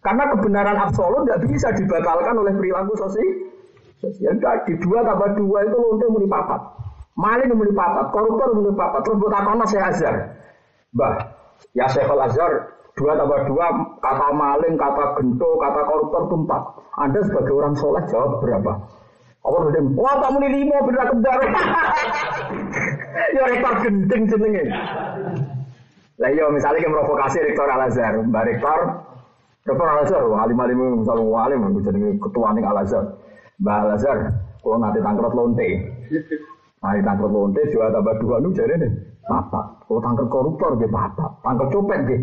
Karena 0.00 0.24
kebenaran 0.32 0.76
absolut 0.80 1.28
tidak 1.28 1.44
bisa 1.44 1.68
dibatalkan 1.76 2.34
oleh 2.40 2.56
perilaku 2.56 2.96
sosial. 2.96 3.28
Ya 4.24 4.32
di 4.64 4.74
dua 4.80 5.04
tambah 5.04 5.36
dua 5.36 5.68
itu 5.68 5.76
lonte 5.76 6.06
muni 6.08 6.24
papat. 6.24 6.60
Maling 7.20 7.52
muni 7.52 7.76
papat, 7.76 8.08
koruptor 8.08 8.56
muni 8.56 8.72
papat, 8.72 9.04
terus 9.04 9.20
buat 9.20 9.36
apa 9.36 9.68
saya 9.68 9.92
azhar. 9.92 10.14
Bah, 10.96 11.20
ya 11.76 11.84
Syekhul 11.92 12.24
Azhar 12.24 12.79
dua 12.98 13.12
tambah 13.14 13.40
dua 13.46 13.66
kata 14.02 14.28
maling, 14.34 14.74
kata 14.74 15.04
gento, 15.18 15.50
kata 15.60 15.80
koruptor 15.86 16.22
itu. 16.26 16.36
Anda 16.98 17.20
sebagai 17.22 17.54
orang 17.54 17.74
soleh 17.78 18.02
jawab 18.10 18.42
berapa? 18.42 18.72
Apa 19.40 19.56
udah 19.56 19.82
wah 19.96 20.14
kamu 20.20 20.36
ini 20.44 20.48
lima 20.68 20.76
beda 20.84 21.02
kembar. 21.08 21.40
ya 23.36 23.42
rektor 23.48 23.74
genting 23.80 24.22
jenenge. 24.28 24.64
Lah 26.20 26.28
iya 26.28 26.44
misalnya 26.52 26.84
yang 26.84 26.92
provokasi 26.92 27.40
rektor 27.40 27.64
Al 27.64 27.88
Azhar, 27.88 28.20
Mbak 28.20 28.44
Rektor 28.52 28.80
Rektor 29.64 29.86
Al 29.88 30.04
Azhar, 30.04 30.20
alim 30.20 30.58
alim 30.60 30.80
misalnya 31.00 31.24
alim, 31.48 31.60
jadi 31.80 32.20
ketua 32.20 32.52
nih 32.52 32.64
Al 32.68 32.84
Azhar. 32.84 33.04
Mbak 33.64 33.76
Al 33.80 33.90
Azhar, 33.96 34.18
kalau 34.60 34.76
nanti 34.76 35.00
tangkrut 35.00 35.32
lonte. 35.32 35.68
Nanti 36.84 37.00
tangkrut 37.00 37.32
lonte, 37.32 37.60
dua 37.72 37.88
tambah 37.88 38.14
dua 38.20 38.36
nu 38.44 38.52
jadi 38.52 38.76
nih. 38.76 38.92
Bapak, 39.24 39.88
kalau 39.88 40.00
tangkrut 40.04 40.28
koruptor 40.28 40.76
dia 40.76 40.92
bapak, 40.92 41.40
tangkrut 41.40 41.72
copet 41.72 42.00
dia 42.04 42.18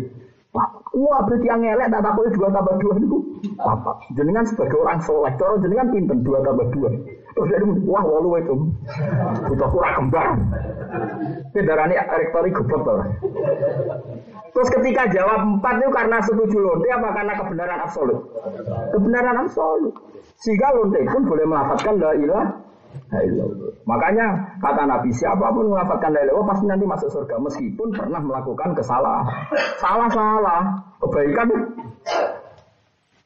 Wah, 0.48 1.20
berarti 1.28 1.44
yang 1.44 1.60
ngelek 1.60 1.92
tak 1.92 2.00
takut 2.00 2.32
dua 2.32 2.48
tambah 2.48 2.80
dua 2.80 2.94
itu 2.96 3.18
apa? 3.60 4.00
Jenengan 4.16 4.48
sebagai 4.48 4.80
orang 4.80 4.98
soleh, 5.04 5.30
cara 5.36 5.60
jenengan 5.60 5.92
pinter 5.92 6.16
dua 6.24 6.40
tambah 6.40 6.66
dua. 6.72 6.88
Terus 7.36 7.46
jadi 7.52 7.64
wah 7.84 8.02
walu 8.02 8.40
itu 8.40 8.54
butuh 9.44 9.68
kurang 9.70 9.94
kembar. 9.94 10.40
Ini 11.52 11.60
darahnya 11.62 12.02
rektori 12.08 12.50
tuh. 12.50 12.98
Terus 14.56 14.68
ketika 14.72 15.06
jawab 15.12 15.44
empat 15.44 15.74
itu 15.84 15.90
karena 15.92 16.18
setuju 16.24 16.56
lonte 16.58 16.88
apa 16.90 17.08
karena 17.14 17.32
kebenaran 17.36 17.78
absolut? 17.84 18.18
Kebenaran 18.90 19.36
absolut. 19.44 19.94
Sehingga 20.40 20.74
lonte 20.74 20.98
pun 21.06 21.28
boleh 21.28 21.44
melafatkan 21.46 21.94
la 22.00 22.10
ilah 22.16 22.44
Makanya 23.88 24.26
kata 24.60 24.82
Nabi 24.84 25.10
siapa 25.12 25.48
pun 25.52 25.72
melafatkan 25.72 26.12
la 26.12 26.20
ilaha 26.24 26.52
pasti 26.52 26.64
nanti 26.68 26.84
masuk 26.84 27.08
surga 27.08 27.36
meskipun 27.40 27.88
pernah 27.92 28.20
melakukan 28.20 28.76
kesalahan. 28.76 29.24
Salah-salah, 29.80 30.62
kebaikan. 31.00 31.48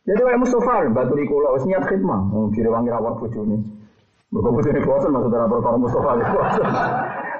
Jadi 0.03 0.19
kayak 0.19 0.41
Mustafa, 0.43 0.83
batu 0.91 1.15
di 1.15 1.27
kulo, 1.31 1.55
niat 1.63 1.87
khidmah, 1.87 2.21
mau 2.27 2.51
kiri 2.51 2.67
wangi 2.67 2.91
rawat. 2.91 3.23
Mereka 4.33 4.49
bojone 4.49 4.81
bosan 4.83 5.11
maksudnya 5.13 5.45
perkara 5.45 5.77
Mustafa. 5.77 6.11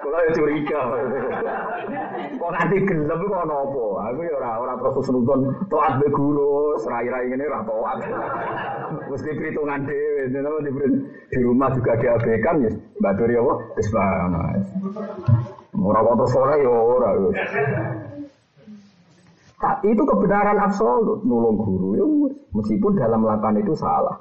Kula 0.03 0.19
ya 0.19 0.31
curiga. 0.35 0.81
Kok 2.35 2.51
nanti 2.51 2.77
gelem 2.83 3.21
kok 3.23 3.39
apa? 3.47 3.85
Aku 4.11 4.21
ya 4.27 4.35
ora 4.35 4.51
ora 4.59 4.75
terus 4.83 5.07
nonton 5.15 5.47
taat 5.71 6.03
be 6.03 6.11
guru, 6.11 6.75
serai-rai 6.83 7.31
ngene 7.31 7.47
ora 7.47 7.63
taat. 7.63 7.99
Mesti 9.07 9.31
perhitungan 9.39 9.87
dhewe, 9.87 10.27
napa 10.35 10.59
di, 10.67 10.71
di 11.31 11.39
rumah 11.47 11.71
juga 11.71 11.95
diabaikan 12.03 12.67
ya. 12.67 12.71
Mbak 12.99 13.13
Duri 13.15 13.35
apa? 13.39 13.55
Wis 13.79 13.89
bang. 13.95 14.35
Ora 15.79 15.99
kok 16.03 16.35
ora 16.35 16.55
ya 16.59 16.73
ora. 16.75 17.11
Tapi 19.63 19.95
itu 19.95 20.03
kebenaran 20.03 20.59
absolut, 20.59 21.23
nulung 21.23 21.55
guru 21.55 21.89
ya 21.95 22.05
meskipun 22.51 22.99
dalam 22.99 23.23
melakukan 23.23 23.63
itu 23.63 23.79
salah. 23.79 24.19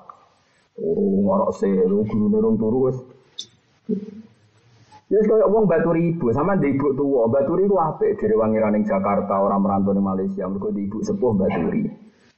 Turu 0.78 1.26
ngorok 1.26 1.52
selu, 1.58 2.06
guru 2.06 2.26
nurung 2.30 2.56
turu. 2.62 2.94
Ya 5.12 5.20
kaya 5.28 5.43
wong 5.43 5.68
batu 5.68 5.91
ribu, 5.91 6.32
sama 6.32 6.55
di 6.55 6.72
ibu 6.72 6.95
tua, 6.95 7.28
batu 7.28 7.59
ribu 7.59 7.76
apa? 7.76 8.16
Dari 8.16 8.32
wangiran 8.32 8.80
yang 8.80 8.88
Jakarta, 8.88 9.43
orang 9.43 9.59
merantau 9.59 9.91
di 9.91 9.99
Malaysia, 9.99 10.47
mereka 10.47 10.72
di 10.72 10.88
ibu 10.88 11.03
sepuh 11.03 11.36
baturi. 11.36 11.84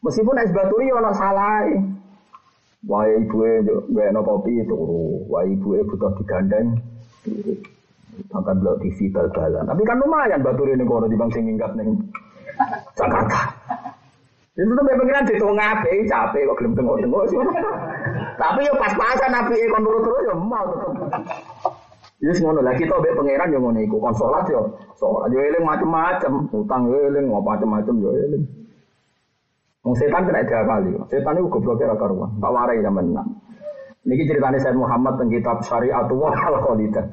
Meskipun 0.02 0.42
es 0.42 0.50
baturi 0.50 0.90
ono 0.90 1.14
salah. 1.14 1.70
Wah 2.90 3.06
ibu 3.06 3.46
gue 3.94 4.06
no 4.10 4.26
kopi 4.26 4.66
turu, 4.66 5.30
wah 5.30 5.46
ibu 5.46 5.78
e 5.78 5.86
butuh 5.86 6.18
digandeng. 6.18 6.82
Akan 8.34 8.58
belok 8.58 8.82
TV 8.82 9.06
bal-balan. 9.14 9.70
Tapi 9.70 9.82
kan 9.86 10.02
lumayan 10.02 10.42
baturi 10.42 10.74
ini 10.74 10.82
kalau 10.90 11.06
di 11.06 11.14
bangsa 11.14 11.46
minggat 11.46 11.78
nih. 11.78 11.86
Jakarta. 12.98 13.54
Itu 14.58 14.74
tuh 14.74 14.86
pengiran 14.86 15.30
di 15.30 15.38
tengah 15.38 15.58
ngape, 15.58 15.94
capek 16.10 16.42
kok 16.46 16.58
gelem 16.58 16.74
tengok-tengok. 16.74 17.26
Tapi 18.42 18.60
yo 18.66 18.74
pas-pasan 18.82 19.30
nabi 19.30 19.62
kon 19.70 19.86
terus 19.86 20.26
yo 20.26 20.34
mau 20.42 20.66
Ya 22.24 22.32
ngono 22.40 22.64
lah 22.64 22.72
kita 22.80 22.96
mbek 22.96 23.20
pangeran 23.20 23.52
yo 23.52 23.60
ngono 23.60 23.84
iku 23.84 24.00
kon 24.00 24.16
salat 24.16 24.48
yo 24.48 24.64
salat 24.96 25.28
yo 25.28 25.44
eling 25.44 25.68
macam-macam, 25.68 26.48
utang 26.56 26.88
yo 26.88 26.96
eling 27.12 27.28
macam-macam 27.28 27.96
yo 28.00 28.16
eling. 28.16 28.44
Wong 29.84 29.96
setan 30.00 30.24
kena 30.24 30.48
tiga 30.48 30.64
kali. 30.64 30.96
Setan 31.12 31.36
itu 31.36 31.52
goblok 31.52 31.76
kira 31.76 32.00
karuan. 32.00 32.32
Tak 32.40 32.52
warai 32.56 32.80
zaman 32.80 33.12
enam. 33.12 33.28
Niki 34.08 34.24
ceritanya 34.24 34.56
Said 34.64 34.80
Muhammad 34.80 35.20
tentang 35.20 35.36
kitab 35.36 35.58
Syariatullah 35.68 36.32
Al-Khalidah. 36.32 37.06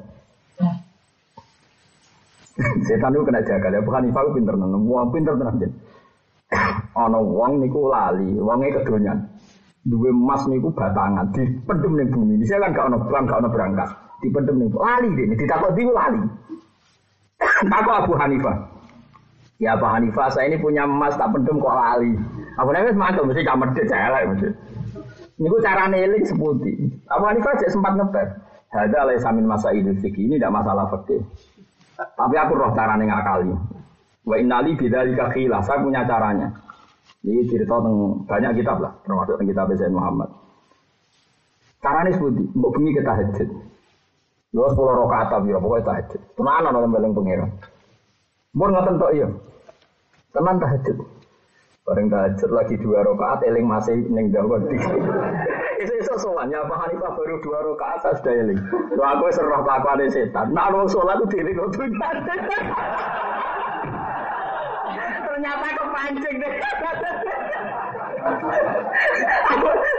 Setan 2.87 3.11
itu 3.11 3.27
kena 3.27 3.43
jaga 3.43 3.67
ya. 3.67 3.83
Bukan 3.83 4.07
Ifah 4.07 4.23
pinter 4.31 4.55
tenan. 4.55 4.87
Wong 4.87 5.11
pinter 5.11 5.35
tenan 5.35 5.59
jen. 5.59 5.71
Ana 7.03 7.19
wong 7.19 7.59
niku 7.59 7.91
lali, 7.91 8.39
wonge 8.39 8.71
kedonyan. 8.71 9.19
Duwe 9.83 10.15
emas 10.15 10.47
niku 10.47 10.71
batangan 10.71 11.35
dipendem 11.35 11.99
ning 11.99 12.07
bumi. 12.07 12.39
Dise 12.39 12.55
kan 12.55 12.71
gak 12.71 12.87
ana 12.87 12.97
bang, 13.03 13.23
gak 13.27 13.39
ana 13.43 13.49
berangkat. 13.51 13.89
Dipendem 14.21 14.55
ning 14.61 14.69
lali 14.69 15.09
dene, 15.17 15.33
ditakok 15.33 15.73
di 15.73 15.83
lali. 15.89 16.21
Takok 17.41 17.95
Abu 18.05 18.13
Hanifah. 18.17 18.57
Ya 19.57 19.73
Abu 19.77 19.85
Hanifah, 19.89 20.29
saya 20.29 20.49
ini 20.49 20.61
punya 20.61 20.85
emas 20.85 21.17
tak 21.17 21.33
pendem 21.33 21.57
kok 21.57 21.73
lali. 21.73 22.13
Abu 22.57 22.69
Hanifah 22.69 22.93
semacam 22.93 23.23
mesti 23.33 23.41
kamar 23.41 23.67
dia 23.73 23.89
celek 23.89 24.23
mesti. 24.29 24.49
Niku 25.41 25.57
carane 25.57 25.97
eling 26.05 26.25
seputi. 26.25 26.73
Abu 27.09 27.23
Hanifah 27.25 27.57
cek 27.57 27.73
sempat 27.73 27.97
ngetes. 27.97 28.29
Hada 28.71 28.97
alai 29.03 29.19
samin 29.19 29.43
masa 29.43 29.73
idul 29.75 29.99
fikih 29.99 30.31
ini 30.31 30.39
tidak 30.39 30.63
masalah 30.63 30.85
fikih. 30.93 31.19
Tapi 31.97 32.35
aku 32.37 32.53
roh 32.55 32.71
carane 32.77 33.09
ngakali. 33.09 33.51
Wa 34.21 34.35
innali 34.37 34.77
bidzalika 34.77 35.33
khilaf. 35.33 35.65
Saya 35.65 35.81
punya 35.81 36.05
caranya. 36.05 36.53
Ini 37.21 37.45
cerita 37.45 37.77
tentang 37.77 38.25
banyak 38.25 38.51
kitab 38.57 38.81
lah, 38.81 38.97
termasuk 39.05 39.37
kitab 39.45 39.69
Zain 39.77 39.93
Muhammad. 39.93 40.25
Caranya 41.77 42.13
seperti, 42.13 42.49
mbok 42.57 42.71
bengi 42.77 42.97
kita 42.97 43.05
tahajud. 43.13 43.49
Lu 44.51 44.67
sepuluh 44.67 45.07
rakaat 45.07 45.31
tapi 45.31 45.55
pokoknya 45.55 45.87
tahajud. 45.87 46.21
Tenan 46.35 46.67
ana 46.67 46.83
paling 46.83 47.15
pangeran. 47.15 47.49
Mun 48.51 48.75
ngoten 48.75 48.99
tok 48.99 49.11
iya. 49.15 49.27
Tenan 50.35 50.59
tahajud. 50.59 50.97
Bareng 51.87 52.11
tahajud 52.11 52.51
lagi 52.51 52.75
dua 52.83 52.99
rakaat 53.07 53.47
eling 53.47 53.63
masih 53.63 53.95
ning 54.11 54.27
di. 54.27 54.37
Iso-iso 55.81 56.13
soalnya 56.19 56.61
apa 56.67 56.77
Hanifah 56.83 57.15
baru 57.15 57.39
dua 57.39 57.63
rakaat 57.63 58.03
saya 58.03 58.15
sudah 58.19 58.33
eling. 58.43 58.59
Lu 58.91 58.99
aku 58.99 59.31
wis 59.31 59.39
roh 59.39 59.63
kelakuane 59.63 60.11
setan. 60.11 60.51
Nah 60.51 60.67
wong 60.67 60.83
salat 60.91 61.15
ku 61.23 61.25
dhewe 61.31 61.55
kok 61.55 61.71
ternyata 65.31 65.67
kepancing 65.79 66.35
deh. 66.43 66.53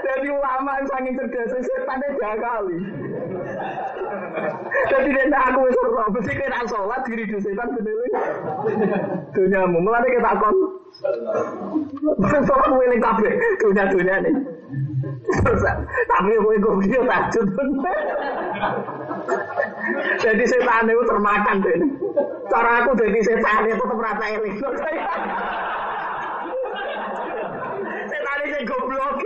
Jadi 0.07 0.29
ulama 0.29 0.73
saking 0.93 1.17
cerdas 1.17 1.57
setan 1.57 2.05
dua 2.05 2.33
kali. 2.37 2.79
Jadi 4.89 5.09
dia 5.13 5.39
aku 5.39 5.69
wis 5.69 5.77
ora 5.85 6.09
mesti 6.09 6.33
kena 6.37 6.65
salat 6.69 7.01
diri 7.05 7.25
di 7.29 7.37
setan 7.41 7.77
bener. 7.77 7.97
Dunyamu 9.37 9.79
mulane 9.81 10.09
kita 10.09 10.33
kon. 10.41 10.57
Salat 12.45 12.71
weling 12.73 13.01
kabeh 13.01 13.33
dunya-dunya 13.61 14.17
nih. 14.25 14.35
Tapi 16.09 16.31
kowe 16.41 16.57
kok 16.57 16.75
dia 16.85 17.01
tajud. 17.05 17.47
Jadi 20.23 20.45
setan 20.49 20.89
itu 20.89 21.03
termakan 21.05 21.57
deh. 21.65 21.79
Cara 22.49 22.71
aku 22.85 22.91
jadi 22.97 23.19
setan 23.21 23.69
itu 23.69 23.81
tetap 23.81 23.99
rata 24.01 24.27
eling. 24.33 24.57
Setan 28.09 28.39
itu 28.49 28.59
goblok. 28.69 29.21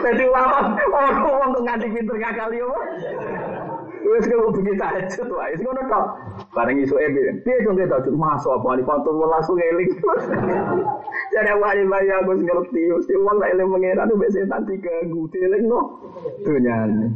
Jadi 0.00 0.22
ulama 0.26 0.76
orang 0.92 1.16
orang 1.24 1.50
tuh 1.54 1.62
nganti 1.64 1.86
pinter 1.92 2.16
ngakali 2.16 2.56
apa? 2.60 2.80
Wes 4.00 4.26
kau 4.26 4.50
begini 4.50 4.80
tahajud 4.80 5.28
wae, 5.28 5.52
wis 5.54 5.62
ngono 5.62 5.82
tok. 5.86 6.04
Bareng 6.56 6.82
isu 6.82 6.98
piye? 6.98 7.30
Piye 7.46 7.62
dong 7.62 7.78
kita 7.78 7.94
tahajud 7.94 8.14
masuk 8.18 8.58
apa 8.58 8.80
di 8.80 8.82
kantor 8.82 9.28
langsung 9.28 9.60
eling. 9.60 9.90
Jadi 11.36 11.52
wali 11.60 11.84
bayi 11.86 12.10
aku 12.10 12.32
ngerti, 12.42 12.90
mesti 12.90 13.14
uang 13.14 13.38
lah 13.38 13.48
eling 13.54 13.70
mengira 13.70 14.02
tuh 14.08 14.18
nanti 14.50 14.74
ke 14.82 14.90
eling 15.06 15.64
no. 15.68 16.00
Dunyane. 16.42 17.06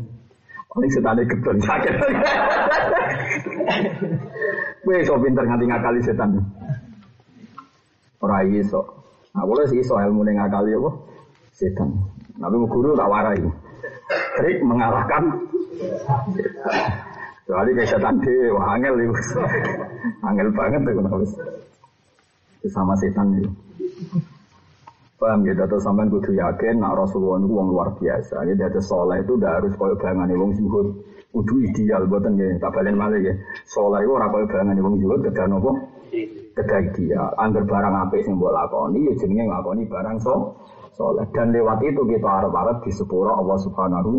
Paling 0.70 0.90
setan 0.90 1.18
gedon 1.24 1.58
sakit. 1.58 1.94
Wes 4.86 5.08
so 5.08 5.18
pinter 5.18 5.44
nganti 5.48 5.64
ngakali 5.66 6.00
setan. 6.04 6.38
Ora 8.22 8.44
iso. 8.46 9.02
Nah, 9.34 9.42
boleh 9.42 9.66
sih 9.66 9.82
iso 9.82 9.98
ilmu 9.98 10.22
ngakali 10.22 10.78
apa? 10.78 10.90
Setan. 11.50 12.13
Tapi 12.34 12.56
guru 12.66 12.98
tak 12.98 13.10
warai. 13.10 13.42
Trik 14.36 14.58
mengalahkan 14.66 15.24
Soalnya 17.44 17.76
kayak 17.76 17.90
setan 17.92 18.16
dewa, 18.24 18.60
angel 18.72 18.94
itu. 19.04 19.14
Angel 20.24 20.48
banget 20.56 20.80
tuh 20.80 20.92
kenapa 20.96 21.16
sama 22.72 22.94
setan 22.96 23.36
itu. 23.36 23.50
Paham 25.20 25.44
ya, 25.44 25.52
atau 25.54 25.78
sampean 25.78 26.08
kudu 26.08 26.34
yakin 26.34 26.80
nak 26.80 26.96
Rasulullah 26.98 27.38
itu 27.44 27.52
wong 27.52 27.68
luar 27.70 27.88
biasa. 28.00 28.48
Ya 28.48 28.54
dadi 28.56 28.80
soleh 28.80 29.20
itu 29.20 29.36
udah 29.36 29.60
harus 29.60 29.76
koyo 29.76 29.94
bangane 30.00 30.34
wong 30.34 30.56
zuhud. 30.56 30.96
Kudu 31.30 31.54
ideal 31.68 32.08
boten 32.08 32.40
ya, 32.40 32.48
tak 32.58 32.72
balen 32.72 32.96
ya. 33.20 33.32
Soleh 33.68 34.00
itu 34.02 34.10
ora 34.16 34.26
koyo 34.32 34.48
bangane 34.48 34.80
wong 34.80 34.96
zuhud 35.04 35.20
kedah 35.22 35.44
napa? 35.44 35.70
Kedah 36.56 36.80
ideal. 36.80 37.28
Angger 37.36 37.62
barang 37.68 37.94
apik 38.08 38.24
sing 38.24 38.40
mbok 38.40 38.56
lakoni 38.56 39.04
ya 39.04 39.12
jenenge 39.20 39.44
nglakoni 39.46 39.84
barang 39.84 40.16
so 40.24 40.56
soleh. 40.94 41.26
Dan 41.34 41.50
lewat 41.50 41.82
itu 41.82 42.02
kita 42.06 42.26
arep-arep 42.26 42.86
di 42.86 42.90
sepuro 42.94 43.34
Allah 43.34 43.58
Subhanahu 43.60 44.12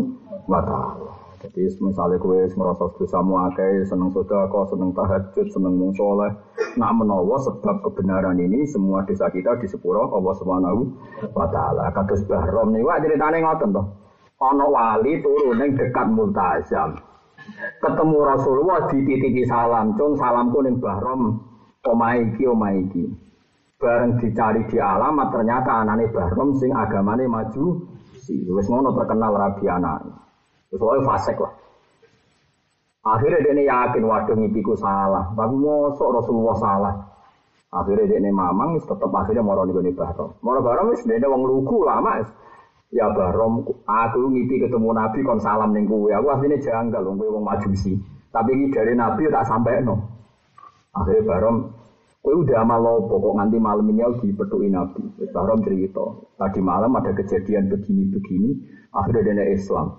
wa 0.46 0.60
taala. 0.62 1.10
Jadi 1.36 1.68
misalnya 1.84 2.16
kue 2.16 2.48
merasa 2.56 2.88
dosa 2.96 3.20
muakai, 3.20 3.84
seneng 3.84 4.08
sodako, 4.08 4.66
seneng 4.72 4.90
tahajud, 4.96 5.46
seneng 5.52 5.76
mung 5.76 5.92
soleh. 5.92 6.32
Nak 6.80 6.92
menawa 6.96 7.36
sebab 7.44 7.84
kebenaran 7.84 8.40
ini 8.40 8.64
semua 8.64 9.04
dosa 9.04 9.28
kita 9.28 9.60
di 9.60 9.68
sepuro 9.68 10.10
Allah 10.16 10.34
Subhanahu 10.36 10.80
wa 11.36 11.46
taala. 11.52 11.92
Kados 11.92 12.24
Bahrom 12.24 12.72
niku 12.72 12.88
ceritane 13.00 13.44
ngoten 13.44 13.76
to. 13.76 13.82
Ana 14.36 14.68
wali 14.68 15.20
turun 15.24 15.56
ning 15.56 15.76
dekat 15.76 16.12
Multazam. 16.12 17.00
Ketemu 17.80 18.18
Rasulullah 18.26 18.90
dititiki 18.90 19.46
salam, 19.46 19.94
cung 19.94 20.18
salamku 20.18 20.60
ning 20.60 20.76
Bahrom 20.82 21.40
omahe 21.86 22.32
iki 22.32 22.44
omahe 22.48 22.84
iki. 22.84 23.04
Bareng 23.76 24.16
dicari 24.16 24.64
di 24.72 24.80
alamat 24.80 25.28
ternyata 25.36 25.84
anane 25.84 26.08
Bahrom 26.08 26.56
sing 26.56 26.72
agamane 26.72 27.28
maju. 27.28 27.84
Si 28.16 28.40
wis 28.48 28.66
ngono 28.72 28.96
terkenal 28.96 29.36
rabi 29.36 29.68
anake. 29.68 30.10
Soalnya 30.72 31.04
fasek 31.04 31.36
lah. 31.36 31.52
Akhirnya 33.06 33.38
dia 33.38 33.70
yakin 33.70 34.02
waduh 34.02 34.34
ngipiku 34.34 34.74
salah. 34.74 35.30
Tapi 35.36 35.54
mosok 35.54 36.08
Rasulullah 36.18 36.56
salah. 36.58 36.94
Akhirnya 37.70 38.18
dia 38.18 38.32
mamang 38.32 38.80
tetap 38.80 39.12
akhirnya 39.12 39.44
moro 39.44 39.68
nih 39.68 39.92
bahrom. 39.92 40.32
Moro 40.40 40.58
bahrom 40.64 40.90
wis 40.96 41.04
dia 41.04 41.28
wong 41.28 41.44
lugu 41.44 41.84
lama. 41.84 42.24
Ya 42.90 43.12
bahrom 43.12 43.60
aku 43.84 44.20
ngipi 44.32 44.62
ketemu 44.62 44.88
Nabi 44.96 45.20
kon 45.20 45.36
salam 45.36 45.76
ning 45.76 45.84
kowe. 45.84 46.08
Aku 46.08 46.32
asline 46.32 46.56
janggal 46.64 47.04
wong 47.04 47.20
kowe 47.20 47.28
wong 47.28 47.44
majusi. 47.44 48.00
Tapi 48.32 48.56
ini 48.56 48.72
dari 48.72 48.96
Nabi 48.96 49.28
tak 49.28 49.44
sampai 49.44 49.84
no. 49.84 50.00
Akhirnya 50.96 51.28
bahrom 51.28 51.56
Kowe 52.26 52.42
udah 52.42 52.58
amal 52.66 52.82
lopo 52.82 53.22
kok 53.22 53.38
nganti 53.38 53.54
malam 53.62 53.86
ini 53.86 54.02
aku 54.02 54.26
dipetuki 54.26 54.66
Nabi. 54.66 54.98
Bahrom 55.30 55.62
cerita. 55.62 56.02
Tadi 56.34 56.58
malam 56.58 56.90
ada 56.98 57.14
kejadian 57.14 57.70
begini-begini. 57.70 58.50
Akhirnya 58.90 59.30
dia 59.30 59.54
Islam. 59.54 59.94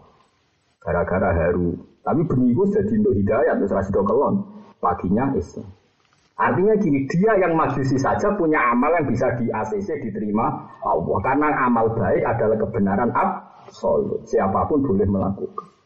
Gara-gara 0.83 1.31
haru. 1.31 1.79
Tapi 2.03 2.27
benih 2.27 2.51
jadi 2.67 2.99
untuk 2.99 3.15
hidayat, 3.15 3.63
terus 3.63 3.71
rasido 3.71 4.03
kelon. 4.03 4.43
Paginya 4.83 5.31
Islam. 5.39 5.71
Artinya 6.35 6.75
gini, 6.75 7.07
dia 7.07 7.31
yang 7.39 7.55
majusi 7.55 7.95
saja 7.95 8.35
punya 8.35 8.59
amal 8.75 8.91
yang 8.91 9.07
bisa 9.07 9.31
di 9.39 9.47
ACC 9.47 9.87
diterima 10.11 10.67
Allah. 10.83 11.17
Karena 11.23 11.47
amal 11.63 11.95
baik 11.95 12.27
adalah 12.27 12.59
kebenaran 12.59 13.07
absolut. 13.15 14.27
Siapa 14.27 14.67
pun 14.67 14.83
boleh 14.83 15.07
melakukan. 15.07 15.76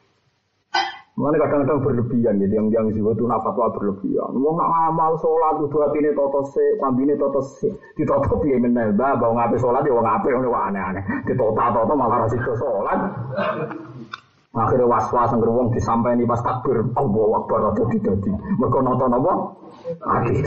Mengenai 1.22 1.38
kadang-kadang 1.38 1.86
berlebihan 1.86 2.41
gitu, 2.41 2.53
yang 2.57 2.67
yang 2.74 2.89
jiwa 2.89 3.13
itu 3.13 3.30
fatwa 3.30 3.69
berlebihan. 3.78 4.34
Wong 4.41 4.57
nak 4.57 4.89
amal 4.89 5.13
sholat 5.22 5.61
itu 5.61 5.78
hati 5.78 6.01
ini 6.01 6.17
toto 6.17 6.41
se, 6.49 6.65
ini 6.82 7.13
toto 7.13 7.45
se, 7.45 7.69
toto 8.01 8.41
piye 8.41 8.57
menel 8.57 8.89
bah, 8.97 9.13
bau 9.22 9.38
ngape 9.38 9.61
sholat 9.61 9.86
ya 9.86 9.93
ngape, 9.93 10.34
wong 10.34 10.49
aneh-aneh. 10.49 11.05
Ditota 11.30 11.78
toto 11.78 11.93
malah 11.93 12.26
rasiko 12.26 12.57
sholat. 12.57 13.05
Akhirnya 14.49 14.89
was-was 14.89 15.30
nggak 15.38 15.45
wong 15.45 15.69
disampaikan 15.78 16.26
pas 16.26 16.41
takbir, 16.41 16.89
Allah 16.97 17.28
Akbar 17.38 17.69
atau 17.69 17.86
tidak 17.93 18.17
di. 18.26 18.34
Mereka 18.34 18.82
nonton 18.82 19.13
apa? 19.13 19.34
Hati. 20.01 20.41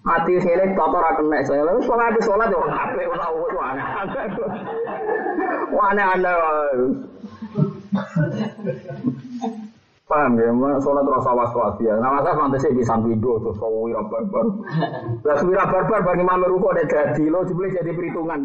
Hati 0.00 0.32
sini 0.40 0.72
toto 0.80 0.96
ra 0.96 1.12
kena 1.12 1.44
saya. 1.44 1.60
Lalu 1.60 1.84
sholat 1.84 2.16
sholat 2.24 2.48
ya 2.48 2.56
ngape, 2.56 3.04
wong 3.04 3.20
aneh-aneh. 3.20 4.32
Aneh-aneh. 5.76 6.40
Paham 10.04 10.36
ya, 10.36 10.52
sholat 10.84 11.08
rasa 11.08 11.32
was-was 11.32 11.80
ya. 11.80 11.96
Nah 11.96 12.20
masa 12.20 12.36
fantasi 12.36 12.76
di 12.76 12.84
sambido 12.84 13.40
terus 13.40 13.56
kau 13.56 13.88
wira 13.88 14.04
barbar. 14.04 14.52
Lah 15.24 15.40
wira 15.40 15.64
barbar 15.64 16.04
bagi 16.04 16.20
imam 16.20 16.44
ruko 16.44 16.76
ada 16.76 16.84
jadi 16.84 17.24
lo 17.32 17.40
jebule 17.48 17.72
jadi 17.72 17.88
perhitungan. 17.88 18.44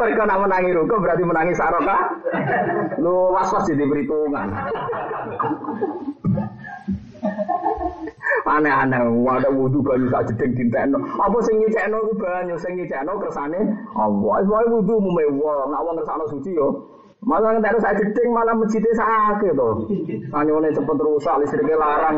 Mereka 0.00 0.22
nak 0.24 0.40
menangi 0.48 0.72
ruko 0.72 0.96
berarti 0.96 1.28
menangi 1.28 1.52
saroka. 1.52 1.92
Lo 3.04 3.36
was-was 3.36 3.68
jadi 3.68 3.84
perhitungan. 3.84 4.48
Aneh-aneh, 8.48 8.96
ada 9.28 9.52
wudhu 9.52 9.84
banyu 9.84 10.08
sak 10.08 10.32
jeding 10.32 10.56
dintekno. 10.56 10.98
Apa 11.20 11.36
sing 11.44 11.60
nyicekno 11.60 12.00
ku 12.08 12.16
banyu, 12.16 12.56
sing 12.56 12.80
nyicekno 12.80 13.20
kersane 13.20 13.60
Allah. 13.92 14.40
Wis 14.40 14.68
wudhu 14.72 14.96
mumewah, 15.04 15.68
nak 15.68 15.84
wong 15.84 16.00
kersane 16.00 16.24
suci 16.32 16.56
yo. 16.56 16.80
Malah 17.20 17.60
nggak 17.60 17.76
ada 17.76 17.80
saya 17.84 18.00
gedeng 18.00 18.32
malah 18.32 18.56
masjidnya 18.56 18.96
sakit 18.96 19.52
tuh. 19.52 19.84
Anyone 20.32 20.72
cepet 20.72 20.96
rusak 21.04 21.36
listriknya 21.44 21.76
larang. 21.76 22.16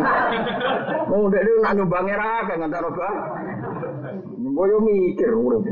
Mau 1.11 1.27
udah 1.27 1.43
dia 1.43 1.55
nak 1.59 1.75
nyumbangnya 1.75 2.15
raga 2.23 2.55
nggak 2.55 2.87
apa. 2.87 3.09
Gue 4.39 4.79
mikir 4.79 5.35
urip. 5.35 5.67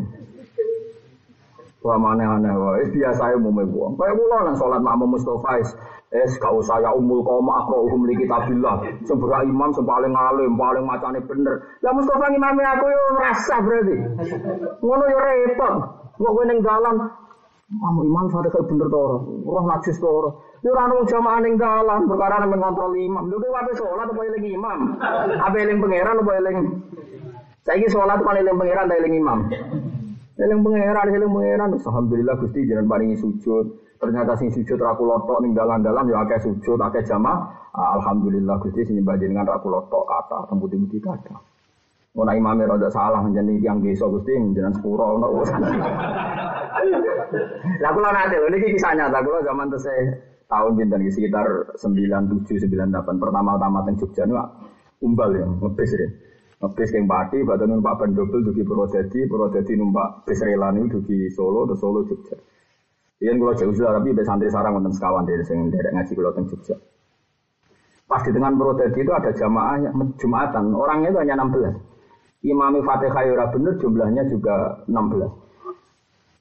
Wah 1.80 1.96
mana 1.96 2.36
aneh 2.36 2.52
wah, 2.52 2.76
es 2.76 2.92
biasa 2.92 3.32
ya 3.32 3.36
mau 3.40 3.56
buang. 3.56 3.96
Kayak 3.96 4.18
mula 4.20 4.38
nang 4.44 4.56
sholat 4.60 4.84
makmum 4.84 5.16
Mustafa 5.16 5.64
es, 5.64 5.72
es 6.12 6.36
kau 6.36 6.60
saya 6.60 6.92
umul 6.92 7.24
kau 7.24 7.40
mak 7.40 7.72
kau 7.72 7.88
hukum 7.88 8.04
li 8.04 8.20
kitabillah. 8.20 8.84
Seberapa 9.08 9.48
imam 9.48 9.72
sepaling 9.72 10.12
alim, 10.12 10.60
paling 10.60 10.84
macane 10.84 11.24
bener. 11.24 11.80
Ya 11.80 11.88
Mustafa 11.96 12.28
imamnya 12.28 12.76
aku 12.76 12.84
yo 12.84 13.00
ngerasa 13.16 13.54
berarti. 13.64 13.96
Ngono 14.84 15.04
yo 15.08 15.18
repot. 15.24 15.74
Nggak 16.20 16.32
gue 16.36 16.44
neng 16.52 16.60
jalan, 16.60 16.94
Kamu 17.70 18.02
imam 18.02 18.26
fatihah 18.34 18.66
bener 18.66 18.90
to 18.90 18.98
ora? 18.98 19.18
Roh 19.46 19.64
najis 19.70 20.02
to 20.02 20.08
ora? 20.10 20.30
Ya 20.66 20.74
ora 20.74 20.90
ono 20.90 21.06
jamaah 21.06 21.38
ning 21.38 21.54
dalan 21.54 22.10
perkara 22.10 22.42
nang 22.42 22.50
ngontrol 22.50 22.98
imam. 22.98 23.30
Lho 23.30 23.38
kowe 23.38 23.58
ape 23.62 23.72
salat 23.78 24.10
apa 24.10 24.20
eling 24.26 24.44
imam? 24.58 24.78
Ape 25.38 25.58
eling 25.62 25.78
pangeran 25.78 26.18
apa 26.18 26.32
eling 26.42 26.56
Saiki 27.62 27.86
salat 27.86 28.18
kok 28.18 28.34
eling 28.34 28.58
pangeran 28.58 28.90
ta 28.90 28.98
eling 28.98 29.14
imam? 29.22 29.38
Eling 30.34 30.60
pangeran, 30.66 31.06
eling 31.14 31.30
pangeran. 31.30 31.70
Alhamdulillah 31.78 32.34
Gusti 32.42 32.66
jangan 32.66 32.90
paringi 32.90 33.16
sujud. 33.22 33.64
Ternyata 34.02 34.34
sing 34.34 34.50
sujud 34.50 34.80
ra 34.80 34.96
lotok 34.98 35.38
ning 35.44 35.54
dalan-dalan 35.54 36.10
ya 36.10 36.26
akeh 36.26 36.42
sujud, 36.42 36.80
akeh 36.82 37.06
jamaah. 37.06 37.70
Alhamdulillah 37.70 38.58
Gusti 38.58 38.82
sing 38.82 38.98
nyembah 38.98 39.14
jenengan 39.14 39.46
ra 39.46 39.62
lotok 39.62 40.10
kata 40.10 40.50
temputi-temputi 40.50 40.98
kata. 40.98 41.49
Mau 42.10 42.26
imamnya 42.26 42.66
rada 42.66 42.90
salah 42.90 43.22
menjadi 43.22 43.54
yang 43.62 43.78
desa 43.78 44.02
gusti 44.10 44.34
menjadi 44.34 44.74
sepuro 44.74 45.14
ono 45.14 45.30
Lah 47.82 47.90
kula 47.94 48.10
nate 48.10 48.34
ini 48.34 48.58
kisah 48.66 48.98
nyata 48.98 49.22
kula 49.22 49.46
zaman 49.46 49.70
saya 49.78 50.10
tahun 50.50 50.74
pinten 50.74 51.06
sekitar 51.06 51.46
97 51.78 52.66
98 52.66 53.22
pertama-tama 53.22 53.86
teng 53.86 53.94
Jogja 54.02 54.26
niku 54.26 54.42
umbal 55.06 55.38
ya 55.38 55.46
ngebis 55.46 55.94
ya. 55.94 56.08
Ngebis 56.60 56.90
keng 56.90 57.06
Pati 57.06 57.46
badhe 57.46 57.70
numpak 57.70 58.02
ban 58.02 58.10
double 58.10 58.42
dugi 58.42 58.66
Purwodadi, 58.66 59.30
Purwodadi 59.30 59.72
numpak 59.78 60.26
bis 60.26 60.42
rela 60.42 60.74
niku 60.74 60.98
dugi 60.98 61.30
Solo 61.30 61.70
terus 61.70 61.78
Solo 61.78 62.02
Jogja. 62.02 62.34
Iya 63.22 63.38
kula 63.38 63.54
jauh 63.54 63.70
tapi 63.70 64.10
be 64.10 64.26
santri 64.26 64.50
sarang 64.50 64.74
wonten 64.74 64.90
sekawan 64.90 65.22
dari 65.30 65.46
sing 65.46 65.70
derek 65.70 65.94
ngaji 65.94 66.10
kula 66.10 66.34
teng 66.34 66.50
Jogja. 66.50 66.74
Pas 68.10 68.18
di 68.26 68.34
tengah 68.34 68.50
Purwodadi 68.58 68.98
itu 68.98 69.12
ada 69.14 69.30
jamaah 69.30 69.78
Jumatan, 70.18 70.74
orangnya 70.74 71.14
itu 71.14 71.18
hanya 71.22 71.38
16. 71.38 71.89
Imam 72.40 72.72
Fatihah 72.80 73.22
ya 73.28 73.44
bener 73.52 73.76
jumlahnya 73.76 74.24
juga 74.32 74.80
16. 74.88 75.28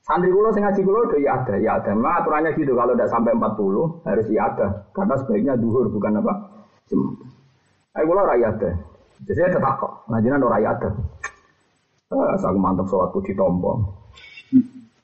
Santri 0.10 0.32
kulo 0.34 0.50
sing 0.56 0.66
ngaji 0.66 0.82
kulo 0.82 1.06
ya 1.20 1.44
ada, 1.44 1.54
ya 1.60 1.78
ada. 1.78 1.92
Memang 1.94 2.24
aturannya 2.24 2.58
gitu 2.58 2.74
kalau 2.74 2.98
tidak 2.98 3.12
sampai 3.14 3.36
40 3.36 4.08
harus 4.08 4.26
ya 4.32 4.42
ada. 4.50 4.68
Karena 4.96 5.16
sebaiknya 5.20 5.54
duhur 5.60 5.92
bukan 5.92 6.24
apa? 6.24 6.34
Ayo 7.94 8.04
kulo 8.10 8.22
rakyat 8.26 8.54
ada. 8.58 8.72
Jadi 9.28 9.38
saya 9.38 9.54
tetap 9.54 9.78
kok. 9.78 10.08
Ngajinan 10.10 10.42
orang 10.42 10.54
rakyat 10.58 10.76
ada. 10.82 10.90
Eh, 12.10 12.32
aku 12.42 12.58
mantap 12.58 12.90
sholat 12.90 13.14
puji 13.14 13.38
tombol. 13.38 13.86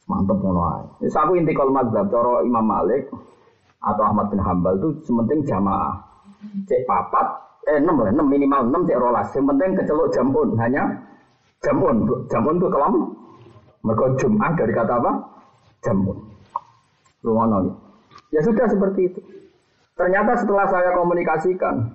Mantap 0.10 0.41
ngono 0.41 0.62
ae. 0.74 0.84
Wis 1.06 1.14
aku 1.14 1.38
inti 1.38 1.54
kal 1.54 1.70
mazhab 1.70 2.10
cara 2.10 2.41
Imam 2.41 2.66
Malik 2.66 3.06
atau 3.78 4.04
Ahmad 4.10 4.34
bin 4.34 4.41
Hambal 4.41 4.82
itu 4.82 4.89
sementing 5.06 5.46
jamaah. 5.46 6.02
Cek 6.66 6.89
papat 6.89 7.45
eh 7.66 7.78
enam 7.82 7.97
lah, 7.97 8.13
enam 8.13 8.28
minimal 8.30 8.61
enam 8.70 8.86
cek 8.86 8.97
rolas. 9.01 9.28
Yang 9.34 9.45
penting 9.53 9.70
keceluk 9.78 10.07
jamun 10.13 10.53
hanya 10.61 10.84
jamun. 11.66 12.05
Jamun 12.30 12.61
itu 12.61 12.68
kelam. 12.70 12.93
Mereka 13.86 14.05
Jum'ah 14.18 14.51
dari 14.57 14.74
kata 14.74 14.93
apa? 14.97 15.11
Jamun. 15.86 16.18
Rumono. 17.22 17.57
Ya 18.34 18.41
sudah 18.41 18.66
seperti 18.70 19.09
itu. 19.09 19.22
Ternyata 19.95 20.38
setelah 20.41 20.68
saya 20.68 20.91
komunikasikan, 20.93 21.93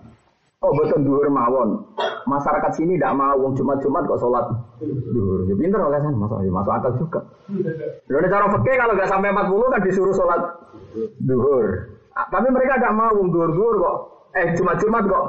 oh 0.63 0.73
betul 0.75 1.05
duhur 1.05 1.29
mawon. 1.31 1.85
Masyarakat 2.25 2.73
sini 2.79 2.97
tidak 2.97 3.13
mau 3.19 3.37
wong 3.37 3.53
Jumat-Jumat 3.59 4.07
kok 4.07 4.21
sholat 4.23 4.47
duhur. 4.83 5.47
Ya 5.47 5.55
pinter 5.55 5.83
oleh 5.83 5.99
sana, 6.01 6.17
masuk, 6.17 6.41
masuk 6.41 6.73
akal 6.73 6.93
juga. 6.97 7.21
Lalu 8.09 8.27
cara 8.31 8.47
fakir 8.49 8.75
kalau 8.79 8.95
nggak 8.97 9.11
sampai 9.11 9.31
40 9.35 9.73
kan 9.75 9.81
disuruh 9.85 10.15
sholat 10.15 10.43
duhur. 11.21 11.67
Tapi 12.11 12.47
mereka 12.51 12.79
tidak 12.81 12.95
mau 12.97 13.13
wong 13.15 13.29
duhur-duhur 13.31 13.75
kok 13.79 14.20
Eh 14.31 14.47
Jumat-Jumat 14.55 15.05
kok. 15.11 15.27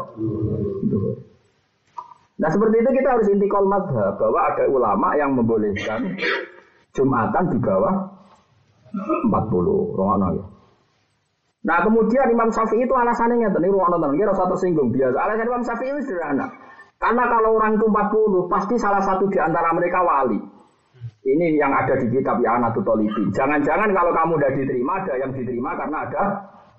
Nah 2.42 2.50
seperti 2.50 2.76
itu 2.82 2.90
kita 3.02 3.10
harus 3.18 3.28
intikal 3.30 3.66
madhab 3.70 4.18
bahwa 4.18 4.40
ada 4.50 4.66
ulama 4.66 5.14
yang 5.14 5.38
membolehkan 5.38 6.18
Jumatan 6.92 7.44
di 7.54 7.58
bawah 7.62 7.96
40 9.30 9.98
Rohana 9.98 10.28
ya. 10.36 10.46
Nah 11.62 11.78
kemudian 11.86 12.34
Imam 12.34 12.50
Syafi'i 12.50 12.84
itu 12.84 12.94
alasannya 12.98 13.46
nyata 13.46 13.62
nih 13.62 13.70
ruang 13.70 13.94
nonton, 13.94 14.18
kira 14.18 14.34
satu 14.34 14.58
tersinggung 14.58 14.90
biasa. 14.90 15.14
Alasan 15.14 15.46
Imam 15.46 15.64
Syafi'i 15.64 15.94
itu 15.94 16.02
sederhana. 16.10 16.50
Karena 16.98 17.24
kalau 17.30 17.58
orang 17.58 17.78
itu 17.78 17.86
40 17.86 18.50
pasti 18.50 18.76
salah 18.78 19.02
satu 19.02 19.30
di 19.30 19.38
antara 19.38 19.74
mereka 19.74 20.02
wali. 20.02 20.38
Ini 21.22 21.54
yang 21.58 21.70
ada 21.70 21.98
di 22.02 22.10
kitab 22.10 22.42
ya 22.42 22.58
Tolibi. 22.74 23.30
Jangan-jangan 23.34 23.94
kalau 23.94 24.10
kamu 24.14 24.42
udah 24.42 24.52
diterima 24.58 25.06
ada 25.06 25.14
yang 25.22 25.32
diterima 25.34 25.78
karena 25.78 25.98
ada 26.10 26.24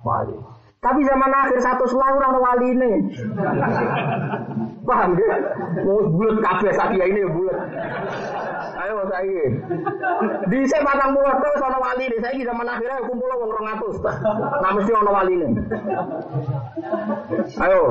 wali. 0.03 0.35
Tapi 0.83 0.99
zaman 1.07 1.31
akhir 1.31 1.63
satu 1.63 1.87
selalu 1.87 2.19
orang 2.19 2.43
wali 2.43 2.67
ini. 2.75 2.93
Paham 4.83 5.15
ya? 5.15 5.31
Mau 5.87 6.11
bulat 6.11 6.43
kafe 6.43 6.75
sakia 6.75 7.07
ini 7.07 7.23
bulat. 7.23 7.55
Ayo 8.83 9.07
saya 9.07 9.23
ini. 9.23 9.63
Di 10.51 10.59
saya 10.67 10.83
batang 10.83 11.15
bulat 11.15 11.39
tuh 11.39 11.55
soal 11.63 11.79
wali 11.79 12.11
ini. 12.11 12.19
Saya 12.19 12.35
zaman 12.43 12.67
akhirnya 12.67 12.99
kumpul 13.07 13.31
orang 13.31 13.51
orang 13.55 13.67
atus. 13.79 13.97
Nah 14.35 14.71
mesti 14.75 14.91
orang 14.91 15.15
wali 15.15 15.33
ini. 15.39 15.49
Ayo. 17.63 17.83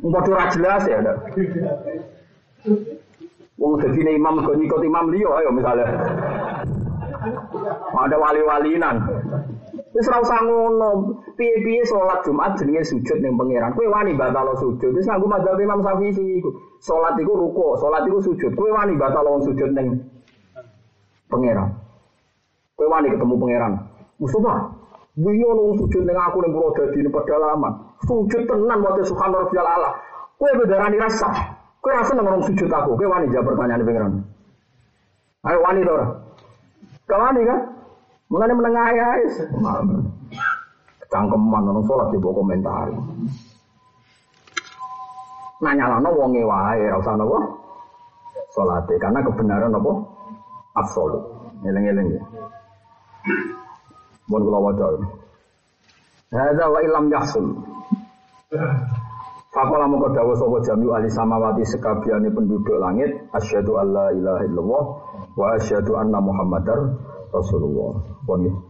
Mau 0.00 0.20
curah 0.24 0.48
jelas 0.48 0.88
ya. 0.88 0.96
Wong 3.60 3.72
jadi 3.84 4.16
imam 4.16 4.40
kau 4.40 4.56
nyikot 4.56 4.80
imam 4.80 5.12
liyo 5.12 5.36
ayo 5.44 5.52
misalnya. 5.52 5.92
Ada 8.00 8.16
wali-walinan. 8.16 8.96
Wis 9.92 10.08
ora 10.08 10.24
usah 10.24 10.40
ngono. 10.40 11.20
Piye-piye 11.36 11.84
salat 11.84 12.24
Jumat 12.24 12.56
jenenge 12.56 12.80
sujud 12.84 13.20
ning 13.20 13.36
pangeran. 13.36 13.76
Kowe 13.76 13.88
wani 13.92 14.16
batal 14.16 14.48
sujud. 14.56 14.92
Wis 14.96 15.04
nganggo 15.04 15.28
madzhab 15.28 15.60
Imam 15.60 15.84
Syafi'i 15.84 16.40
iku. 16.40 16.50
Salat 16.80 17.20
iku 17.20 17.32
ruku, 17.36 17.76
salat 17.76 18.08
iku 18.08 18.18
sujud. 18.24 18.52
Kowe 18.56 18.72
wani 18.72 18.96
batal 18.96 19.28
sujud 19.44 19.70
ning 19.76 20.00
pangeran. 21.28 21.76
Kowe 22.76 22.88
wani 22.88 23.12
ketemu 23.12 23.34
pangeran. 23.36 23.72
Mustafa, 24.16 24.54
wingi 25.20 25.44
ono 25.44 25.76
sujud 25.76 26.02
ning 26.08 26.16
aku 26.16 26.38
ning 26.40 26.52
Purwodadi 26.56 26.98
ning 27.04 27.12
pedalaman. 27.12 27.72
Sujud 28.08 28.42
tenan 28.48 28.80
wae 28.80 29.02
subhanallah 29.04 29.44
rabbil 29.44 29.60
ala. 29.60 29.90
Kowe 30.40 30.50
bedarani 30.56 30.96
rasa. 30.96 31.28
Kowe 31.84 31.92
rasa 31.92 32.16
nang 32.16 32.40
sujud 32.40 32.72
aku. 32.72 32.96
Kowe 32.96 33.08
wani 33.12 33.28
jawab 33.28 33.52
pertanyaan 33.52 33.84
pangeran. 33.84 34.12
Ayo 35.42 35.58
wani 35.60 35.84
to 35.84 35.92
ora? 35.92 36.06
Kau 37.10 37.18
wani 37.18 37.42
kan? 37.44 37.60
Mulane 38.32 38.54
menengah 38.56 38.88
ya. 38.96 39.08
cangkeman 41.12 41.68
orang 41.68 41.84
sholat 41.84 42.08
di 42.08 42.16
bawah 42.16 42.40
komentar. 42.40 42.88
Nanya 45.60 45.92
lana 45.92 46.08
wonge 46.08 46.40
wae, 46.40 46.88
rasa 46.88 47.12
nopo 47.20 47.36
sholatnya 48.56 48.96
karena 48.96 49.20
kebenaran 49.20 49.68
nopo 49.68 50.08
absolut. 50.72 51.20
Eleng-eleng 51.62 52.16
ya. 52.16 52.22
Mohon 54.26 54.42
kula 54.48 54.58
waca. 54.58 54.86
Hadza 56.32 56.64
wa 56.66 56.80
ilam 56.80 57.06
yahsul. 57.12 57.46
Fakola 59.52 59.84
mongko 59.84 60.16
dawuh 60.16 60.32
sapa 60.32 60.64
jami 60.64 60.88
ahli 60.88 61.12
samawati 61.12 61.60
sekabiane 61.68 62.32
penduduk 62.32 62.72
langit 62.80 63.12
asyhadu 63.36 63.76
alla 63.76 64.08
ilaha 64.16 64.42
illallah 64.48 64.84
wa 65.36 65.46
asyhadu 65.60 65.92
anna 66.00 66.18
muhammadar 66.24 66.96
rasulullah. 67.36 68.11
Pun 68.26 68.62